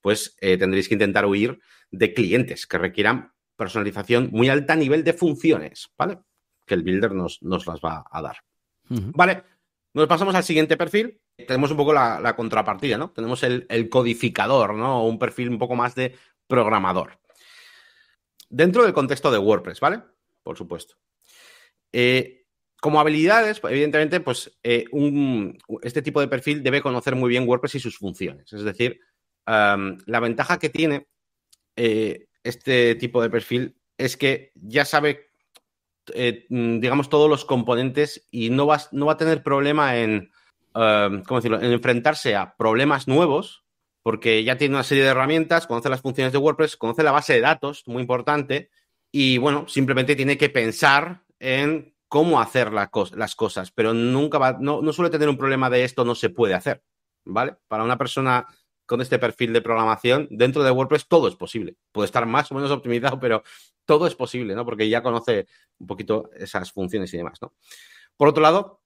pues 0.00 0.36
eh, 0.40 0.56
tendréis 0.58 0.88
que 0.88 0.94
intentar 0.94 1.26
huir 1.26 1.60
de 1.90 2.12
clientes 2.12 2.66
que 2.66 2.78
requieran 2.78 3.32
personalización 3.56 4.30
muy 4.32 4.48
alta 4.48 4.74
nivel 4.74 5.04
de 5.04 5.12
funciones, 5.12 5.88
¿vale? 5.96 6.18
Que 6.66 6.74
el 6.74 6.82
builder 6.82 7.12
nos, 7.12 7.42
nos 7.42 7.66
las 7.66 7.80
va 7.80 8.04
a 8.10 8.22
dar. 8.22 8.38
Uh 8.90 8.94
-huh. 8.94 9.12
Vale, 9.14 9.44
nos 9.94 10.08
pasamos 10.08 10.34
al 10.34 10.44
siguiente 10.44 10.76
perfil. 10.76 11.20
Tenemos 11.36 11.70
un 11.70 11.76
poco 11.76 11.92
la, 11.92 12.20
la 12.20 12.34
contrapartida, 12.34 12.98
¿no? 12.98 13.10
Tenemos 13.12 13.42
el, 13.42 13.66
el 13.68 13.88
codificador, 13.88 14.74
¿no? 14.74 15.06
Un 15.06 15.18
perfil 15.18 15.50
un 15.50 15.58
poco 15.58 15.76
más 15.76 15.94
de 15.94 16.16
programador. 16.46 17.18
Dentro 18.48 18.82
del 18.82 18.92
contexto 18.92 19.30
de 19.30 19.38
WordPress, 19.38 19.80
¿vale? 19.80 20.02
Por 20.42 20.56
supuesto. 20.56 20.96
Eh, 21.92 22.44
como 22.80 23.00
habilidades, 23.00 23.60
evidentemente, 23.64 24.20
pues 24.20 24.56
eh, 24.62 24.84
este 25.82 26.02
tipo 26.02 26.20
de 26.20 26.28
perfil 26.28 26.62
debe 26.62 26.82
conocer 26.82 27.16
muy 27.16 27.30
bien 27.30 27.48
WordPress 27.48 27.76
y 27.76 27.80
sus 27.80 27.98
funciones. 27.98 28.52
Es 28.52 28.62
decir, 28.62 29.00
la 29.46 30.20
ventaja 30.20 30.58
que 30.58 30.68
tiene 30.68 31.06
eh, 31.74 32.26
este 32.44 32.94
tipo 32.96 33.22
de 33.22 33.30
perfil 33.30 33.76
es 33.96 34.16
que 34.16 34.52
ya 34.54 34.84
sabe, 34.84 35.30
digamos, 36.48 37.08
todos 37.08 37.30
los 37.30 37.44
componentes 37.44 38.26
y 38.30 38.50
no 38.50 38.66
va, 38.66 38.80
no 38.92 39.06
va 39.06 39.14
a 39.14 39.16
tener 39.16 39.42
problema 39.42 39.96
en, 39.96 40.30
¿cómo 40.72 41.40
decirlo?, 41.40 41.60
en 41.60 41.72
enfrentarse 41.72 42.36
a 42.36 42.56
problemas 42.56 43.08
nuevos, 43.08 43.64
porque 44.02 44.44
ya 44.44 44.56
tiene 44.58 44.76
una 44.76 44.84
serie 44.84 45.02
de 45.02 45.10
herramientas, 45.10 45.66
conoce 45.66 45.88
las 45.88 46.02
funciones 46.02 46.32
de 46.32 46.38
WordPress, 46.38 46.76
conoce 46.76 47.02
la 47.02 47.10
base 47.10 47.32
de 47.32 47.40
datos, 47.40 47.82
muy 47.86 48.02
importante, 48.02 48.70
y 49.10 49.38
bueno, 49.38 49.66
simplemente 49.66 50.14
tiene 50.14 50.36
que 50.36 50.50
pensar 50.50 51.24
en 51.38 51.94
cómo 52.08 52.40
hacer 52.40 52.72
las 52.72 53.34
cosas, 53.34 53.70
pero 53.72 53.92
nunca 53.92 54.38
va, 54.38 54.56
no, 54.60 54.80
no 54.80 54.92
suele 54.92 55.10
tener 55.10 55.28
un 55.28 55.36
problema 55.36 55.70
de 55.70 55.84
esto 55.84 56.04
no 56.04 56.14
se 56.14 56.30
puede 56.30 56.54
hacer, 56.54 56.82
¿vale? 57.24 57.56
Para 57.68 57.84
una 57.84 57.98
persona 57.98 58.46
con 58.86 59.00
este 59.00 59.18
perfil 59.18 59.52
de 59.52 59.60
programación, 59.60 60.28
dentro 60.30 60.62
de 60.62 60.70
WordPress 60.70 61.08
todo 61.08 61.26
es 61.28 61.34
posible. 61.34 61.74
Puede 61.90 62.06
estar 62.06 62.24
más 62.24 62.50
o 62.52 62.54
menos 62.54 62.70
optimizado, 62.70 63.18
pero 63.18 63.42
todo 63.84 64.06
es 64.06 64.14
posible, 64.14 64.54
¿no? 64.54 64.64
Porque 64.64 64.88
ya 64.88 65.02
conoce 65.02 65.46
un 65.78 65.86
poquito 65.88 66.30
esas 66.36 66.70
funciones 66.72 67.12
y 67.12 67.16
demás, 67.16 67.40
¿no? 67.42 67.52
Por 68.16 68.28
otro 68.28 68.42
lado, 68.42 68.82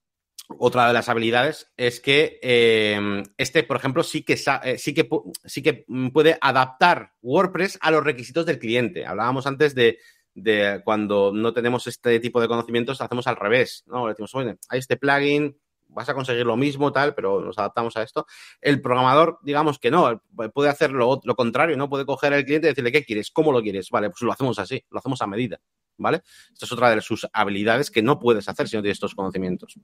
otra 0.59 0.89
de 0.89 0.95
las 0.95 1.09
habilidades 1.09 1.71
es 1.77 2.01
que 2.01 2.41
eh, 2.43 3.23
este, 3.37 3.63
por 3.63 3.77
ejemplo, 3.77 4.03
sí 4.03 4.23
que, 4.23 4.33
eh, 4.65 4.79
sí, 4.79 4.95
que, 4.95 5.09
sí 5.45 5.63
que 5.63 5.85
puede 6.13 6.39
adaptar 6.41 7.13
WordPress 7.23 7.79
a 7.83 7.91
los 7.91 8.03
requisitos 8.03 8.47
del 8.47 8.59
cliente. 8.59 9.07
Hablábamos 9.07 9.47
antes 9.47 9.75
de, 9.75 9.99
de 10.35 10.81
cuando 10.85 11.33
no 11.33 11.53
tenemos 11.53 11.87
este 11.87 12.21
tipo 12.21 12.41
de 12.41 12.49
conocimientos, 12.49 13.01
hacemos 13.01 13.27
al 13.27 13.37
revés, 13.37 13.85
¿no? 13.87 14.07
Le 14.07 14.13
decimos, 14.13 14.35
oye, 14.35 14.57
hay 14.69 14.79
este 14.79 14.97
plugin, 14.97 15.57
vas 15.93 16.09
a 16.09 16.15
conseguir 16.15 16.47
lo 16.47 16.57
mismo, 16.57 16.93
tal, 16.93 17.15
pero 17.15 17.41
nos 17.41 17.59
adaptamos 17.59 17.97
a 17.97 18.03
esto. 18.03 18.27
El 18.61 18.81
programador, 18.81 19.39
digamos 19.43 19.79
que 19.79 19.91
no, 19.91 20.23
puede 20.53 20.69
hacer 20.69 20.93
lo, 20.93 21.21
contrario, 21.37 21.77
¿no? 21.77 21.89
Puede 21.89 22.07
coger 22.07 22.33
al 22.33 22.45
cliente 22.45 22.69
y 22.69 22.71
decirle, 22.71 22.93
¿qué 22.93 23.05
quieres? 23.05 23.31
¿Cómo 23.31 23.53
lo 23.53 23.63
quieres? 23.63 23.91
Vale, 23.91 24.11
pues 24.11 24.23
lo 24.23 24.33
hacemos 24.33 24.59
así, 24.59 24.85
lo 24.91 24.99
hacemos 24.99 25.21
a 25.23 25.27
medida, 25.27 25.61
¿vale? 25.97 26.23
Esta 26.53 26.67
es 26.67 26.73
otra 26.73 26.95
de 26.95 27.01
sus 27.01 27.27
habilidades 27.33 27.91
que 27.91 28.03
no 28.03 28.19
puedes 28.19 28.49
hacer 28.49 28.69
si 28.69 28.77
no 28.77 28.83
tienes 28.83 28.97
estos 28.97 29.15
conocimientos. 29.15 29.75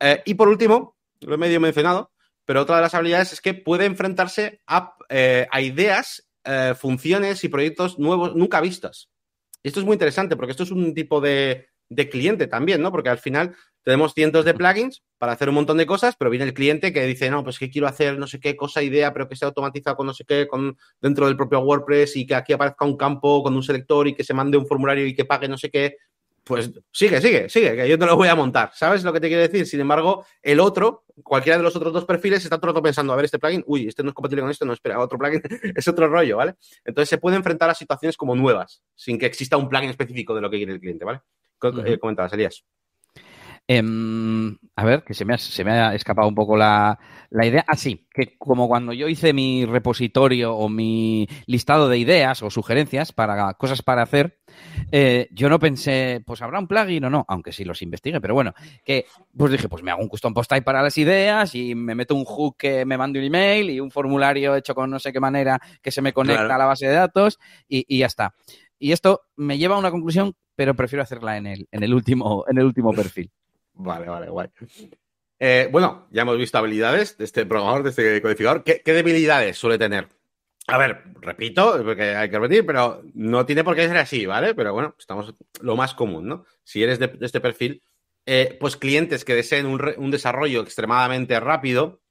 Eh, 0.00 0.22
y 0.26 0.34
por 0.34 0.48
último, 0.48 0.96
lo 1.20 1.34
he 1.34 1.38
medio 1.38 1.60
mencionado, 1.60 2.12
pero 2.44 2.62
otra 2.62 2.76
de 2.76 2.82
las 2.82 2.94
habilidades 2.94 3.32
es 3.32 3.40
que 3.40 3.54
puede 3.54 3.84
enfrentarse 3.84 4.62
a, 4.66 4.94
eh, 5.08 5.46
ideas, 5.60 6.28
eh, 6.44 6.74
funciones 6.78 7.44
y 7.44 7.48
proyectos 7.48 7.98
nuevos 7.98 8.34
nunca 8.34 8.60
vistas. 8.60 9.10
Esto 9.62 9.80
es 9.80 9.86
muy 9.86 9.94
interesante 9.94 10.36
porque 10.36 10.52
esto 10.52 10.62
es 10.62 10.70
un 10.70 10.94
tipo 10.94 11.20
de, 11.20 11.68
de 11.88 12.08
cliente 12.08 12.46
también, 12.46 12.82
¿no? 12.82 12.90
Porque 12.90 13.08
al 13.08 13.18
final 13.18 13.54
tenemos 13.82 14.12
cientos 14.12 14.44
de 14.44 14.54
plugins 14.54 15.02
para 15.18 15.32
hacer 15.32 15.48
un 15.48 15.54
montón 15.54 15.78
de 15.78 15.86
cosas, 15.86 16.14
pero 16.18 16.30
viene 16.30 16.44
el 16.44 16.54
cliente 16.54 16.92
que 16.92 17.06
dice, 17.06 17.30
no, 17.30 17.42
pues 17.42 17.58
que 17.58 17.70
quiero 17.70 17.86
hacer 17.86 18.18
no 18.18 18.26
sé 18.26 18.38
qué 18.38 18.56
cosa, 18.56 18.82
idea, 18.82 19.12
pero 19.12 19.28
que 19.28 19.36
sea 19.36 19.48
automatizado 19.48 19.96
con 19.96 20.06
no 20.06 20.14
sé 20.14 20.24
qué, 20.24 20.46
con, 20.46 20.76
dentro 21.00 21.26
del 21.26 21.36
propio 21.36 21.60
WordPress 21.60 22.16
y 22.16 22.26
que 22.26 22.34
aquí 22.34 22.52
aparezca 22.52 22.84
un 22.84 22.96
campo 22.96 23.42
con 23.42 23.54
un 23.56 23.62
selector 23.62 24.06
y 24.06 24.14
que 24.14 24.24
se 24.24 24.34
mande 24.34 24.58
un 24.58 24.66
formulario 24.66 25.06
y 25.06 25.14
que 25.14 25.24
pague 25.24 25.48
no 25.48 25.56
sé 25.56 25.70
qué. 25.70 25.96
Pues 26.48 26.72
sigue, 26.90 27.20
sigue, 27.20 27.48
sigue, 27.50 27.76
que 27.76 27.88
yo 27.88 27.98
te 27.98 28.06
lo 28.06 28.16
voy 28.16 28.28
a 28.28 28.34
montar. 28.34 28.70
¿Sabes 28.74 29.04
lo 29.04 29.12
que 29.12 29.20
te 29.20 29.28
quiero 29.28 29.42
decir? 29.42 29.66
Sin 29.66 29.80
embargo, 29.80 30.24
el 30.42 30.60
otro, 30.60 31.04
cualquiera 31.22 31.58
de 31.58 31.62
los 31.62 31.76
otros 31.76 31.92
dos 31.92 32.06
perfiles, 32.06 32.42
está 32.42 32.56
todo 32.56 32.70
el 32.70 32.74
rato 32.74 32.82
pensando, 32.82 33.12
a 33.12 33.16
ver, 33.16 33.26
este 33.26 33.38
plugin, 33.38 33.62
uy, 33.66 33.86
este 33.86 34.02
no 34.02 34.08
es 34.08 34.14
compatible 34.14 34.40
con 34.40 34.50
esto, 34.50 34.64
no, 34.64 34.72
espera, 34.72 34.98
otro 34.98 35.18
plugin 35.18 35.42
es 35.76 35.86
otro 35.86 36.08
rollo, 36.08 36.38
¿vale? 36.38 36.54
Entonces 36.86 37.10
se 37.10 37.18
puede 37.18 37.36
enfrentar 37.36 37.68
a 37.68 37.74
situaciones 37.74 38.16
como 38.16 38.34
nuevas, 38.34 38.82
sin 38.94 39.18
que 39.18 39.26
exista 39.26 39.58
un 39.58 39.68
plugin 39.68 39.90
específico 39.90 40.34
de 40.34 40.40
lo 40.40 40.50
que 40.50 40.56
quiere 40.56 40.72
el 40.72 40.80
cliente, 40.80 41.04
¿vale? 41.04 41.20
Uh 41.62 41.98
comentabas, 41.98 42.32
Elías. 42.32 42.64
Em, 43.70 44.56
a 44.76 44.84
ver, 44.86 45.04
que 45.04 45.12
se 45.12 45.26
me, 45.26 45.34
ha, 45.34 45.38
se 45.38 45.62
me 45.62 45.72
ha 45.72 45.94
escapado 45.94 46.26
un 46.26 46.34
poco 46.34 46.56
la, 46.56 46.98
idea. 47.30 47.66
Ah, 47.68 47.76
sí, 47.76 48.06
que 48.10 48.38
como 48.38 48.66
cuando 48.66 48.94
yo 48.94 49.08
hice 49.08 49.34
mi 49.34 49.66
repositorio 49.66 50.56
o 50.56 50.70
mi 50.70 51.28
listado 51.44 51.86
de 51.90 51.98
ideas 51.98 52.42
o 52.42 52.48
sugerencias 52.48 53.12
para 53.12 53.52
cosas 53.54 53.82
para 53.82 54.00
hacer, 54.00 54.38
eh, 54.90 55.28
yo 55.32 55.50
no 55.50 55.58
pensé, 55.58 56.22
pues 56.24 56.40
habrá 56.40 56.58
un 56.58 56.66
plugin 56.66 57.04
o 57.04 57.10
no, 57.10 57.26
aunque 57.28 57.52
sí 57.52 57.62
los 57.62 57.82
investigue, 57.82 58.22
pero 58.22 58.32
bueno, 58.32 58.54
que 58.86 59.04
pues 59.36 59.52
dije, 59.52 59.68
pues 59.68 59.82
me 59.82 59.90
hago 59.90 60.00
un 60.00 60.08
custom 60.08 60.32
post 60.32 60.48
type 60.48 60.62
para 60.62 60.82
las 60.82 60.96
ideas 60.96 61.54
y 61.54 61.74
me 61.74 61.94
meto 61.94 62.14
un 62.14 62.24
hook 62.24 62.56
que 62.56 62.86
me 62.86 62.96
mande 62.96 63.18
un 63.18 63.26
email 63.26 63.68
y 63.68 63.80
un 63.80 63.90
formulario 63.90 64.56
hecho 64.56 64.74
con 64.74 64.88
no 64.90 64.98
sé 64.98 65.12
qué 65.12 65.20
manera 65.20 65.60
que 65.82 65.90
se 65.90 66.00
me 66.00 66.14
conecta 66.14 66.54
a 66.54 66.58
la 66.58 66.64
base 66.64 66.86
de 66.86 66.94
datos 66.94 67.38
y, 67.68 67.84
y 67.86 67.98
ya 67.98 68.06
está. 68.06 68.34
Y 68.78 68.92
esto 68.92 69.24
me 69.36 69.58
lleva 69.58 69.76
a 69.76 69.78
una 69.78 69.90
conclusión, 69.90 70.34
pero 70.56 70.74
prefiero 70.74 71.02
hacerla 71.02 71.36
en 71.36 71.46
el, 71.46 71.68
en 71.70 71.82
el, 71.82 71.92
último, 71.92 72.46
en 72.48 72.56
el 72.56 72.64
último 72.64 72.94
perfil. 72.94 73.30
Vale, 73.78 74.08
vale, 74.08 74.28
guay. 74.28 74.48
Eh, 75.38 75.68
bueno, 75.70 76.08
ya 76.10 76.22
hemos 76.22 76.36
visto 76.36 76.58
habilidades 76.58 77.16
de 77.16 77.24
este 77.24 77.46
programador, 77.46 77.84
de 77.84 77.90
este 77.90 78.20
codificador. 78.20 78.64
¿Qué, 78.64 78.82
debilidades 78.84 79.56
suele 79.56 79.78
tener? 79.78 80.08
A 80.66 80.76
ver, 80.76 81.04
repito, 81.20 81.80
porque 81.84 82.16
hay 82.16 82.28
que 82.28 82.38
repetir, 82.38 82.66
pero 82.66 83.02
no 83.14 83.46
tiene 83.46 83.62
por 83.62 83.76
qué 83.76 83.86
ser 83.86 83.96
así, 83.96 84.26
¿vale? 84.26 84.54
Pero 84.54 84.72
bueno, 84.72 84.94
estamos 84.98 85.32
lo 85.60 85.76
más 85.76 85.94
común, 85.94 86.26
¿no? 86.26 86.44
Si 86.64 86.82
eres 86.82 86.98
de, 86.98 87.16
este 87.20 87.40
perfil, 87.40 87.82
eh, 88.26 88.56
pues 88.60 88.76
clientes 88.76 89.24
que 89.24 89.34
deseen 89.34 89.66
un, 89.66 89.80
un, 89.96 90.10
desarrollo 90.10 90.60
extremadamente 90.60 91.38
rápido, 91.38 92.02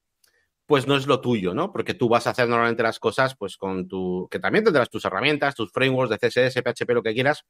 pues 0.65 0.87
no 0.87 0.95
es 0.95 1.05
lo 1.05 1.19
tuyo, 1.19 1.53
¿no? 1.53 1.71
Porque 1.71 1.93
tú 1.93 2.07
vas 2.09 2.27
a 2.27 2.31
hacer 2.31 2.47
normalmente 2.47 2.81
las 2.81 2.97
cosas, 2.97 3.35
pues 3.35 3.57
con 3.57 3.87
tu, 3.89 4.27
que 4.31 4.39
también 4.39 4.63
tendrás 4.63 4.89
tus 4.89 5.05
herramientas, 5.05 5.53
tus 5.53 5.71
frameworks 5.71 6.09
de 6.09 6.17
CSS, 6.17 6.61
PHP, 6.61 6.93
lo 6.93 7.03
que 7.03 7.13
quieras, 7.13 7.45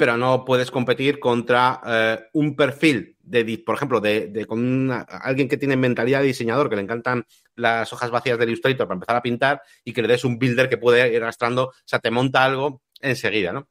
pero 0.00 0.16
no 0.16 0.46
puedes 0.46 0.70
competir 0.70 1.20
contra 1.20 1.78
eh, 1.86 2.18
un 2.32 2.56
perfil, 2.56 3.18
de, 3.20 3.62
por 3.66 3.74
ejemplo, 3.74 4.00
de, 4.00 4.46
con 4.48 4.90
alguien 4.90 5.46
que 5.46 5.58
tiene 5.58 5.76
mentalidad 5.76 6.20
de 6.20 6.28
diseñador, 6.28 6.70
que 6.70 6.76
le 6.76 6.80
encantan 6.80 7.26
las 7.54 7.92
hojas 7.92 8.10
vacías 8.10 8.38
del 8.38 8.48
Illustrator 8.48 8.88
para 8.88 8.94
empezar 8.94 9.16
a 9.16 9.20
pintar 9.20 9.60
y 9.84 9.92
que 9.92 10.00
le 10.00 10.08
des 10.08 10.24
un 10.24 10.38
builder 10.38 10.70
que 10.70 10.78
puede 10.78 11.14
ir 11.14 11.22
arrastrando, 11.22 11.64
o 11.64 11.72
sea, 11.84 11.98
te 11.98 12.10
monta 12.10 12.42
algo 12.42 12.80
enseguida, 12.98 13.52
¿no? 13.52 13.68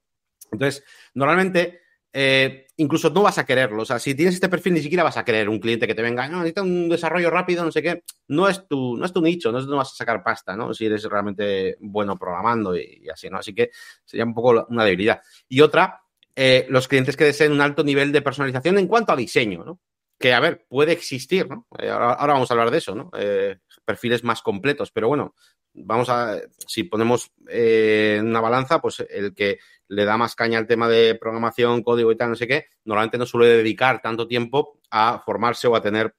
Entonces, 0.51 0.83
normalmente, 1.15 1.81
eh, 2.13 2.67
incluso 2.77 3.09
no 3.09 3.23
vas 3.23 3.39
a 3.39 3.45
quererlo. 3.47 3.81
O 3.81 3.85
sea, 3.85 3.97
si 3.97 4.13
tienes 4.13 4.35
este 4.35 4.49
perfil, 4.49 4.75
ni 4.75 4.81
siquiera 4.81 5.03
vas 5.03 5.17
a 5.17 5.25
querer 5.25 5.49
un 5.49 5.57
cliente 5.57 5.87
que 5.87 5.95
te 5.95 6.03
venga, 6.03 6.27
no, 6.27 6.37
necesita 6.37 6.61
un 6.61 6.89
desarrollo 6.89 7.31
rápido, 7.31 7.65
no 7.65 7.71
sé 7.71 7.81
qué. 7.81 8.03
No 8.27 8.47
es 8.47 8.67
tu, 8.67 8.97
no 8.97 9.03
es 9.03 9.11
tu 9.11 9.21
nicho, 9.23 9.51
no 9.51 9.57
es 9.57 9.63
donde 9.63 9.77
vas 9.77 9.93
a 9.93 9.95
sacar 9.95 10.21
pasta, 10.21 10.55
¿no? 10.55 10.75
Si 10.75 10.85
eres 10.85 11.05
realmente 11.05 11.75
bueno 11.79 12.15
programando 12.19 12.77
y 12.77 13.09
así, 13.11 13.31
¿no? 13.31 13.39
Así 13.39 13.55
que 13.55 13.71
sería 14.05 14.25
un 14.25 14.35
poco 14.35 14.67
una 14.69 14.85
debilidad. 14.85 15.21
Y 15.47 15.61
otra, 15.61 16.03
eh, 16.35 16.65
los 16.69 16.87
clientes 16.87 17.15
que 17.15 17.25
deseen 17.25 17.51
un 17.51 17.61
alto 17.61 17.83
nivel 17.83 18.11
de 18.11 18.21
personalización 18.21 18.77
en 18.77 18.87
cuanto 18.87 19.13
a 19.13 19.15
diseño, 19.15 19.63
¿no? 19.63 19.79
Que, 20.17 20.33
a 20.33 20.39
ver, 20.39 20.65
puede 20.67 20.91
existir, 20.91 21.47
¿no? 21.49 21.67
Eh, 21.77 21.89
ahora, 21.89 22.33
vamos 22.33 22.49
a 22.49 22.53
hablar 22.53 22.71
de 22.71 22.77
eso, 22.77 22.93
¿no? 22.93 23.09
Eh, 23.17 23.57
perfiles 23.85 24.23
más 24.23 24.41
completos, 24.41 24.91
pero 24.91 25.07
bueno, 25.07 25.33
vamos 25.73 26.09
a, 26.09 26.39
si 26.67 26.83
ponemos 26.83 27.31
una 27.39 28.41
balanza, 28.41 28.79
pues 28.79 29.05
el 29.09 29.33
que 29.33 29.59
le 29.87 30.05
da 30.05 30.17
más 30.17 30.35
caña 30.35 30.59
al 30.59 30.67
tema 30.67 30.89
de 30.89 31.15
programación, 31.15 31.83
código 31.83 32.11
y 32.11 32.17
tal, 32.17 32.29
no 32.29 32.35
sé 32.35 32.47
qué, 32.47 32.65
normalmente 32.83 33.17
no 33.17 33.25
suele 33.25 33.47
dedicar 33.47 34.01
tanto 34.01 34.27
tiempo 34.27 34.79
a 34.91 35.21
formarse 35.25 35.67
o 35.67 35.75
a 35.75 35.81
tener, 35.81 36.15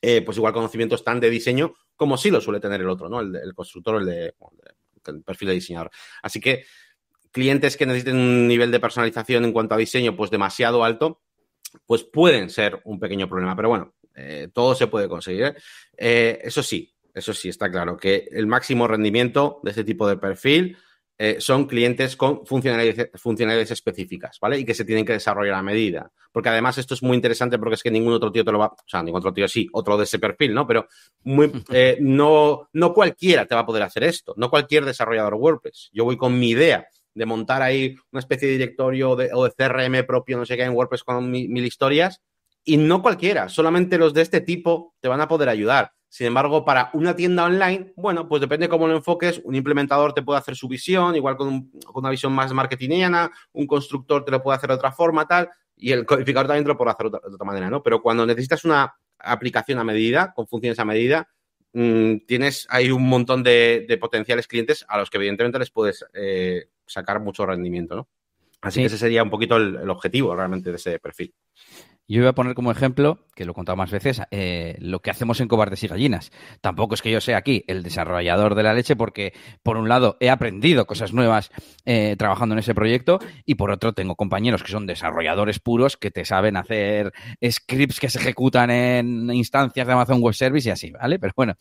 pues 0.00 0.36
igual 0.36 0.52
conocimientos 0.52 1.04
tan 1.04 1.20
de 1.20 1.30
diseño 1.30 1.74
como 2.02 2.16
sí 2.16 2.30
lo 2.30 2.40
suele 2.40 2.58
tener 2.58 2.80
el 2.80 2.88
otro, 2.88 3.08
¿no? 3.08 3.20
El, 3.20 3.54
constructor 3.54 3.94
o 3.94 3.98
el, 3.98 4.06
de, 4.06 4.34
el 5.06 5.22
perfil 5.22 5.48
de 5.48 5.54
diseñador. 5.54 5.90
Así 6.20 6.40
que 6.40 6.64
clientes 7.32 7.76
que 7.76 7.86
necesiten 7.86 8.16
un 8.16 8.46
nivel 8.46 8.70
de 8.70 8.78
personalización 8.78 9.44
en 9.44 9.52
cuanto 9.52 9.74
a 9.74 9.78
diseño 9.78 10.14
pues 10.14 10.30
demasiado 10.30 10.84
alto, 10.84 11.22
pues 11.86 12.04
pueden 12.04 12.50
ser 12.50 12.80
un 12.84 13.00
pequeño 13.00 13.28
problema. 13.28 13.56
Pero 13.56 13.70
bueno, 13.70 13.94
eh, 14.14 14.48
todo 14.52 14.74
se 14.74 14.86
puede 14.86 15.08
conseguir. 15.08 15.44
¿eh? 15.44 15.54
Eh, 15.96 16.38
eso 16.42 16.62
sí, 16.62 16.94
eso 17.14 17.32
sí, 17.32 17.48
está 17.48 17.70
claro 17.70 17.96
que 17.96 18.28
el 18.30 18.46
máximo 18.46 18.86
rendimiento 18.86 19.60
de 19.62 19.70
este 19.70 19.84
tipo 19.84 20.06
de 20.08 20.16
perfil 20.16 20.76
son 21.38 21.66
clientes 21.66 22.16
con 22.16 22.44
funcionalidades, 22.44 23.70
específicas, 23.70 24.38
¿vale? 24.40 24.58
Y 24.58 24.64
que 24.64 24.74
se 24.74 24.84
tienen 24.84 25.04
que 25.04 25.12
desarrollar 25.12 25.54
a 25.54 25.62
medida. 25.62 26.10
Porque 26.32 26.48
además 26.48 26.78
esto 26.78 26.94
es 26.94 27.02
muy 27.04 27.14
interesante 27.14 27.60
porque 27.60 27.76
es 27.76 27.82
que 27.84 27.92
ningún 27.92 28.14
otro 28.14 28.32
tío 28.32 28.44
te 28.44 28.50
lo 28.50 28.58
va, 28.58 28.66
o 28.66 28.88
sea, 28.88 29.04
ningún 29.04 29.20
otro 29.20 29.32
tío 29.32 29.46
sí, 29.46 29.68
otro 29.72 29.96
de 29.96 30.02
ese 30.02 30.18
perfil, 30.18 30.52
¿no? 30.52 30.66
Pero 30.66 30.88
muy, 31.22 31.52
no, 32.00 32.68
no 32.72 32.92
cualquiera 32.92 33.46
te 33.46 33.54
va 33.54 33.60
a 33.60 33.66
poder 33.66 33.84
hacer 33.84 34.02
esto, 34.02 34.34
no 34.36 34.50
cualquier 34.50 34.84
desarrollador 34.84 35.34
WordPress. 35.34 35.90
Yo 35.92 36.02
voy 36.02 36.16
con 36.16 36.36
mi 36.36 36.50
idea 36.50 36.88
de 37.14 37.26
montar 37.26 37.62
ahí 37.62 37.96
una 38.10 38.20
especie 38.20 38.48
de 38.48 38.54
directorio 38.54 39.10
o 39.10 39.16
de 39.16 39.52
CRM 39.56 40.06
propio, 40.06 40.38
no 40.38 40.46
sé 40.46 40.56
qué, 40.56 40.64
en 40.64 40.74
WordPress 40.74 41.04
con 41.04 41.30
mil, 41.30 41.64
historias. 41.64 42.20
Y 42.64 42.76
no 42.76 43.02
cualquiera, 43.02 43.48
solamente 43.48 43.98
los 43.98 44.14
de 44.14 44.22
este 44.22 44.40
tipo 44.40 44.94
te 45.00 45.08
van 45.08 45.20
a 45.20 45.28
poder 45.28 45.48
ayudar. 45.48 45.92
Sin 46.08 46.26
embargo, 46.26 46.64
para 46.64 46.90
una 46.92 47.16
tienda 47.16 47.44
online, 47.44 47.92
bueno, 47.96 48.28
pues 48.28 48.40
depende 48.40 48.68
cómo 48.68 48.86
lo 48.86 48.94
enfoques. 48.94 49.40
Un 49.44 49.54
implementador 49.54 50.12
te 50.12 50.22
puede 50.22 50.38
hacer 50.38 50.54
su 50.54 50.68
visión, 50.68 51.16
igual 51.16 51.36
con, 51.36 51.72
una 51.94 52.10
visión 52.10 52.32
más 52.34 52.52
marketingiana, 52.52 53.32
un 53.52 53.66
constructor 53.66 54.24
te 54.24 54.30
lo 54.30 54.42
puede 54.42 54.56
hacer 54.56 54.68
de 54.68 54.74
otra 54.74 54.92
forma, 54.92 55.26
tal, 55.26 55.48
y 55.74 55.90
el 55.90 56.04
codificador 56.04 56.46
también 56.46 56.64
te 56.64 56.68
lo 56.68 56.76
puede 56.76 56.90
hacer 56.90 57.10
de 57.10 57.16
otra, 57.16 57.46
manera, 57.46 57.70
¿no? 57.70 57.82
Pero 57.82 58.02
cuando 58.02 58.26
necesitas 58.26 58.64
una 58.64 58.94
aplicación 59.18 59.78
a 59.78 59.84
medida, 59.84 60.32
con 60.34 60.46
funciones 60.46 60.78
a 60.78 60.84
medida, 60.84 61.28
mm, 61.72 62.18
tienes 62.26 62.66
ahí 62.68 62.90
un 62.90 63.08
montón 63.08 63.42
de, 63.42 63.98
potenciales 63.98 64.46
clientes 64.46 64.84
a 64.88 64.98
los 64.98 65.08
que 65.08 65.16
evidentemente 65.16 65.58
les 65.58 65.70
puedes 65.70 66.04
eh, 66.12 66.66
sacar 66.86 67.20
mucho 67.20 67.46
rendimiento, 67.46 67.96
¿no? 67.96 68.08
Así 68.62 68.78
que 68.78 68.86
ese 68.86 68.96
sería 68.98 69.24
un 69.24 69.30
poquito 69.30 69.56
el, 69.56 69.90
objetivo 69.90 70.34
realmente 70.36 70.70
de 70.70 70.76
ese 70.76 70.98
perfil. 71.00 71.34
Yo 72.08 72.20
voy 72.20 72.28
a 72.28 72.34
poner 72.34 72.54
como 72.54 72.70
ejemplo, 72.70 73.26
que 73.34 73.44
lo 73.44 73.52
he 73.52 73.54
contado 73.54 73.76
más 73.76 73.90
veces, 73.90 74.20
eh, 74.30 74.76
lo 74.80 75.00
que 75.00 75.10
hacemos 75.10 75.40
en 75.40 75.48
Cobardes 75.48 75.82
y 75.82 75.88
Gallinas. 75.88 76.30
Tampoco 76.60 76.94
es 76.94 77.02
que 77.02 77.10
yo 77.10 77.20
sea 77.20 77.38
aquí 77.38 77.64
el 77.68 77.82
desarrollador 77.82 78.54
de 78.54 78.62
la 78.62 78.74
leche, 78.74 78.96
porque 78.96 79.32
por 79.62 79.76
un 79.76 79.88
lado 79.88 80.16
he 80.20 80.28
aprendido 80.28 80.86
cosas 80.86 81.12
nuevas 81.12 81.50
eh, 81.84 82.14
trabajando 82.18 82.54
en 82.54 82.58
ese 82.58 82.74
proyecto 82.74 83.18
y 83.44 83.54
por 83.54 83.70
otro 83.70 83.94
tengo 83.94 84.14
compañeros 84.14 84.62
que 84.62 84.72
son 84.72 84.86
desarrolladores 84.86 85.58
puros 85.58 85.96
que 85.96 86.10
te 86.10 86.24
saben 86.24 86.56
hacer 86.56 87.12
scripts 87.44 87.98
que 87.98 88.10
se 88.10 88.18
ejecutan 88.18 88.70
en 88.70 89.30
instancias 89.32 89.86
de 89.86 89.92
Amazon 89.92 90.20
Web 90.20 90.34
Service 90.34 90.68
y 90.68 90.72
así, 90.72 90.90
¿vale? 90.90 91.18
Pero 91.18 91.32
bueno, 91.36 91.54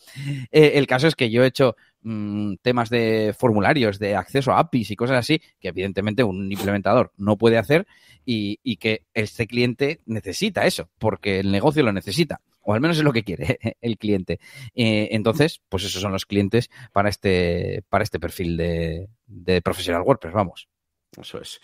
eh, 0.51 0.73
el 0.75 0.85
caso 0.85 1.07
es 1.07 1.15
que 1.15 1.29
yo 1.29 1.43
he 1.43 1.47
hecho 1.47 1.75
mm, 2.03 2.55
temas 2.61 2.89
de 2.89 3.35
formularios, 3.37 3.99
de 3.99 4.15
acceso 4.15 4.51
a 4.51 4.59
APIs 4.59 4.91
y 4.91 4.95
cosas 4.95 5.17
así, 5.17 5.41
que 5.59 5.69
evidentemente 5.69 6.23
un 6.23 6.51
implementador 6.51 7.11
no 7.17 7.37
puede 7.37 7.57
hacer 7.57 7.87
y, 8.25 8.57
que 8.77 9.03
este 9.13 9.47
cliente 9.47 10.01
necesita 10.05 10.65
eso, 10.65 10.89
porque 10.97 11.39
el 11.39 11.51
negocio 11.51 11.83
lo 11.83 11.93
necesita 11.93 12.41
o 12.63 12.75
al 12.75 12.81
menos 12.81 12.97
es 12.97 13.03
lo 13.03 13.11
que 13.11 13.23
quiere 13.23 13.57
el 13.81 13.97
cliente. 13.97 14.39
Eh, 14.75 15.09
entonces, 15.11 15.61
pues 15.67 15.83
esos 15.83 16.01
son 16.01 16.11
los 16.11 16.25
clientes 16.25 16.69
para 16.93 17.09
este, 17.09 17.83
para 17.89 18.03
este 18.03 18.19
perfil 18.19 18.55
de, 18.55 19.61
profesional 19.63 20.03
WordPress, 20.03 20.33
vamos. 20.33 20.67
Eso 21.19 21.41
es. 21.41 21.59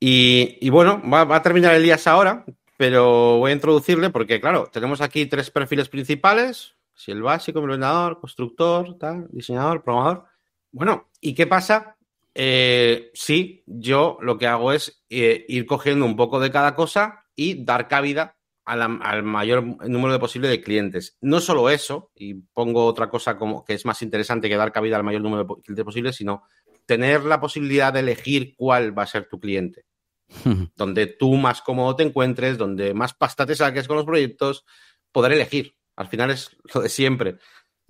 Y, 0.00 0.68
bueno, 0.68 1.00
va, 1.08 1.24
va, 1.24 1.36
a 1.36 1.42
terminar 1.42 1.74
Elías 1.74 2.06
ahora, 2.06 2.44
pero 2.76 3.38
voy 3.38 3.52
a 3.52 3.54
introducirle 3.54 4.10
porque, 4.10 4.40
claro, 4.40 4.68
tenemos 4.72 5.00
aquí 5.00 5.26
tres 5.26 5.50
perfiles 5.50 5.88
principales, 5.88 6.74
si 6.94 7.10
el 7.10 7.22
básico, 7.22 7.58
implementador, 7.58 8.20
constructor, 8.20 8.96
tal, 8.98 9.28
diseñador, 9.30 9.82
programador. 9.82 10.24
Bueno, 10.72 11.10
¿y 11.20 11.34
qué 11.34 11.46
pasa? 11.46 11.96
Eh, 12.34 13.10
sí, 13.14 13.62
yo 13.66 14.18
lo 14.20 14.38
que 14.38 14.46
hago 14.46 14.72
es 14.72 15.04
eh, 15.08 15.44
ir 15.48 15.66
cogiendo 15.66 16.04
un 16.04 16.16
poco 16.16 16.40
de 16.40 16.50
cada 16.50 16.74
cosa 16.74 17.24
y 17.36 17.64
dar 17.64 17.88
cabida 17.88 18.36
a 18.64 18.76
la, 18.76 18.86
al 18.86 19.22
mayor 19.22 19.62
número 19.88 20.12
de 20.12 20.18
posible 20.18 20.48
de 20.48 20.60
clientes. 20.60 21.16
No 21.20 21.40
solo 21.40 21.70
eso, 21.70 22.10
y 22.14 22.34
pongo 22.34 22.86
otra 22.86 23.10
cosa 23.10 23.36
como 23.36 23.64
que 23.64 23.74
es 23.74 23.84
más 23.84 24.02
interesante 24.02 24.48
que 24.48 24.56
dar 24.56 24.72
cabida 24.72 24.96
al 24.96 25.04
mayor 25.04 25.22
número 25.22 25.44
de 25.44 25.62
clientes 25.62 25.84
posible, 25.84 26.12
sino 26.12 26.44
tener 26.86 27.24
la 27.24 27.40
posibilidad 27.40 27.92
de 27.92 28.00
elegir 28.00 28.54
cuál 28.56 28.96
va 28.96 29.04
a 29.04 29.06
ser 29.06 29.28
tu 29.28 29.38
cliente. 29.38 29.84
donde 30.76 31.06
tú 31.06 31.34
más 31.34 31.62
cómodo 31.62 31.96
te 31.96 32.02
encuentres, 32.02 32.58
donde 32.58 32.94
más 32.94 33.14
pasta 33.14 33.46
te 33.46 33.54
saques 33.54 33.86
con 33.86 33.96
los 33.96 34.06
proyectos, 34.06 34.64
poder 35.12 35.32
elegir. 35.32 35.76
Al 35.96 36.08
final 36.08 36.30
es 36.30 36.56
lo 36.74 36.80
de 36.80 36.88
siempre. 36.88 37.38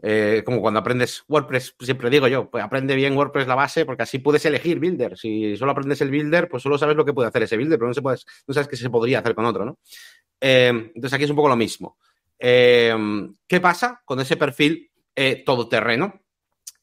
Eh, 0.02 0.42
como 0.44 0.60
cuando 0.60 0.80
aprendes 0.80 1.24
WordPress, 1.28 1.76
siempre 1.80 2.10
digo 2.10 2.28
yo, 2.28 2.50
pues 2.50 2.62
aprende 2.62 2.94
bien 2.94 3.16
WordPress 3.16 3.46
la 3.46 3.54
base 3.54 3.86
porque 3.86 4.02
así 4.02 4.18
puedes 4.18 4.44
elegir 4.44 4.78
builder. 4.78 5.16
Si 5.16 5.56
solo 5.56 5.72
aprendes 5.72 6.00
el 6.02 6.10
builder, 6.10 6.48
pues 6.48 6.62
solo 6.62 6.76
sabes 6.76 6.96
lo 6.96 7.04
que 7.04 7.14
puede 7.14 7.28
hacer 7.28 7.44
ese 7.44 7.56
builder, 7.56 7.78
pero 7.78 7.88
no, 7.88 7.94
se 7.94 8.02
puede, 8.02 8.18
no 8.46 8.54
sabes 8.54 8.68
qué 8.68 8.76
se 8.76 8.90
podría 8.90 9.20
hacer 9.20 9.34
con 9.34 9.46
otro, 9.46 9.64
¿no? 9.64 9.78
Eh, 10.40 10.68
entonces 10.68 11.12
aquí 11.14 11.24
es 11.24 11.30
un 11.30 11.36
poco 11.36 11.48
lo 11.48 11.56
mismo. 11.56 11.96
Eh, 12.38 12.94
¿Qué 13.46 13.60
pasa 13.60 14.02
con 14.04 14.20
ese 14.20 14.36
perfil 14.36 14.90
todoterreno? 15.46 16.20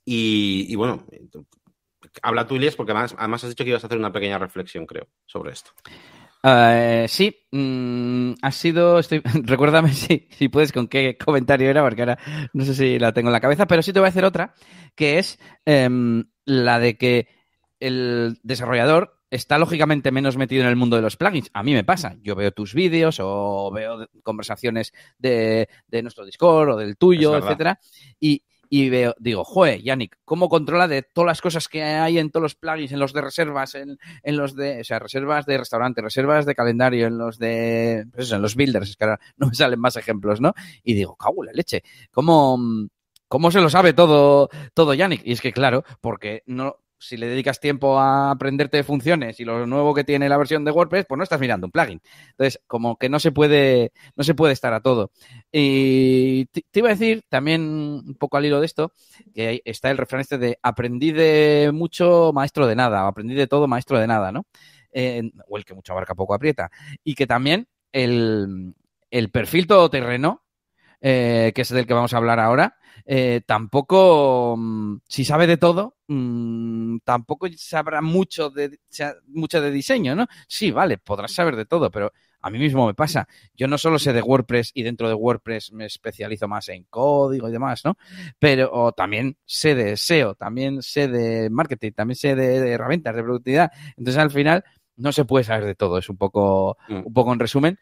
Y, 0.04 0.66
y, 0.70 0.76
bueno, 0.76 1.06
habla 2.24 2.48
tú, 2.48 2.56
Ilias, 2.56 2.76
porque 2.76 2.92
además, 2.92 3.16
además, 3.18 3.44
has 3.44 3.52
dicho 3.52 3.64
que 3.64 3.70
ibas 3.70 3.84
a 3.84 3.88
hacer 3.88 4.00
una 4.00 4.12
pequeña 4.12 4.40
reflexión, 4.40 4.86
creo, 4.86 5.08
sobre 5.26 5.52
esto. 5.52 5.72
Uh, 6.44 7.08
sí, 7.08 7.36
mm, 7.52 8.34
ha 8.42 8.52
sido. 8.52 9.00
Estoy, 9.00 9.22
recuérdame 9.44 9.94
si, 9.94 10.28
si 10.32 10.50
puedes 10.50 10.72
con 10.72 10.88
qué 10.88 11.18
comentario 11.18 11.70
era, 11.70 11.84
porque 11.84 12.02
ahora 12.02 12.20
no 12.54 12.66
sé 12.66 12.74
si 12.74 13.00
la 13.00 13.14
tengo 13.14 13.30
en 13.30 13.34
la 13.34 13.42
cabeza, 13.42 13.68
pero 13.68 13.82
sí 13.82 13.94
te 13.94 14.00
voy 14.00 14.08
a 14.08 14.10
hacer 14.10 14.26
otra, 14.26 14.54
que 14.96 15.20
es 15.20 15.40
um, 15.66 16.24
la 16.46 16.80
de 16.80 16.98
que 16.98 17.28
el 17.80 18.40
desarrollador 18.44 19.20
está 19.30 19.58
lógicamente 19.58 20.12
menos 20.12 20.36
metido 20.36 20.64
en 20.64 20.70
el 20.70 20.76
mundo 20.76 20.96
de 20.96 21.02
los 21.02 21.16
plugins. 21.16 21.50
A 21.54 21.64
mí 21.64 21.74
me 21.74 21.84
pasa. 21.84 22.18
Yo 22.22 22.36
veo 22.36 22.52
tus 22.52 22.74
vídeos 22.74 23.20
o 23.22 23.72
veo 23.72 24.08
conversaciones 24.24 24.94
de, 25.18 25.70
de 25.88 26.02
nuestro 26.02 26.26
Discord 26.26 26.72
o 26.72 26.78
del 26.78 26.98
tuyo, 26.98 27.38
etcétera, 27.38 27.80
y, 28.20 28.44
y 28.74 28.90
veo, 28.90 29.14
digo, 29.20 29.44
joder, 29.44 29.82
Yannick, 29.82 30.18
¿cómo 30.24 30.48
controla 30.48 30.88
de 30.88 31.02
todas 31.02 31.28
las 31.28 31.42
cosas 31.42 31.68
que 31.68 31.84
hay 31.84 32.18
en 32.18 32.32
todos 32.32 32.44
los 32.44 32.56
plugins, 32.56 32.94
en 32.94 33.00
los 33.00 33.12
de 33.12 33.20
reservas, 33.20 33.76
en, 33.76 34.00
en 34.24 34.38
los 34.38 34.56
de, 34.56 34.80
o 34.80 34.84
sea, 34.86 34.98
reservas 34.98 35.46
de 35.46 35.58
restaurante, 35.58 36.02
reservas 36.02 36.46
de 36.46 36.56
calendario, 36.56 37.08
en 37.08 37.18
los 37.18 37.38
de, 37.38 38.06
pues 38.14 38.28
eso, 38.28 38.38
en 38.38 38.42
los 38.42 38.56
builders, 38.56 38.92
es 38.92 38.96
que 38.96 39.04
ahora 39.04 39.20
no 39.36 39.48
me 39.48 39.56
salen 39.56 39.78
más 39.78 39.98
ejemplos, 39.98 40.40
¿no? 40.40 40.54
Y 40.84 40.94
digo, 40.94 41.18
cago 41.18 41.44
la 41.44 41.52
leche, 41.52 41.84
¿cómo, 42.12 42.58
cómo 43.28 43.52
se 43.52 43.60
lo 43.60 43.70
sabe 43.70 43.92
todo, 43.92 44.48
todo 44.74 44.94
Yannick? 44.94 45.24
Y 45.26 45.34
es 45.34 45.42
que 45.42 45.52
claro, 45.52 45.84
porque 46.00 46.42
no, 46.46 46.78
si 47.02 47.18
le 47.18 47.28
dedicas 47.28 47.60
tiempo 47.60 48.00
a 48.00 48.32
aprenderte 48.32 48.84
funciones 48.84 49.40
y 49.40 49.46
lo 49.46 49.66
nuevo 49.66 49.94
que 49.94 50.04
tiene 50.04 50.30
la 50.30 50.38
versión 50.38 50.64
de 50.64 50.72
WordPress, 50.72 51.06
pues 51.08 51.18
no 51.18 51.24
estás 51.24 51.40
mirando 51.40 51.66
un 51.66 51.72
plugin. 51.72 52.00
Entonces, 52.30 52.62
como 52.68 52.96
que 52.98 53.10
no 53.10 53.20
se 53.20 53.32
puede, 53.32 53.92
no 54.16 54.24
se 54.24 54.36
puede 54.36 54.54
estar 54.54 54.74
a 54.74 54.82
todo. 54.82 55.12
Y 55.52 56.46
te, 56.46 56.64
iba 56.74 56.90
a 56.90 56.94
decir 56.94 57.24
también 57.28 57.62
un 57.62 58.16
poco 58.20 58.38
al 58.38 58.46
hilo 58.46 58.60
de 58.60 58.68
esto, 58.68 58.94
que 59.34 59.62
está 59.66 59.90
el 59.90 59.98
refrán 59.98 60.22
este 60.22 60.38
de 60.38 60.60
aprendí 60.62 61.12
de 61.12 61.72
mucho, 61.74 62.32
maestro 62.34 62.68
de 62.68 62.76
nada, 62.76 63.08
aprendí 63.08 63.34
de 63.34 63.48
todo, 63.48 63.68
maestro 63.68 64.00
de 64.00 64.08
nada, 64.08 64.32
¿no? 64.32 64.46
O 65.48 65.58
el 65.58 65.66
que 65.66 65.74
mucho 65.74 65.94
abarca 65.94 66.14
poco 66.14 66.36
aprieta. 66.36 66.70
Y 67.04 67.16
que 67.16 67.26
también 67.26 67.68
el, 67.92 68.76
el 69.10 69.32
perfil 69.32 69.66
todoterreno, 69.66 70.41
eh, 71.02 71.52
que 71.54 71.62
es 71.64 71.70
del 71.70 71.86
que 71.86 71.94
vamos 71.94 72.14
a 72.14 72.18
hablar 72.18 72.40
ahora, 72.40 72.78
eh, 73.06 73.42
tampoco, 73.46 74.56
mmm, 74.58 74.98
si 75.08 75.26
sabe 75.26 75.48
de 75.48 75.58
todo, 75.58 75.98
mmm, 76.08 76.98
tampoco 77.04 77.48
sabrá 77.58 78.02
mucho 78.02 78.50
de, 78.50 78.80
mucho 79.28 79.62
de 79.62 79.72
diseño, 79.72 80.16
¿no? 80.16 80.28
Sí, 80.48 80.72
vale, 80.72 80.98
podrás 80.98 81.32
saber 81.34 81.56
de 81.56 81.66
todo, 81.66 81.90
pero 81.92 82.12
a 82.42 82.50
mí 82.50 82.58
mismo 82.58 82.88
me 82.88 82.94
pasa. 82.94 83.28
Yo 83.56 83.68
no 83.68 83.78
solo 83.78 84.00
sé 84.00 84.14
de 84.14 84.22
WordPress 84.22 84.72
y 84.74 84.84
dentro 84.84 85.08
de 85.08 85.14
WordPress 85.14 85.74
me 85.74 85.86
especializo 85.86 86.48
más 86.48 86.70
en 86.70 86.86
código 86.86 87.50
y 87.50 87.52
demás, 87.52 87.82
¿no? 87.86 87.98
Pero 88.40 88.70
o 88.72 88.92
también 88.94 89.38
sé 89.46 89.76
de 89.76 89.96
SEO, 89.98 90.36
también 90.36 90.82
sé 90.82 91.08
de 91.08 91.50
marketing, 91.50 91.92
también 91.92 92.16
sé 92.16 92.36
de, 92.36 92.60
de 92.60 92.72
herramientas 92.72 93.16
de 93.16 93.24
productividad. 93.24 93.72
Entonces, 93.96 94.22
al 94.22 94.32
final, 94.32 94.64
no 95.02 95.12
se 95.12 95.26
puede 95.26 95.44
saber 95.44 95.66
de 95.66 95.76
todo. 95.76 95.98
Es 95.98 96.10
un 96.10 96.18
poco, 96.18 96.78
mm. 96.88 97.02
un 97.06 97.14
poco 97.14 97.34
en 97.34 97.40
resumen. 97.40 97.80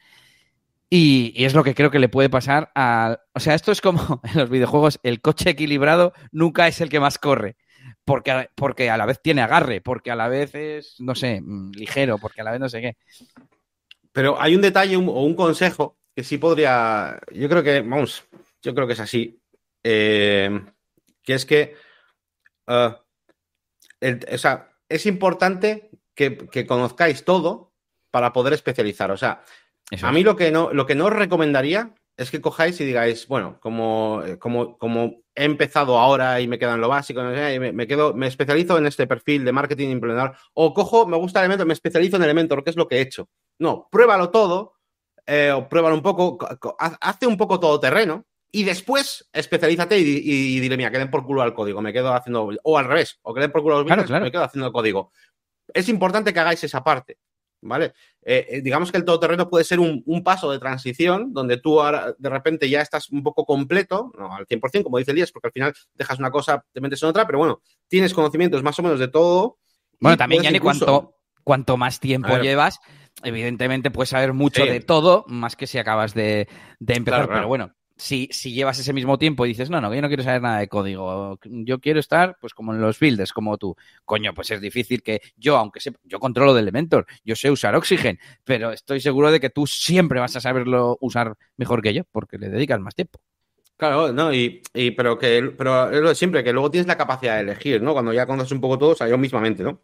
Y, 0.90 1.34
es 1.46 1.54
lo 1.54 1.64
que 1.64 1.76
creo 1.76 1.92
que 1.92 2.00
le 2.00 2.10
puede 2.10 2.30
pasar 2.30 2.72
a... 2.74 3.20
O 3.34 3.40
sea, 3.40 3.54
esto 3.54 3.72
es 3.72 3.82
como 3.82 4.22
en 4.24 4.40
los 4.40 4.50
videojuegos, 4.50 5.00
el 5.04 5.22
coche 5.22 5.52
equilibrado 5.52 6.14
nunca 6.32 6.68
es 6.68 6.82
el 6.82 6.90
que 6.90 7.00
más 7.00 7.20
corre. 7.20 7.58
Porque, 8.04 8.50
porque 8.56 8.90
a 8.90 8.98
la 8.98 9.06
vez 9.06 9.22
tiene 9.22 9.42
agarre, 9.42 9.82
porque 9.82 10.10
a 10.10 10.16
la 10.16 10.28
vez 10.28 10.56
es, 10.56 10.96
no 11.00 11.14
sé, 11.14 11.42
mm, 11.42 11.72
ligero, 11.74 12.18
porque 12.18 12.42
a 12.42 12.44
la 12.44 12.52
vez 12.52 12.60
no 12.60 12.70
sé 12.70 12.82
qué. 12.82 12.98
Pero 14.12 14.42
hay 14.42 14.56
un 14.56 14.62
detalle 14.62 14.96
o 14.96 15.00
un 15.00 15.36
consejo 15.36 16.00
que 16.16 16.24
sí 16.24 16.40
podría... 16.40 17.20
Yo 17.32 17.48
creo 17.48 17.62
que, 17.62 17.82
vamos, 17.82 18.24
yo 18.64 18.74
creo 18.74 18.88
que 18.88 18.94
es 18.94 19.00
así. 19.00 19.40
Eh, 19.84 20.60
que 21.22 21.34
es 21.34 21.46
que... 21.46 21.76
El, 24.00 24.26
o 24.32 24.38
sea, 24.38 24.72
es 24.88 25.06
importante 25.06 25.92
que, 26.16 26.38
que 26.38 26.66
conozcáis 26.66 27.24
todo 27.26 27.74
para 28.12 28.34
poder 28.34 28.54
especializar. 28.54 29.12
O 29.12 29.18
sea, 29.18 29.44
eso 29.92 30.08
a 30.08 30.12
mí 30.12 30.24
lo 30.24 30.36
que 30.36 30.52
no, 30.52 30.72
lo 30.74 30.86
que 30.86 30.96
no 30.96 31.06
os 31.06 31.14
recomendaría 31.14 31.94
es 32.20 32.32
que 32.32 32.42
cojáis 32.42 32.80
y 32.82 32.86
digáis, 32.86 33.28
bueno, 33.28 33.58
como, 33.62 34.22
como, 34.40 34.78
como 34.78 35.22
he 35.34 35.46
empezado 35.46 35.98
ahora 35.98 36.42
y 36.42 36.50
me 36.50 36.60
quedo 36.60 36.74
en 36.74 36.82
lo 36.82 36.90
básico, 36.90 37.24
no 37.24 37.34
sé, 37.34 37.60
me, 37.62 37.72
me, 37.72 37.88
quedo, 37.88 38.14
me 38.14 38.28
especializo 38.28 38.78
en 38.78 38.88
este 38.88 39.08
perfil 39.08 39.46
de 39.46 39.54
marketing 39.54 39.88
implementar, 39.88 40.36
o 40.54 40.74
cojo, 40.74 41.08
me 41.08 41.16
gusta 41.16 41.40
Elementor, 41.40 41.66
me 41.66 41.74
especializo 41.74 42.18
en 42.18 42.24
Elementor, 42.24 42.62
que 42.62 42.72
es 42.72 42.76
lo 42.76 42.90
que 42.90 42.98
he 42.98 43.02
hecho. 43.02 43.30
No, 43.58 43.88
pruébalo 43.90 44.32
todo, 44.32 44.74
eh, 45.26 45.52
o 45.52 45.70
pruébalo 45.70 45.96
un 45.96 46.02
poco, 46.02 46.38
hazte 46.78 47.26
un 47.26 47.38
poco 47.38 47.58
todo 47.58 47.80
terreno, 47.80 48.26
y 48.52 48.66
después 48.66 49.30
especialízate 49.32 49.98
y, 49.98 50.04
y, 50.04 50.58
y, 50.58 50.60
dile, 50.60 50.76
mira, 50.76 50.92
que 50.92 50.98
den 50.98 51.12
por 51.12 51.26
culo 51.26 51.42
al 51.42 51.54
código, 51.54 51.82
me 51.82 51.94
quedo 51.94 52.14
haciendo, 52.14 52.50
o 52.64 52.78
al 52.78 52.86
revés, 52.86 53.18
o 53.22 53.34
que 53.34 53.40
den 53.40 53.52
por 53.52 53.62
culo 53.62 53.76
a 53.76 53.78
los 53.78 53.88
claro, 53.88 54.04
claro. 54.04 54.26
me 54.26 54.32
quedo 54.32 54.44
haciendo 54.44 54.74
código. 54.74 55.14
Es 55.74 55.88
importante 55.88 56.34
que 56.34 56.40
hagáis 56.42 56.64
esa 56.66 56.84
parte. 56.84 57.18
¿Vale? 57.62 57.94
Eh, 58.22 58.62
digamos 58.64 58.92
que 58.92 58.98
el 58.98 59.06
todoterreno 59.06 59.50
puede 59.50 59.64
ser 59.64 59.80
un, 59.80 60.04
un, 60.06 60.24
paso 60.24 60.52
de 60.52 60.60
transición 60.60 61.34
donde 61.34 61.58
tú 61.58 61.82
ahora 61.82 62.14
de 62.18 62.30
repente 62.30 62.70
ya 62.70 62.82
estás 62.82 63.10
un 63.10 63.24
poco 63.24 63.46
completo, 63.46 64.12
no 64.18 64.36
al 64.36 64.46
100%, 64.46 64.84
como 64.84 64.98
dice 64.98 65.12
Elías, 65.12 65.32
porque 65.32 65.48
al 65.48 65.54
final 65.54 65.74
dejas 65.96 66.20
una 66.20 66.32
cosa, 66.32 66.64
te 66.72 66.82
metes 66.82 67.02
en 67.04 67.10
otra, 67.10 67.26
pero 67.26 67.40
bueno, 67.40 67.62
tienes 67.88 68.14
conocimientos 68.14 68.64
más 68.64 68.78
o 68.80 68.84
menos 68.84 69.00
de 69.00 69.08
todo. 69.08 69.58
Bueno, 70.00 70.18
también, 70.18 70.44
Yanni, 70.44 70.58
incluso... 70.58 70.86
cuanto, 70.86 71.16
cuanto 71.44 71.78
más 71.78 72.00
tiempo 72.00 72.38
llevas, 72.38 72.80
evidentemente 73.24 73.92
puedes 73.92 74.10
saber 74.10 74.34
mucho 74.34 74.64
sí. 74.64 74.70
de 74.70 74.80
todo, 74.80 75.26
más 75.28 75.56
que 75.56 75.68
si 75.68 75.78
acabas 75.78 76.14
de, 76.14 76.48
de 76.80 76.94
empezar, 76.94 77.20
claro, 77.20 77.28
claro. 77.28 77.40
pero 77.40 77.48
bueno, 77.48 77.76
si, 78.00 78.30
si, 78.32 78.54
llevas 78.54 78.80
ese 78.80 78.94
mismo 78.94 79.18
tiempo 79.18 79.46
y 79.46 79.50
dices, 79.50 79.70
no, 79.70 79.82
no, 79.82 79.94
yo 79.94 80.02
no 80.02 80.08
quiero 80.08 80.24
saber 80.24 80.42
nada 80.42 80.60
de 80.60 80.68
código, 80.68 81.38
yo 81.44 81.80
quiero 81.80 82.00
estar 82.00 82.38
pues 82.40 82.54
como 82.54 82.74
en 82.74 82.82
los 82.82 82.98
builders, 83.00 83.34
como 83.34 83.58
tú, 83.58 83.76
coño, 84.06 84.34
pues 84.34 84.50
es 84.52 84.62
difícil 84.62 85.04
que 85.04 85.22
yo, 85.36 85.58
aunque 85.58 85.82
sepa, 85.82 86.00
yo 86.04 86.20
controlo 86.20 86.54
de 86.54 86.62
Elementor, 86.62 87.06
yo 87.26 87.36
sé 87.36 87.52
usar 87.52 87.76
Oxygen, 87.76 88.18
pero 88.46 88.72
estoy 88.72 89.02
seguro 89.02 89.32
de 89.32 89.40
que 89.40 89.50
tú 89.50 89.68
siempre 89.68 90.20
vas 90.20 90.36
a 90.36 90.42
saberlo 90.42 90.98
usar 91.02 91.36
mejor 91.58 91.82
que 91.82 91.94
yo, 91.94 92.04
porque 92.12 92.38
le 92.38 92.50
dedicas 92.50 92.80
más 92.80 92.96
tiempo. 92.96 93.20
Claro, 93.78 94.12
no, 94.12 94.34
y, 94.34 94.62
pero 94.96 95.18
que 95.18 95.54
pero 95.58 96.12
es 96.12 96.18
siempre, 96.18 96.44
que 96.44 96.52
luego 96.52 96.72
tienes 96.72 96.88
la 96.88 96.98
capacidad 96.98 97.36
de 97.36 97.42
elegir, 97.42 97.82
¿no? 97.82 97.94
Cuando 97.94 98.12
ya 98.14 98.26
conoces 98.26 98.52
un 98.52 98.62
poco 98.62 98.78
todo, 98.78 98.92
o 98.92 98.96
sea, 98.96 99.08
yo 99.08 99.18
mismamente, 99.18 99.64
¿no? 99.64 99.82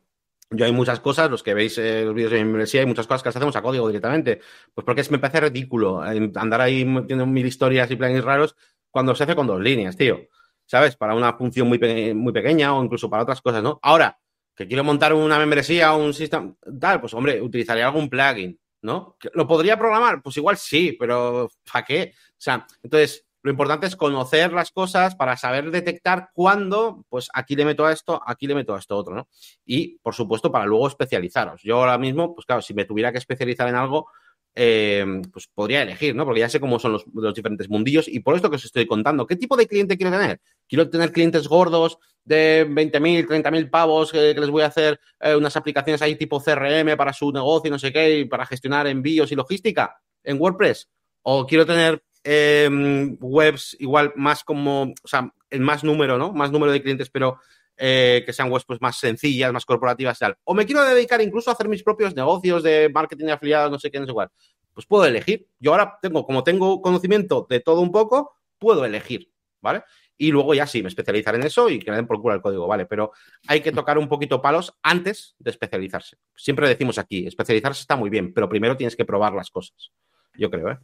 Yo 0.50 0.66
hay 0.66 0.72
muchas 0.72 1.00
cosas, 1.00 1.30
los 1.30 1.44
que 1.44 1.54
veis 1.54 1.78
eh, 1.78 2.04
los 2.06 2.14
vídeos 2.14 2.32
de 2.32 2.42
universidad, 2.42 2.82
hay 2.82 2.88
muchas 2.88 3.08
cosas 3.08 3.24
que 3.24 3.30
las 3.30 3.36
hacemos 3.36 3.56
a 3.56 3.62
código 3.62 3.88
directamente. 3.88 4.42
Pues 4.74 4.86
porque 4.86 5.02
es, 5.02 5.12
me 5.12 5.20
parece 5.20 5.42
ridículo 5.42 6.02
andar 6.02 6.62
ahí 6.62 6.86
metiendo 6.86 7.26
mil 7.26 7.46
historias 7.46 7.90
y 7.92 7.96
plugins 7.96 8.24
raros 8.24 8.56
cuando 8.90 9.16
se 9.16 9.24
hace 9.24 9.36
con 9.36 9.48
dos 9.48 9.62
líneas, 9.62 9.98
tío. 9.98 10.20
¿Sabes? 10.66 10.96
Para 10.96 11.14
una 11.14 11.34
función 11.34 11.68
muy, 11.68 11.80
muy 12.14 12.34
pequeña 12.34 12.76
o 12.76 12.84
incluso 12.84 13.10
para 13.10 13.24
otras 13.24 13.42
cosas, 13.42 13.62
¿no? 13.62 13.80
Ahora, 13.84 14.18
que 14.56 14.68
quiero 14.68 14.84
montar 14.84 15.14
una 15.14 15.38
membresía 15.38 15.94
o 15.94 16.04
un 16.04 16.14
sistema 16.14 16.54
tal, 16.80 17.02
pues 17.02 17.14
hombre, 17.14 17.42
utilizaría 17.42 17.86
algún 17.86 18.10
plugin, 18.10 18.60
¿no? 18.82 19.18
¿Lo 19.34 19.48
podría 19.48 19.78
programar? 19.78 20.22
Pues 20.24 20.38
igual 20.38 20.58
sí, 20.58 20.96
pero 20.98 21.50
¿para 21.72 21.86
qué? 21.86 22.14
O 22.16 22.36
sea, 22.38 22.66
entonces, 22.82 23.25
lo 23.46 23.52
importante 23.52 23.86
es 23.86 23.96
conocer 23.96 24.54
las 24.54 24.72
cosas 24.72 25.14
para 25.14 25.38
saber 25.38 25.70
detectar 25.70 26.30
cuándo, 26.34 27.06
pues 27.10 27.30
aquí 27.32 27.56
le 27.56 27.64
meto 27.64 27.86
a 27.86 27.92
esto, 27.92 28.20
aquí 28.26 28.48
le 28.48 28.56
meto 28.56 28.74
a 28.74 28.80
esto 28.80 28.98
otro, 28.98 29.14
¿no? 29.14 29.28
Y, 29.64 30.00
por 30.00 30.16
supuesto, 30.16 30.52
para 30.52 30.66
luego 30.66 30.88
especializaros. 30.88 31.62
Yo 31.62 31.78
ahora 31.78 32.00
mismo, 32.00 32.34
pues 32.34 32.48
claro, 32.48 32.64
si 32.64 32.74
me 32.74 32.86
tuviera 32.86 33.12
que 33.12 33.20
especializar 33.20 33.68
en 33.68 33.76
algo, 33.76 34.08
eh, 34.56 35.06
pues 35.32 35.48
podría 35.54 35.84
elegir, 35.84 36.16
¿no? 36.16 36.26
Porque 36.26 36.40
ya 36.40 36.50
sé 36.50 36.60
cómo 36.60 36.80
son 36.80 36.94
los, 36.94 37.06
diferentes 37.36 37.70
mundillos 37.70 38.08
y 38.08 38.20
por 38.22 38.36
esto 38.36 38.50
que 38.50 38.56
os 38.56 38.66
estoy 38.66 38.88
contando. 38.88 39.28
¿Qué 39.28 39.36
tipo 39.36 39.56
de 39.56 39.68
cliente 39.68 39.96
quiero 39.96 40.12
tener? 40.18 40.42
Quiero 40.68 40.90
tener 40.90 41.12
clientes 41.12 41.48
gordos 41.48 42.00
de 42.24 42.68
20.000, 42.68 43.28
30.000 43.28 43.70
pavos 43.70 44.12
que, 44.12 44.34
les 44.34 44.50
voy 44.50 44.64
a 44.64 44.68
hacer 44.68 45.00
eh, 45.20 45.36
unas 45.36 45.56
aplicaciones 45.56 46.02
ahí 46.02 46.16
tipo 46.16 46.42
CRM 46.42 46.98
para 46.98 47.14
su 47.14 47.32
negocio 47.32 47.68
y 47.68 47.72
no 47.72 47.78
sé 47.78 47.94
qué, 47.94 48.22
y 48.22 48.26
para 48.26 48.48
gestionar 48.48 48.88
envíos 48.88 49.32
y 49.32 49.36
logística 49.36 50.02
en 50.24 50.42
WordPress. 50.42 50.90
O 51.22 51.46
quiero 51.46 51.68
tener 51.68 52.02
Em, 52.28 53.18
webs 53.22 53.78
igual 53.80 54.12
más 54.16 54.44
como, 54.44 54.82
o 54.82 55.08
sea, 55.08 55.32
en 55.52 55.62
más 55.62 55.84
número, 55.84 56.18
¿no? 56.18 56.34
Más 56.34 56.52
número 56.52 56.72
de 56.72 56.82
clientes, 56.82 57.08
pero 57.12 57.38
eh, 57.78 58.24
que 58.26 58.34
sean 58.34 58.52
webs 58.52 58.66
pues, 58.66 58.82
más 58.82 58.98
sencillas, 58.98 59.54
más 59.54 59.64
corporativas 59.64 60.18
y 60.18 60.20
tal. 60.22 60.36
O 60.44 60.56
me 60.56 60.66
quiero 60.66 60.84
dedicar 60.84 61.22
incluso 61.22 61.52
a 61.52 61.54
hacer 61.54 61.68
mis 61.68 61.84
propios 61.84 62.16
negocios 62.16 62.64
de 62.64 62.90
marketing 62.92 63.26
de 63.26 63.32
afiliados, 63.34 63.70
no 63.70 63.78
sé 63.78 63.92
qué, 63.92 64.00
no 64.00 64.08
sé 64.08 64.14
cuál. 64.14 64.32
Pues 64.74 64.88
puedo 64.88 65.06
elegir. 65.06 65.48
Yo 65.60 65.74
ahora 65.74 66.00
tengo, 66.02 66.26
como 66.26 66.44
tengo 66.44 66.82
conocimiento 66.82 67.46
de 67.48 67.60
todo 67.60 67.82
un 67.82 67.92
poco, 67.92 68.38
puedo 68.58 68.86
elegir, 68.86 69.32
¿vale? 69.62 69.84
Y 70.18 70.32
luego 70.32 70.56
ya 70.56 70.66
sí, 70.66 70.82
me 70.82 70.90
especializaré 70.90 71.38
en 71.38 71.46
eso 71.46 71.70
y 71.70 71.78
que 71.78 71.92
me 71.92 71.98
den 71.98 72.08
por 72.08 72.20
culo 72.20 72.34
el 72.34 72.42
código, 72.42 72.66
¿vale? 72.66 72.88
Pero 72.88 73.12
hay 73.48 73.62
que 73.62 73.72
tocar 73.72 74.00
un 74.00 74.10
poquito 74.10 74.42
palos 74.42 74.74
antes 74.82 75.36
de 75.38 75.52
especializarse. 75.52 76.18
Siempre 76.36 76.68
decimos 76.68 76.98
aquí, 76.98 77.28
especializarse 77.28 77.82
está 77.82 77.96
muy 77.96 78.10
bien, 78.10 78.34
pero 78.34 78.50
primero 78.50 78.76
tienes 78.76 78.96
que 78.96 79.06
probar 79.06 79.34
las 79.34 79.52
cosas. 79.52 79.92
Yo 80.34 80.50
creo, 80.50 80.72
¿eh? 80.72 80.80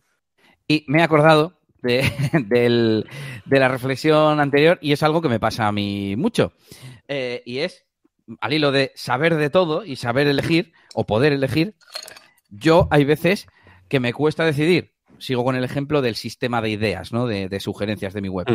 Y 0.72 0.86
me 0.88 1.00
he 1.00 1.04
acordado 1.04 1.60
de, 1.82 3.04
la 3.46 3.68
reflexión 3.68 4.40
anterior 4.40 4.80
y 4.82 4.94
es 4.94 5.04
algo 5.04 5.22
que 5.22 5.28
me 5.28 5.38
pasa 5.38 5.68
a 5.68 5.74
mí 5.74 6.16
mucho. 6.16 6.54
Eh, 7.10 7.44
y 7.46 7.58
es, 7.58 7.86
al 8.40 8.54
hilo 8.54 8.72
de 8.72 8.94
saber 8.96 9.36
de 9.36 9.50
todo 9.50 9.84
y 9.84 9.98
saber 9.98 10.28
elegir 10.28 10.72
o 10.94 11.06
poder 11.06 11.34
elegir, 11.34 11.76
yo 12.50 12.88
hay 12.90 13.04
veces 13.04 13.48
que 13.90 14.00
me 14.00 14.14
cuesta 14.14 14.46
decidir. 14.46 14.94
Sigo 15.18 15.44
con 15.44 15.58
el 15.58 15.66
ejemplo 15.66 16.02
del 16.02 16.16
sistema 16.16 16.62
de 16.62 16.70
ideas, 16.70 17.12
¿no? 17.12 17.28
De, 17.28 17.60
sugerencias 17.60 18.14
de 18.14 18.22
mi 18.22 18.30
web. 18.30 18.48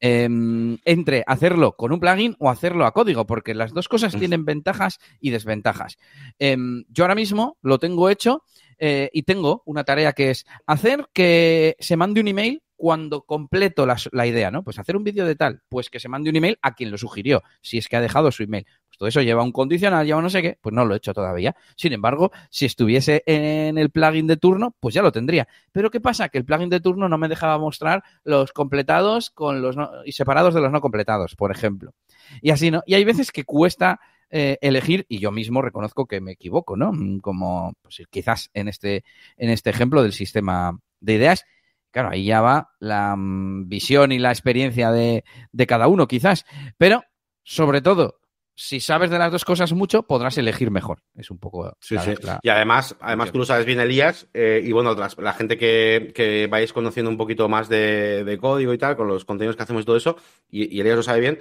Em, 0.00 0.78
entre 0.86 1.22
hacerlo 1.26 1.76
con 1.76 1.92
un 1.92 2.00
plugin 2.00 2.34
o 2.38 2.48
hacerlo 2.48 2.86
a 2.86 2.92
código, 2.92 3.26
porque 3.26 3.54
las 3.54 3.74
dos 3.74 3.88
cosas 3.88 4.16
tienen 4.16 4.46
ventajas 4.46 5.00
y 5.20 5.30
desventajas. 5.30 5.98
Em, 6.38 6.84
yo 6.88 7.04
ahora 7.04 7.14
mismo 7.14 7.58
lo 7.60 7.78
tengo 7.78 8.08
hecho 8.08 8.42
eh, 8.78 9.10
y 9.12 9.22
tengo 9.22 9.62
una 9.66 9.84
tarea 9.84 10.12
que 10.12 10.30
es 10.30 10.46
hacer 10.66 11.08
que 11.12 11.76
se 11.78 11.96
mande 11.96 12.20
un 12.20 12.28
email 12.28 12.62
cuando 12.78 13.22
completo 13.22 13.86
la, 13.86 14.26
idea, 14.26 14.52
¿no? 14.52 14.62
Pues 14.62 14.78
hacer 14.78 14.96
un 14.96 15.02
vídeo 15.02 15.26
de 15.26 15.34
tal, 15.34 15.62
pues 15.68 15.90
que 15.90 15.98
se 15.98 16.08
mande 16.08 16.30
un 16.30 16.36
email 16.36 16.58
a 16.62 16.74
quien 16.74 16.92
lo 16.92 16.96
sugirió, 16.96 17.42
si 17.60 17.76
es 17.76 17.88
que 17.88 17.96
ha 17.96 18.00
dejado 18.00 18.30
su 18.30 18.44
email. 18.44 18.66
Pues 18.86 18.98
todo 18.98 19.08
eso 19.08 19.20
lleva 19.20 19.42
un 19.42 19.50
condicional, 19.50 20.06
lleva 20.06 20.22
no 20.22 20.30
sé 20.30 20.42
qué, 20.42 20.58
pues 20.60 20.72
no 20.72 20.84
lo 20.84 20.94
he 20.94 20.98
hecho 20.98 21.12
todavía. 21.12 21.56
Sin 21.76 21.92
embargo, 21.92 22.30
si 22.50 22.66
estuviese 22.66 23.24
en 23.26 23.78
el 23.78 23.90
plugin 23.90 24.28
de 24.28 24.36
turno, 24.36 24.76
pues 24.78 24.94
ya 24.94 25.02
lo 25.02 25.10
tendría. 25.10 25.48
Pero 25.72 25.90
¿qué 25.90 26.00
pasa? 26.00 26.28
Que 26.28 26.38
el 26.38 26.44
plugin 26.44 26.70
de 26.70 26.78
turno 26.78 27.08
no 27.08 27.18
me 27.18 27.28
dejaba 27.28 27.58
mostrar 27.58 28.04
los 28.22 28.52
completados 28.52 29.30
con 29.30 29.60
los 29.60 29.74
y 30.04 30.12
separados 30.12 30.54
de 30.54 30.60
los 30.60 30.70
no 30.70 30.80
completados, 30.80 31.34
por 31.34 31.50
ejemplo. 31.50 31.94
Y 32.40 32.50
así, 32.50 32.70
¿no? 32.70 32.84
Y 32.86 32.94
hay 32.94 33.04
veces 33.04 33.32
que 33.32 33.42
cuesta 33.42 33.98
eh, 34.30 34.58
elegir, 34.60 35.06
y 35.08 35.20
yo 35.20 35.30
mismo 35.30 35.62
reconozco 35.62 36.06
que 36.06 36.20
me 36.20 36.32
equivoco, 36.32 36.76
¿no? 36.76 36.92
Mm, 36.92 37.20
como 37.20 37.74
pues, 37.82 38.02
quizás 38.10 38.50
en 38.52 38.68
este, 38.68 39.04
en 39.36 39.50
este 39.50 39.70
ejemplo 39.70 40.02
del 40.02 40.12
sistema 40.12 40.78
de 41.00 41.14
ideas. 41.14 41.44
Claro, 41.90 42.10
ahí 42.10 42.26
ya 42.26 42.42
va 42.42 42.70
la 42.78 43.16
mm, 43.16 43.68
visión 43.68 44.12
y 44.12 44.18
la 44.18 44.30
experiencia 44.30 44.90
de, 44.90 45.24
cada 45.66 45.88
uno, 45.88 46.06
quizás. 46.06 46.44
Pero, 46.76 47.04
sobre 47.42 47.80
todo, 47.80 48.20
si 48.54 48.80
sabes 48.80 49.08
de 49.08 49.18
las 49.18 49.32
dos 49.32 49.46
cosas 49.46 49.72
mucho, 49.72 50.02
podrás 50.02 50.36
elegir 50.36 50.70
mejor. 50.70 51.02
Es 51.14 51.30
un 51.30 51.38
poco. 51.38 51.74
Sí, 51.80 51.96
sí. 51.98 52.12
y 52.42 52.48
además, 52.50 52.96
además 53.00 53.32
tú 53.32 53.38
lo 53.38 53.46
sabes 53.46 53.64
bien, 53.64 53.80
Elías, 53.80 54.28
eh, 54.34 54.60
y 54.62 54.72
bueno, 54.72 54.94
la, 54.94 55.32
gente 55.32 55.56
que, 55.56 56.12
que, 56.14 56.48
vais 56.48 56.74
conociendo 56.74 57.10
un 57.10 57.16
poquito 57.16 57.48
más 57.48 57.70
de, 57.70 58.38
código 58.38 58.74
y 58.74 58.78
tal, 58.78 58.96
con 58.96 59.08
los 59.08 59.24
contenidos 59.24 59.56
que 59.56 59.62
hacemos 59.62 59.84
y 59.84 59.86
todo 59.86 59.96
eso, 59.96 60.16
y, 60.50 60.76
y 60.76 60.80
Elías 60.80 60.96
lo 60.96 61.02
sabe 61.02 61.20
bien, 61.20 61.38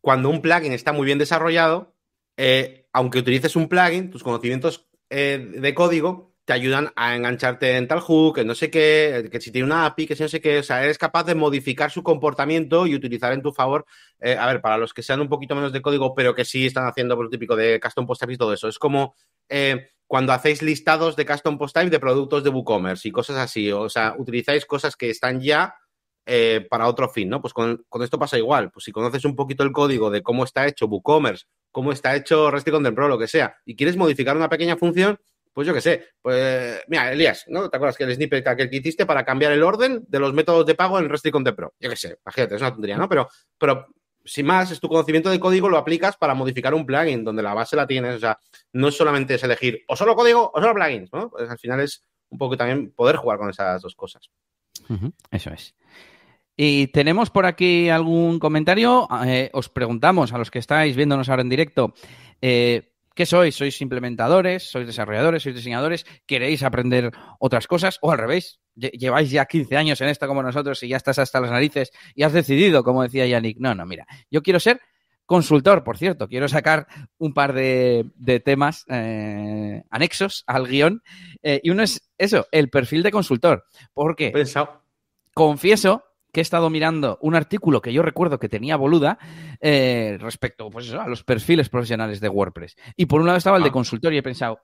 cuando 0.00 0.30
un 0.30 0.40
plugin 0.40 0.72
está 0.72 0.92
muy 0.92 1.06
bien 1.06 1.18
desarrollado, 1.18 1.97
eh, 2.38 2.86
aunque 2.92 3.18
utilices 3.18 3.56
un 3.56 3.68
plugin, 3.68 4.10
tus 4.10 4.22
conocimientos 4.22 4.88
eh, 5.10 5.44
de 5.56 5.74
código 5.74 6.36
te 6.44 6.52
ayudan 6.52 6.92
a 6.94 7.16
engancharte 7.16 7.76
en 7.76 7.88
tal 7.88 7.98
hook, 8.00 8.36
que 8.36 8.44
no 8.44 8.54
sé 8.54 8.70
qué, 8.70 9.28
que 9.30 9.40
si 9.40 9.50
tiene 9.50 9.66
una 9.66 9.84
API, 9.84 10.06
que 10.06 10.14
si 10.14 10.22
no 10.22 10.28
sé 10.28 10.40
qué, 10.40 10.60
o 10.60 10.62
sea, 10.62 10.82
eres 10.82 10.98
capaz 10.98 11.24
de 11.24 11.34
modificar 11.34 11.90
su 11.90 12.02
comportamiento 12.04 12.86
y 12.86 12.94
utilizar 12.94 13.32
en 13.32 13.42
tu 13.42 13.52
favor, 13.52 13.84
eh, 14.20 14.36
a 14.38 14.46
ver, 14.46 14.62
para 14.62 14.78
los 14.78 14.94
que 14.94 15.02
sean 15.02 15.20
un 15.20 15.28
poquito 15.28 15.56
menos 15.56 15.72
de 15.72 15.82
código, 15.82 16.14
pero 16.14 16.32
que 16.32 16.44
sí 16.44 16.64
están 16.64 16.86
haciendo 16.86 17.16
por 17.16 17.24
lo 17.24 17.30
típico 17.30 17.56
de 17.56 17.80
custom 17.80 18.06
post 18.06 18.20
type 18.20 18.34
y 18.34 18.38
todo 18.38 18.52
eso, 18.52 18.68
es 18.68 18.78
como 18.78 19.14
cuando 20.06 20.32
hacéis 20.32 20.62
listados 20.62 21.16
de 21.16 21.26
custom 21.26 21.58
post 21.58 21.74
type 21.74 21.90
de 21.90 22.00
productos 22.00 22.44
de 22.44 22.50
WooCommerce 22.50 23.08
y 23.08 23.10
cosas 23.10 23.36
así, 23.36 23.72
o 23.72 23.88
sea, 23.88 24.14
utilizáis 24.16 24.64
cosas 24.64 24.94
que 24.96 25.10
están 25.10 25.40
ya 25.40 25.74
para 26.70 26.86
otro 26.86 27.08
fin, 27.08 27.28
¿no? 27.28 27.42
Pues 27.42 27.52
con, 27.52 27.84
esto 28.00 28.18
pasa 28.18 28.38
igual. 28.38 28.70
Pues 28.70 28.84
si 28.84 28.92
conoces 28.92 29.24
un 29.24 29.34
poquito 29.34 29.64
el 29.64 29.72
código 29.72 30.10
de 30.10 30.22
cómo 30.22 30.44
está 30.44 30.66
hecho 30.66 30.86
WooCommerce 30.86 31.46
cómo 31.78 31.92
está 31.92 32.16
hecho 32.16 32.50
Resti 32.50 32.72
Content 32.72 32.96
Pro, 32.96 33.06
lo 33.06 33.16
que 33.16 33.28
sea, 33.28 33.56
y 33.64 33.76
quieres 33.76 33.96
modificar 33.96 34.36
una 34.36 34.48
pequeña 34.48 34.76
función, 34.76 35.16
pues 35.52 35.64
yo 35.64 35.72
qué 35.72 35.80
sé, 35.80 36.06
pues 36.20 36.82
mira, 36.88 37.12
Elías, 37.12 37.44
¿no? 37.46 37.70
¿Te 37.70 37.76
acuerdas 37.76 37.96
que 37.96 38.02
el 38.02 38.16
snippet 38.16 38.44
que 38.56 38.68
hiciste 38.76 39.06
para 39.06 39.24
cambiar 39.24 39.52
el 39.52 39.62
orden 39.62 40.04
de 40.08 40.18
los 40.18 40.34
métodos 40.34 40.66
de 40.66 40.74
pago 40.74 40.98
en 40.98 41.08
Resti 41.08 41.30
Content 41.30 41.56
Pro? 41.56 41.74
Yo 41.78 41.88
qué 41.88 41.94
sé, 41.94 42.18
imagínate, 42.26 42.56
es 42.56 42.60
una 42.62 42.72
tontería, 42.72 42.96
¿no? 42.96 43.08
Pero, 43.08 43.28
pero 43.56 43.86
sin 44.24 44.46
más, 44.46 44.72
es 44.72 44.80
tu 44.80 44.88
conocimiento 44.88 45.30
de 45.30 45.38
código, 45.38 45.68
lo 45.68 45.78
aplicas 45.78 46.16
para 46.16 46.34
modificar 46.34 46.74
un 46.74 46.84
plugin 46.84 47.22
donde 47.22 47.44
la 47.44 47.54
base 47.54 47.76
la 47.76 47.86
tienes, 47.86 48.16
o 48.16 48.18
sea, 48.18 48.40
no 48.72 48.90
solamente 48.90 49.34
es 49.34 49.44
elegir 49.44 49.84
o 49.86 49.94
solo 49.94 50.16
código 50.16 50.50
o 50.52 50.60
solo 50.60 50.74
plugins, 50.74 51.12
¿no? 51.12 51.30
Pues 51.30 51.48
al 51.48 51.60
final 51.60 51.78
es 51.78 52.04
un 52.28 52.38
poco 52.38 52.56
también 52.56 52.90
poder 52.90 53.14
jugar 53.14 53.38
con 53.38 53.50
esas 53.50 53.80
dos 53.82 53.94
cosas. 53.94 54.28
Eso 55.30 55.50
es. 55.50 55.76
Y 56.60 56.88
tenemos 56.88 57.30
por 57.30 57.46
aquí 57.46 57.88
algún 57.88 58.40
comentario. 58.40 59.06
Eh, 59.24 59.48
os 59.52 59.68
preguntamos 59.68 60.32
a 60.32 60.38
los 60.38 60.50
que 60.50 60.58
estáis 60.58 60.96
viéndonos 60.96 61.28
ahora 61.28 61.42
en 61.42 61.48
directo, 61.48 61.94
eh, 62.42 62.94
¿qué 63.14 63.26
sois? 63.26 63.54
¿Sois 63.54 63.80
implementadores? 63.80 64.68
¿Sois 64.68 64.84
desarrolladores? 64.84 65.44
¿Sois 65.44 65.54
diseñadores? 65.54 66.04
¿Queréis 66.26 66.64
aprender 66.64 67.12
otras 67.38 67.68
cosas? 67.68 67.98
O 68.02 68.10
al 68.10 68.18
revés, 68.18 68.58
lleváis 68.74 69.30
ya 69.30 69.46
15 69.46 69.76
años 69.76 70.00
en 70.00 70.08
esto 70.08 70.26
como 70.26 70.42
nosotros 70.42 70.82
y 70.82 70.88
ya 70.88 70.96
estás 70.96 71.20
hasta 71.20 71.40
las 71.40 71.52
narices 71.52 71.92
y 72.16 72.24
has 72.24 72.32
decidido, 72.32 72.82
como 72.82 73.04
decía 73.04 73.24
Yannick, 73.24 73.58
no, 73.60 73.76
no, 73.76 73.86
mira, 73.86 74.04
yo 74.28 74.42
quiero 74.42 74.58
ser 74.58 74.80
consultor, 75.26 75.84
por 75.84 75.96
cierto, 75.96 76.26
quiero 76.26 76.48
sacar 76.48 76.88
un 77.18 77.34
par 77.34 77.52
de, 77.52 78.42
temas 78.44 78.84
eh, 78.88 79.84
anexos 79.90 80.42
al 80.48 80.66
guion. 80.66 81.04
y 81.40 81.70
uno 81.70 81.84
es 81.84 82.10
eso, 82.18 82.48
el 82.50 82.68
perfil 82.68 83.04
de 83.04 83.12
consultor. 83.12 83.64
Porque 83.94 84.32
Pensado. 84.32 84.82
confieso 85.34 86.02
que 86.32 86.40
he 86.40 86.42
estado 86.42 86.70
mirando 86.70 87.18
un 87.22 87.34
artículo 87.34 87.80
que 87.80 87.92
yo 87.92 88.02
recuerdo 88.02 88.38
que 88.38 88.48
tenía 88.48 88.76
boluda 88.76 89.18
eh, 89.60 90.18
respecto 90.20 90.70
pues 90.70 90.92
a 90.92 91.06
los 91.06 91.24
perfiles 91.24 91.68
profesionales 91.68 92.20
de 92.20 92.28
WordPress. 92.28 92.76
Y 92.96 93.06
por 93.06 93.20
un 93.20 93.26
lado 93.26 93.38
estaba 93.38 93.56
el 93.56 93.62
de 93.62 93.70
ah. 93.70 93.72
consultor 93.72 94.12
y 94.12 94.18
he 94.18 94.22
pensado, 94.22 94.60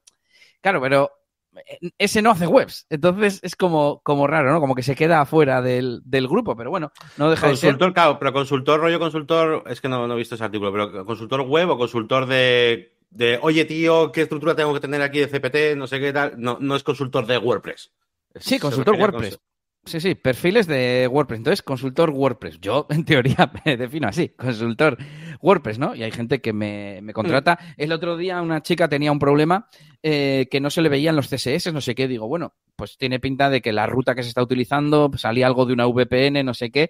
claro, 0.60 0.80
pero 0.80 1.10
eh, 1.56 1.90
ese 1.98 2.22
no 2.22 2.30
hace 2.30 2.46
webs. 2.46 2.86
Entonces 2.90 3.40
es 3.42 3.56
como, 3.56 4.00
como 4.02 4.26
raro, 4.26 4.52
¿no? 4.52 4.60
Como 4.60 4.74
que 4.74 4.82
se 4.82 4.94
queda 4.94 5.20
afuera 5.20 5.62
del, 5.62 6.02
grupo, 6.28 6.56
pero 6.56 6.70
bueno, 6.70 6.92
no 7.16 7.30
deja 7.30 7.48
consultor, 7.48 7.78
de 7.78 7.84
ser. 7.84 7.92
Claro, 7.94 8.18
pero 8.18 8.32
consultor, 8.32 8.80
rollo 8.80 8.98
consultor, 8.98 9.64
es 9.66 9.80
que 9.80 9.88
no, 9.88 10.06
no 10.06 10.14
he 10.14 10.18
visto 10.18 10.34
ese 10.34 10.44
artículo, 10.44 10.72
pero 10.72 11.06
consultor 11.06 11.42
web 11.42 11.70
o 11.70 11.78
consultor 11.78 12.26
de, 12.26 12.94
de, 13.10 13.38
oye, 13.40 13.64
tío, 13.64 14.12
¿qué 14.12 14.22
estructura 14.22 14.54
tengo 14.54 14.74
que 14.74 14.80
tener 14.80 15.00
aquí 15.00 15.20
de 15.20 15.28
CPT? 15.28 15.76
No 15.76 15.86
sé 15.86 16.00
qué 16.00 16.12
tal. 16.12 16.34
No, 16.36 16.58
no 16.60 16.76
es 16.76 16.82
consultor 16.82 17.26
de 17.26 17.38
WordPress. 17.38 17.92
sí, 18.36 18.58
consultor 18.58 18.96
WordPress. 18.96 19.40
Sí, 19.86 20.00
sí, 20.00 20.14
perfiles 20.14 20.66
de 20.66 21.06
WordPress. 21.10 21.38
Entonces, 21.38 21.62
consultor 21.62 22.10
WordPress. 22.10 22.58
Yo, 22.60 22.86
en 22.88 23.04
teoría, 23.04 23.50
me 23.64 23.76
defino 23.76 24.08
así, 24.08 24.30
consultor 24.30 24.96
WordPress, 25.40 25.78
¿no? 25.78 25.94
Y 25.94 26.02
hay 26.02 26.10
gente 26.10 26.40
que 26.40 26.52
me, 26.52 27.02
contrata. 27.12 27.58
Mm. 27.60 27.82
El 27.82 27.92
otro 27.92 28.16
día 28.16 28.40
una 28.40 28.62
chica 28.62 28.88
tenía 28.88 29.12
un 29.12 29.18
problema 29.18 29.68
eh, 30.02 30.48
que 30.50 30.60
no 30.60 30.70
se 30.70 30.80
le 30.80 30.88
veían 30.88 31.16
los 31.16 31.28
CSS, 31.28 31.72
no 31.72 31.82
sé 31.82 31.94
qué. 31.94 32.08
Digo, 32.08 32.26
bueno, 32.28 32.54
pues 32.76 32.96
tiene 32.96 33.20
pinta 33.20 33.50
de 33.50 33.60
que 33.60 33.72
la 33.72 33.86
ruta 33.86 34.14
que 34.14 34.22
se 34.22 34.30
está 34.30 34.42
utilizando 34.42 35.10
salía 35.16 35.46
algo 35.46 35.66
de 35.66 35.74
una 35.74 35.86
VPN, 35.86 36.44
no 36.44 36.54
sé 36.54 36.70
qué. 36.70 36.88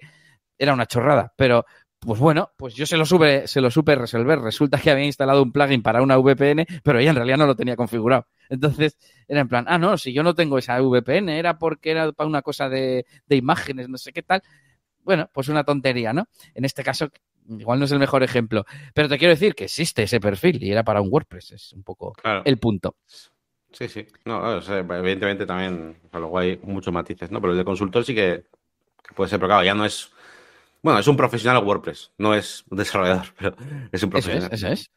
Era 0.57 0.73
una 0.73 0.87
chorrada, 0.87 1.33
pero 1.37 1.65
pues 2.01 2.21
bueno, 2.21 2.51
pues 2.57 2.75
yo 2.75 2.87
se 2.87 2.97
lo, 2.97 3.07
sube, 3.07 3.47
se 3.47 3.61
lo 3.61 3.71
supe 3.71 3.95
resolver. 3.95 4.39
Resulta 4.41 4.79
que 4.79 4.91
había 4.91 5.05
instalado 5.05 5.43
un 5.43 5.53
plugin 5.53 5.83
para 5.83 6.03
una 6.03 6.19
VPN, 6.19 6.67
pero 6.83 6.99
ella 6.99 7.11
en 7.11 7.17
realidad 7.17 7.39
no 7.39 7.47
lo 7.47 7.57
tenía 7.57 7.77
configurado. 7.77 8.27
Entonces 8.49 8.99
era 9.27 9.41
en 9.41 9.49
plan, 9.49 9.65
ah, 9.69 9.79
no, 9.79 9.97
si 9.97 10.13
yo 10.13 10.23
no 10.23 10.35
tengo 10.35 10.59
esa 10.59 10.81
VPN, 10.81 11.31
era 11.31 11.59
porque 11.59 11.91
era 11.91 12.13
para 12.13 12.29
una 12.29 12.43
cosa 12.43 12.69
de, 12.69 13.07
de 13.27 13.37
imágenes, 13.37 13.89
no 13.89 13.99
sé 13.99 14.13
qué 14.13 14.23
tal. 14.23 14.43
Bueno, 15.03 15.31
pues 15.33 15.49
una 15.49 15.65
tontería, 15.65 16.13
¿no? 16.13 16.29
En 16.55 16.65
este 16.65 16.83
caso, 16.83 17.09
igual 17.49 17.79
no 17.79 17.85
es 17.85 17.93
el 17.93 17.99
mejor 17.99 18.23
ejemplo, 18.23 18.65
pero 18.95 19.09
te 19.09 19.19
quiero 19.19 19.35
decir 19.35 19.55
que 19.55 19.65
existe 19.65 20.05
ese 20.05 20.21
perfil 20.21 20.63
y 20.63 20.73
era 20.73 20.83
para 20.83 21.01
un 21.01 21.09
WordPress, 21.11 21.53
es 21.53 21.73
un 21.73 21.83
poco 21.83 22.15
el 22.45 22.59
punto. 22.59 22.97
Sí, 23.75 23.89
sí. 23.89 24.07
No, 24.25 24.61
evidentemente 24.61 25.47
también, 25.47 25.97
luego 26.13 26.39
hay 26.39 26.59
muchos 26.63 26.95
matices, 26.95 27.31
¿no? 27.33 27.41
Pero 27.41 27.53
el 27.53 27.59
de 27.59 27.65
consultor 27.65 28.05
sí 28.05 28.15
que, 28.15 28.45
puede 29.17 29.29
ser, 29.29 29.41
pero 29.41 29.49
claro, 29.49 29.65
ya 29.65 29.75
no 29.75 29.85
es. 29.85 30.11
Bueno, 30.85 30.99
es 30.99 31.09
un 31.09 31.17
profesional 31.17 31.65
WordPress, 31.65 32.13
no 32.19 32.35
es 32.35 32.63
un 32.69 32.77
desarrollador, 32.77 33.29
pero 33.39 33.57
es 33.91 34.03
un 34.03 34.11
profesional. 34.11 34.51
Eso 34.53 34.69
es, 34.69 34.91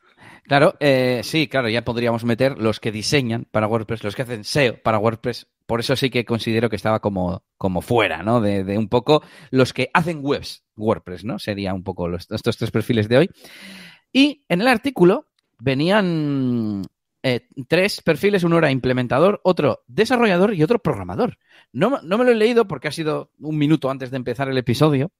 Claro, 0.44 0.76
eh, 0.82 1.22
sí, 1.24 1.48
claro, 1.48 1.70
ya 1.70 1.86
podríamos 1.86 2.26
meter 2.26 2.58
los 2.58 2.82
que 2.82 2.92
diseñan 2.92 3.46
para 3.52 3.68
WordPress, 3.68 4.04
los 4.04 4.14
que 4.14 4.24
hacen 4.24 4.44
SEO 4.44 4.82
para 4.82 5.00
WordPress. 5.00 5.48
Por 5.66 5.80
eso 5.80 5.96
sí 5.96 6.10
que 6.10 6.26
considero 6.26 6.70
que 6.70 6.76
estaba 6.76 7.00
como, 7.00 7.44
como 7.58 7.82
fuera, 7.82 8.22
¿no? 8.22 8.42
De, 8.42 8.66
de 8.66 8.78
un 8.78 8.90
poco 8.90 9.24
los 9.50 9.72
que 9.72 9.90
hacen 9.94 10.20
webs 10.22 10.66
WordPress, 10.76 11.24
¿no? 11.24 11.40
Sería 11.40 11.74
un 11.74 11.84
poco 11.84 12.10
los, 12.10 12.30
estos 12.32 12.58
tres 12.58 12.72
perfiles 12.72 13.08
de 13.08 13.18
hoy. 13.18 13.30
Y 14.12 14.44
en 14.50 14.62
el 14.62 14.68
artículo 14.68 15.28
venían 15.58 16.84
eh, 17.24 17.48
tres 17.68 18.02
perfiles, 18.02 18.44
uno 18.44 18.58
era 18.58 18.72
implementador, 18.72 19.42
otro 19.44 19.84
desarrollador 19.88 20.54
y 20.54 20.64
otro 20.64 20.80
programador. 20.80 21.38
No, 21.74 22.00
no, 22.02 22.18
me 22.18 22.24
lo 22.24 22.32
he 22.32 22.36
leído 22.36 22.70
porque 22.70 22.88
ha 22.88 22.92
sido 22.92 23.32
un 23.40 23.58
minuto 23.58 23.90
antes 23.90 24.12
de 24.12 24.18
empezar 24.18 24.48
el 24.48 24.58
episodio, 24.58 25.12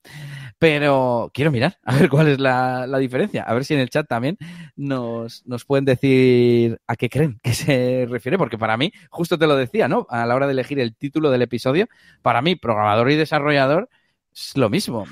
pero 0.60 1.32
quiero 1.34 1.52
mirar 1.52 1.78
a 1.84 1.98
ver 1.98 2.10
cuál 2.10 2.28
es 2.28 2.40
la, 2.40 2.88
diferencia, 2.98 3.44
a 3.44 3.54
ver 3.54 3.66
si 3.66 3.74
en 3.74 3.80
el 3.80 3.90
chat 3.90 4.08
también 4.08 4.38
nos, 4.76 5.46
nos, 5.46 5.66
pueden 5.66 5.86
decir 5.86 6.80
a 6.88 6.96
qué 6.96 7.10
creen 7.10 7.40
que 7.44 7.54
se 7.54 8.06
refiere, 8.10 8.38
porque 8.38 8.58
para 8.58 8.78
mí, 8.78 8.92
justo 9.10 9.38
te 9.38 9.48
lo 9.48 9.56
decía, 9.56 9.88
¿no? 9.88 10.08
A 10.10 10.26
la 10.26 10.36
hora 10.36 10.48
de 10.48 10.54
elegir 10.54 10.80
el 10.80 10.96
título 10.96 11.30
del 11.30 11.42
episodio, 11.42 11.88
para 12.22 12.42
mí, 12.42 12.56
programador 12.56 13.12
y 13.12 13.16
desarrollador 13.16 13.90
es 14.34 14.56
lo 14.58 14.70
mismo. 14.70 15.06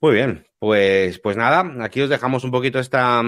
Muy 0.00 0.14
bien, 0.14 0.46
pues, 0.58 1.18
pues 1.18 1.36
nada, 1.36 1.84
aquí 1.84 2.00
os 2.00 2.08
dejamos 2.08 2.44
un 2.44 2.50
poquito 2.50 2.78
esta, 2.78 3.22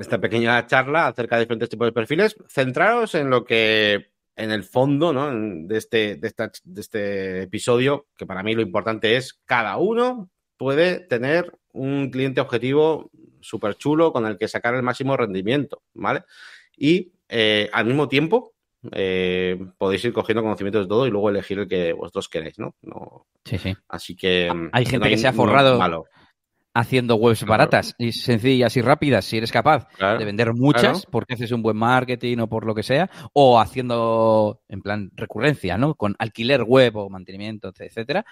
esta 0.00 0.20
pequeña 0.20 0.66
charla 0.66 1.08
acerca 1.08 1.36
de 1.36 1.42
diferentes 1.42 1.68
tipos 1.68 1.86
de 1.86 1.92
perfiles. 1.92 2.36
Centraros 2.48 3.14
en 3.14 3.28
lo 3.28 3.44
que, 3.44 4.12
en 4.36 4.50
el 4.50 4.64
fondo 4.64 5.12
¿no? 5.12 5.30
de, 5.66 5.76
este, 5.76 6.16
de, 6.16 6.32
de 6.64 6.80
este 6.80 7.42
episodio, 7.42 8.06
que 8.16 8.26
para 8.26 8.42
mí 8.42 8.54
lo 8.54 8.62
importante 8.62 9.16
es 9.16 9.40
cada 9.44 9.76
uno 9.76 10.30
puede 10.62 11.00
tener 11.00 11.52
un 11.72 12.08
cliente 12.12 12.40
objetivo 12.40 13.10
súper 13.40 13.74
chulo 13.74 14.12
con 14.12 14.26
el 14.26 14.38
que 14.38 14.46
sacar 14.46 14.76
el 14.76 14.84
máximo 14.84 15.16
rendimiento, 15.16 15.82
¿vale? 15.92 16.22
Y 16.76 17.10
eh, 17.28 17.68
al 17.72 17.86
mismo 17.86 18.06
tiempo 18.06 18.54
eh, 18.92 19.58
podéis 19.76 20.04
ir 20.04 20.12
cogiendo 20.12 20.40
conocimiento 20.40 20.78
de 20.78 20.86
todo 20.86 21.04
y 21.04 21.10
luego 21.10 21.30
elegir 21.30 21.58
el 21.58 21.66
que 21.66 21.92
vosotros 21.92 22.28
queréis, 22.28 22.60
¿no? 22.60 22.76
no 22.82 23.26
sí, 23.44 23.58
sí. 23.58 23.74
Así 23.88 24.14
que... 24.14 24.52
Hay 24.70 24.86
gente 24.86 25.08
que 25.08 25.18
se 25.18 25.26
ha 25.26 25.32
forrado 25.32 26.06
haciendo 26.74 27.16
webs 27.16 27.44
baratas 27.44 27.94
y 27.98 28.12
sencillas 28.12 28.76
y 28.76 28.82
rápidas, 28.82 29.24
si 29.24 29.36
eres 29.36 29.52
capaz 29.52 29.88
de 29.98 30.24
vender 30.24 30.52
muchas 30.54 31.06
porque 31.06 31.34
haces 31.34 31.52
un 31.52 31.62
buen 31.62 31.76
marketing 31.76 32.38
o 32.38 32.48
por 32.48 32.66
lo 32.66 32.74
que 32.74 32.82
sea, 32.82 33.10
o 33.32 33.60
haciendo 33.60 34.62
en 34.68 34.80
plan 34.80 35.10
recurrencia, 35.14 35.76
¿no? 35.76 35.94
Con 35.94 36.14
alquiler 36.18 36.62
web 36.62 36.96
o 36.96 37.10
mantenimiento, 37.10 37.72
etcétera, 37.78 38.24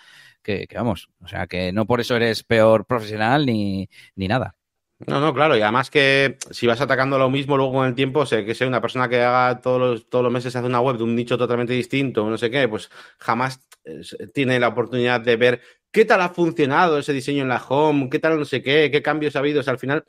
que, 0.43 0.67
vamos, 0.75 1.09
o 1.23 1.29
sea, 1.29 1.47
que 1.47 1.73
no 1.73 1.87
por 1.87 2.01
eso 2.01 2.17
eres 2.17 2.43
peor 2.43 2.87
profesional 2.87 3.45
ni, 3.47 3.89
ni 4.15 4.29
nada. 4.29 4.57
No, 5.07 5.19
no, 5.19 5.33
claro, 5.33 5.57
y 5.57 5.63
además 5.63 5.89
que 5.91 6.37
si 6.51 6.67
vas 6.67 6.81
atacando 6.81 7.19
lo 7.19 7.31
mismo 7.31 7.57
luego 7.57 7.73
con 7.73 7.87
el 7.87 7.95
tiempo, 7.95 8.27
sé 8.27 8.45
que 8.45 8.55
sea 8.55 8.69
una 8.69 8.83
persona 8.83 9.09
que 9.09 9.23
haga 9.23 9.61
todos 9.63 9.81
los, 9.81 10.11
todos 10.11 10.23
los 10.23 10.33
meses 10.33 10.55
hace 10.55 10.67
una 10.67 10.81
web 10.81 10.99
de 10.99 11.05
un 11.05 11.17
nicho 11.17 11.39
totalmente 11.39 11.73
distinto, 11.73 12.29
no 12.29 12.37
sé 12.37 12.51
qué, 12.51 12.69
pues 12.69 12.91
jamás 13.19 13.61
eh, 13.85 14.03
tiene 14.35 14.61
la 14.61 14.69
oportunidad 14.69 15.23
de 15.23 15.37
ver 15.37 15.61
qué 15.91 16.05
tal 16.05 16.21
ha 16.21 16.29
funcionado 16.29 16.99
ese 16.99 17.15
diseño 17.15 17.43
en 17.43 17.49
la 17.49 17.65
home, 17.67 18.11
qué 18.11 18.19
tal 18.19 18.39
no 18.39 18.45
sé 18.45 18.63
qué, 18.63 18.91
qué 18.91 19.03
cambios 19.03 19.37
ha 19.37 19.39
habido. 19.39 19.63
al 19.67 19.79
final, 19.79 20.05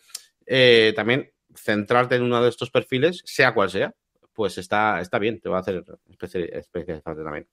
eh, 0.46 0.92
también 0.94 1.32
centrarte 1.56 2.16
en 2.16 2.24
uno 2.24 2.42
de 2.44 2.50
estos 2.50 2.70
perfiles, 2.70 3.22
sea 3.26 3.54
cual 3.54 3.70
sea, 3.70 3.94
pues 4.34 4.58
está, 4.58 5.00
está 5.00 5.20
bien, 5.20 5.40
te 5.40 5.48
va 5.48 5.58
a 5.58 5.62
hacer 5.62 5.86
especializarte 6.20 7.24
también. 7.24 7.48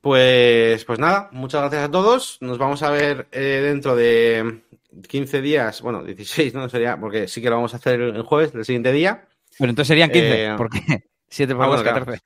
Pues, 0.00 0.84
pues 0.84 0.98
nada, 0.98 1.28
muchas 1.32 1.62
gracias 1.62 1.84
a 1.84 1.90
todos. 1.90 2.38
Nos 2.40 2.58
vamos 2.58 2.82
a 2.82 2.90
ver 2.90 3.26
eh, 3.32 3.60
dentro 3.64 3.96
de 3.96 4.62
15 5.08 5.42
días, 5.42 5.82
bueno, 5.82 6.02
16, 6.02 6.54
¿no? 6.54 6.68
Sería, 6.68 6.98
porque 6.98 7.28
sí 7.28 7.42
que 7.42 7.50
lo 7.50 7.56
vamos 7.56 7.74
a 7.74 7.76
hacer 7.76 8.00
el 8.00 8.22
jueves, 8.22 8.54
el 8.54 8.64
siguiente 8.64 8.92
día. 8.92 9.28
Pero 9.58 9.70
entonces 9.70 9.88
serían 9.88 10.10
15, 10.10 10.44
eh, 10.44 10.54
porque 10.56 10.80
7 11.28 11.54
por 11.54 11.64
ah, 11.64 11.82
14. 11.82 12.20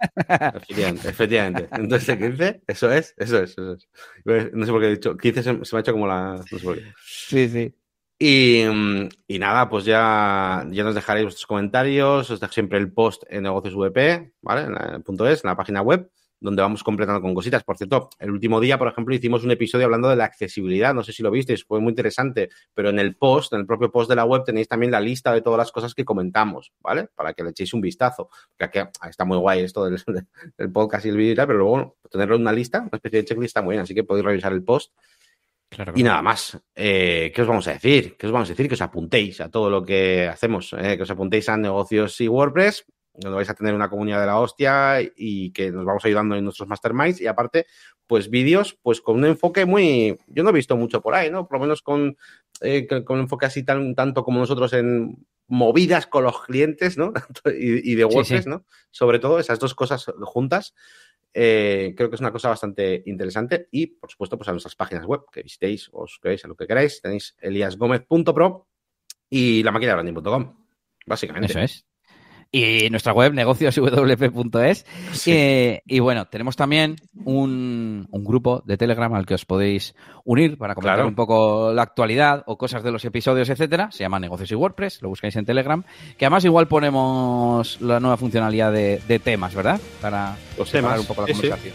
Efectivamente, 0.56 1.08
efectivamente. 1.08 1.68
Entonces, 1.72 2.16
15, 2.16 2.62
eso 2.66 2.92
es, 2.92 3.14
eso 3.16 3.42
es, 3.42 3.50
eso 3.50 3.72
es. 3.72 4.52
No 4.52 4.64
sé 4.64 4.72
por 4.72 4.80
qué 4.80 4.86
he 4.86 4.90
dicho, 4.90 5.16
15 5.16 5.42
se, 5.42 5.52
me 5.52 5.60
ha 5.72 5.80
hecho 5.80 5.92
como 5.92 6.06
la... 6.06 6.36
No 6.36 6.42
sé 6.42 6.58
por 6.58 6.76
qué. 6.76 6.92
Sí, 7.04 7.48
sí. 7.48 7.74
Y, 8.18 8.62
y, 9.26 9.38
nada, 9.40 9.68
pues 9.68 9.84
ya, 9.84 10.64
ya 10.70 10.84
nos 10.84 10.94
dejaréis 10.94 11.24
vuestros 11.24 11.46
comentarios, 11.46 12.30
os 12.30 12.38
dejo 12.38 12.52
siempre 12.52 12.78
el 12.78 12.92
post 12.92 13.24
en 13.28 13.42
negocios 13.42 13.74
VP, 13.74 14.34
¿vale? 14.42 14.62
En 14.62 14.94
el 14.94 15.02
punto 15.02 15.26
es, 15.26 15.42
en 15.42 15.48
la 15.48 15.56
página 15.56 15.82
web 15.82 16.08
donde 16.43 16.61
vamos 16.61 16.82
completando 16.82 17.22
con 17.22 17.34
cositas. 17.34 17.62
Por 17.62 17.76
cierto, 17.76 18.11
el 18.18 18.30
último 18.30 18.61
día, 18.61 18.78
por 18.78 18.88
ejemplo, 18.88 19.14
hicimos 19.14 19.45
un 19.45 19.53
episodio 19.53 19.86
hablando 19.86 20.09
de 20.09 20.16
la 20.16 20.24
accesibilidad. 20.24 20.93
No 20.93 21.03
sé 21.05 21.12
si 21.12 21.22
lo 21.22 21.30
visteis, 21.30 21.64
fue 21.64 21.80
muy 21.80 21.90
interesante. 21.90 22.51
Pero 22.74 22.90
en 22.90 22.99
el 22.99 23.16
post, 23.16 23.53
en 23.53 23.61
el 23.61 23.66
propio 23.66 23.90
post 23.90 24.11
de 24.11 24.16
la 24.16 24.24
web, 24.24 24.43
tenéis 24.45 24.68
también 24.68 24.90
la 24.90 25.01
lista 25.01 25.32
de 25.32 25.40
todas 25.40 25.59
las 25.59 25.70
cosas 25.70 25.95
que 25.95 26.05
comentamos, 26.05 26.72
¿vale? 26.80 27.09
Para 27.14 27.32
que 27.32 27.45
le 27.45 27.51
echéis 27.51 27.72
un 27.74 27.80
vistazo. 27.80 28.28
Porque 28.51 28.80
aquí 28.80 28.90
está 29.09 29.24
muy 29.24 29.38
guay 29.38 29.61
esto 29.61 29.84
del, 30.59 30.72
podcast 30.72 31.07
y 31.07 31.11
el 31.11 31.16
vídeo 31.16 31.32
y 31.32 31.36
tal, 31.36 31.47
pero 31.47 31.59
luego 31.61 31.97
tenerlo 32.11 32.34
en 32.34 32.43
una 32.43 32.53
lista, 32.53 32.80
una 32.80 32.90
especie 32.93 33.20
de 33.20 33.24
checklist 33.24 33.51
está 33.51 33.62
muy 33.62 33.74
bien. 33.74 33.82
Así 33.82 33.95
que 33.95 34.05
podéis 34.05 34.26
revisar 34.26 34.53
el 34.53 34.64
post. 34.64 34.93
y 35.95 36.03
nada 36.03 36.22
más. 36.22 36.59
Eh, 36.74 37.30
¿Qué 37.32 37.43
os 37.43 37.49
vamos 37.49 37.68
a 37.68 37.72
decir? 37.72 38.16
¿Qué 38.16 38.26
os 38.26 38.32
vamos 38.32 38.49
a 38.49 38.53
decir? 38.53 38.66
Que 38.66 38.74
os 38.74 38.82
apuntéis 38.82 39.40
a 39.40 39.49
todo 39.49 39.70
lo 39.70 39.84
que 39.84 40.26
hacemos, 40.26 40.74
eh, 40.76 40.97
que 40.97 41.05
os 41.05 41.11
apuntéis 41.11 41.49
a 41.49 41.57
negocios 41.57 42.20
y 42.20 42.26
WordPress 42.26 42.84
donde 43.14 43.36
vais 43.36 43.50
a 43.50 43.54
tener 43.54 43.74
una 43.74 43.90
comunidad 43.90 44.20
de 44.20 44.26
la 44.26 44.38
hostia 44.38 45.00
y 45.16 45.52
que 45.52 45.70
nos 45.70 45.84
vamos 45.84 46.04
ayudando 46.04 46.34
en 46.34 46.44
nuestros 46.44 46.68
masterminds 46.68 47.20
y 47.20 47.26
aparte, 47.26 47.66
pues 48.06 48.30
vídeos, 48.30 48.78
pues 48.82 49.00
con 49.00 49.16
un 49.16 49.26
enfoque 49.26 49.66
muy, 49.66 50.18
yo 50.28 50.42
no 50.42 50.50
he 50.50 50.54
visto 50.54 50.76
mucho 50.76 51.00
por 51.02 51.14
ahí, 51.14 51.30
¿no? 51.30 51.46
Por 51.46 51.58
lo 51.58 51.62
menos 51.62 51.82
con, 51.82 52.16
eh, 52.60 52.86
con 52.86 53.16
un 53.16 53.20
enfoque 53.22 53.46
así 53.46 53.64
tan, 53.64 53.94
tanto 53.94 54.24
como 54.24 54.40
nosotros 54.40 54.72
en 54.72 55.26
movidas 55.46 56.06
con 56.06 56.24
los 56.24 56.40
clientes, 56.42 56.96
¿no? 56.96 57.12
y, 57.58 57.94
de 57.94 58.04
WordPress, 58.04 58.46
¿no? 58.46 58.64
Sobre 58.90 59.18
todo 59.18 59.38
esas 59.38 59.58
dos 59.58 59.74
cosas 59.74 60.06
juntas. 60.22 60.74
Eh, 61.34 61.94
creo 61.96 62.10
que 62.10 62.16
es 62.16 62.20
una 62.20 62.32
cosa 62.32 62.50
bastante 62.50 63.02
interesante 63.06 63.68
y, 63.70 63.86
por 63.86 64.10
supuesto, 64.10 64.36
pues 64.36 64.48
a 64.48 64.52
nuestras 64.52 64.76
páginas 64.76 65.06
web 65.06 65.22
que 65.32 65.42
visitéis 65.42 65.88
o 65.92 66.02
os 66.02 66.20
a 66.22 66.48
lo 66.48 66.56
que 66.56 66.66
queráis. 66.66 67.00
Tenéis 67.00 67.36
eliasgomez.pro 67.40 68.66
y 69.30 69.62
la 69.62 69.72
máquina 69.72 69.94
branding.com, 69.94 70.56
básicamente. 71.06 71.52
Eso 71.52 71.60
es 71.60 71.86
y 72.55 72.90
nuestra 72.90 73.14
web 73.14 73.32
negocioswp.es. 73.32 74.84
Eh, 75.26 75.82
y 75.86 76.00
bueno, 76.00 76.26
tenemos 76.26 76.55
también 76.55 76.96
un, 77.24 78.07
grupo 78.12 78.62
de 78.66 78.76
Telegram 78.76 79.12
al 79.14 79.24
que 79.24 79.34
os 79.34 79.46
podéis 79.46 79.94
unir 80.24 80.59
para 80.59 80.74
comentar 80.74 81.07
un 81.07 81.14
poco 81.14 81.72
la 81.72 81.82
actualidad 81.82 82.44
o 82.46 82.59
cosas 82.59 82.82
de 82.82 82.92
los 82.92 83.05
episodios, 83.07 83.48
etcétera. 83.48 83.90
Se 83.90 84.05
llama 84.05 84.20
Negocios 84.20 84.53
y 84.53 84.55
WordPress, 84.55 85.00
lo 85.00 85.09
buscáis 85.09 85.34
en 85.36 85.46
Telegram. 85.46 85.82
Que 86.18 86.26
además 86.26 86.44
igual 86.44 86.68
ponemos 86.68 87.80
la 87.80 87.98
nueva 88.00 88.18
funcionalidad 88.18 88.70
de, 88.70 89.20
temas, 89.24 89.55
¿verdad? 89.55 89.80
Para 90.03 90.36
los 90.59 90.70
temas. 90.70 91.00
un 91.00 91.07
poco 91.07 91.22
la 91.22 91.32
conversación. 91.32 91.74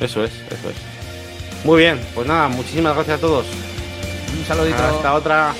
Eso 0.00 0.24
es, 0.24 0.32
eso 0.50 0.70
es. 0.70 1.64
Muy 1.64 1.78
bien, 1.78 2.00
pues 2.14 2.26
nada, 2.26 2.48
muchísimas 2.48 2.94
gracias 2.94 3.18
a 3.18 3.20
todos. 3.20 3.46
Un 4.36 4.44
saludito. 4.44 4.82
Hasta 4.82 5.14
otra. 5.14 5.54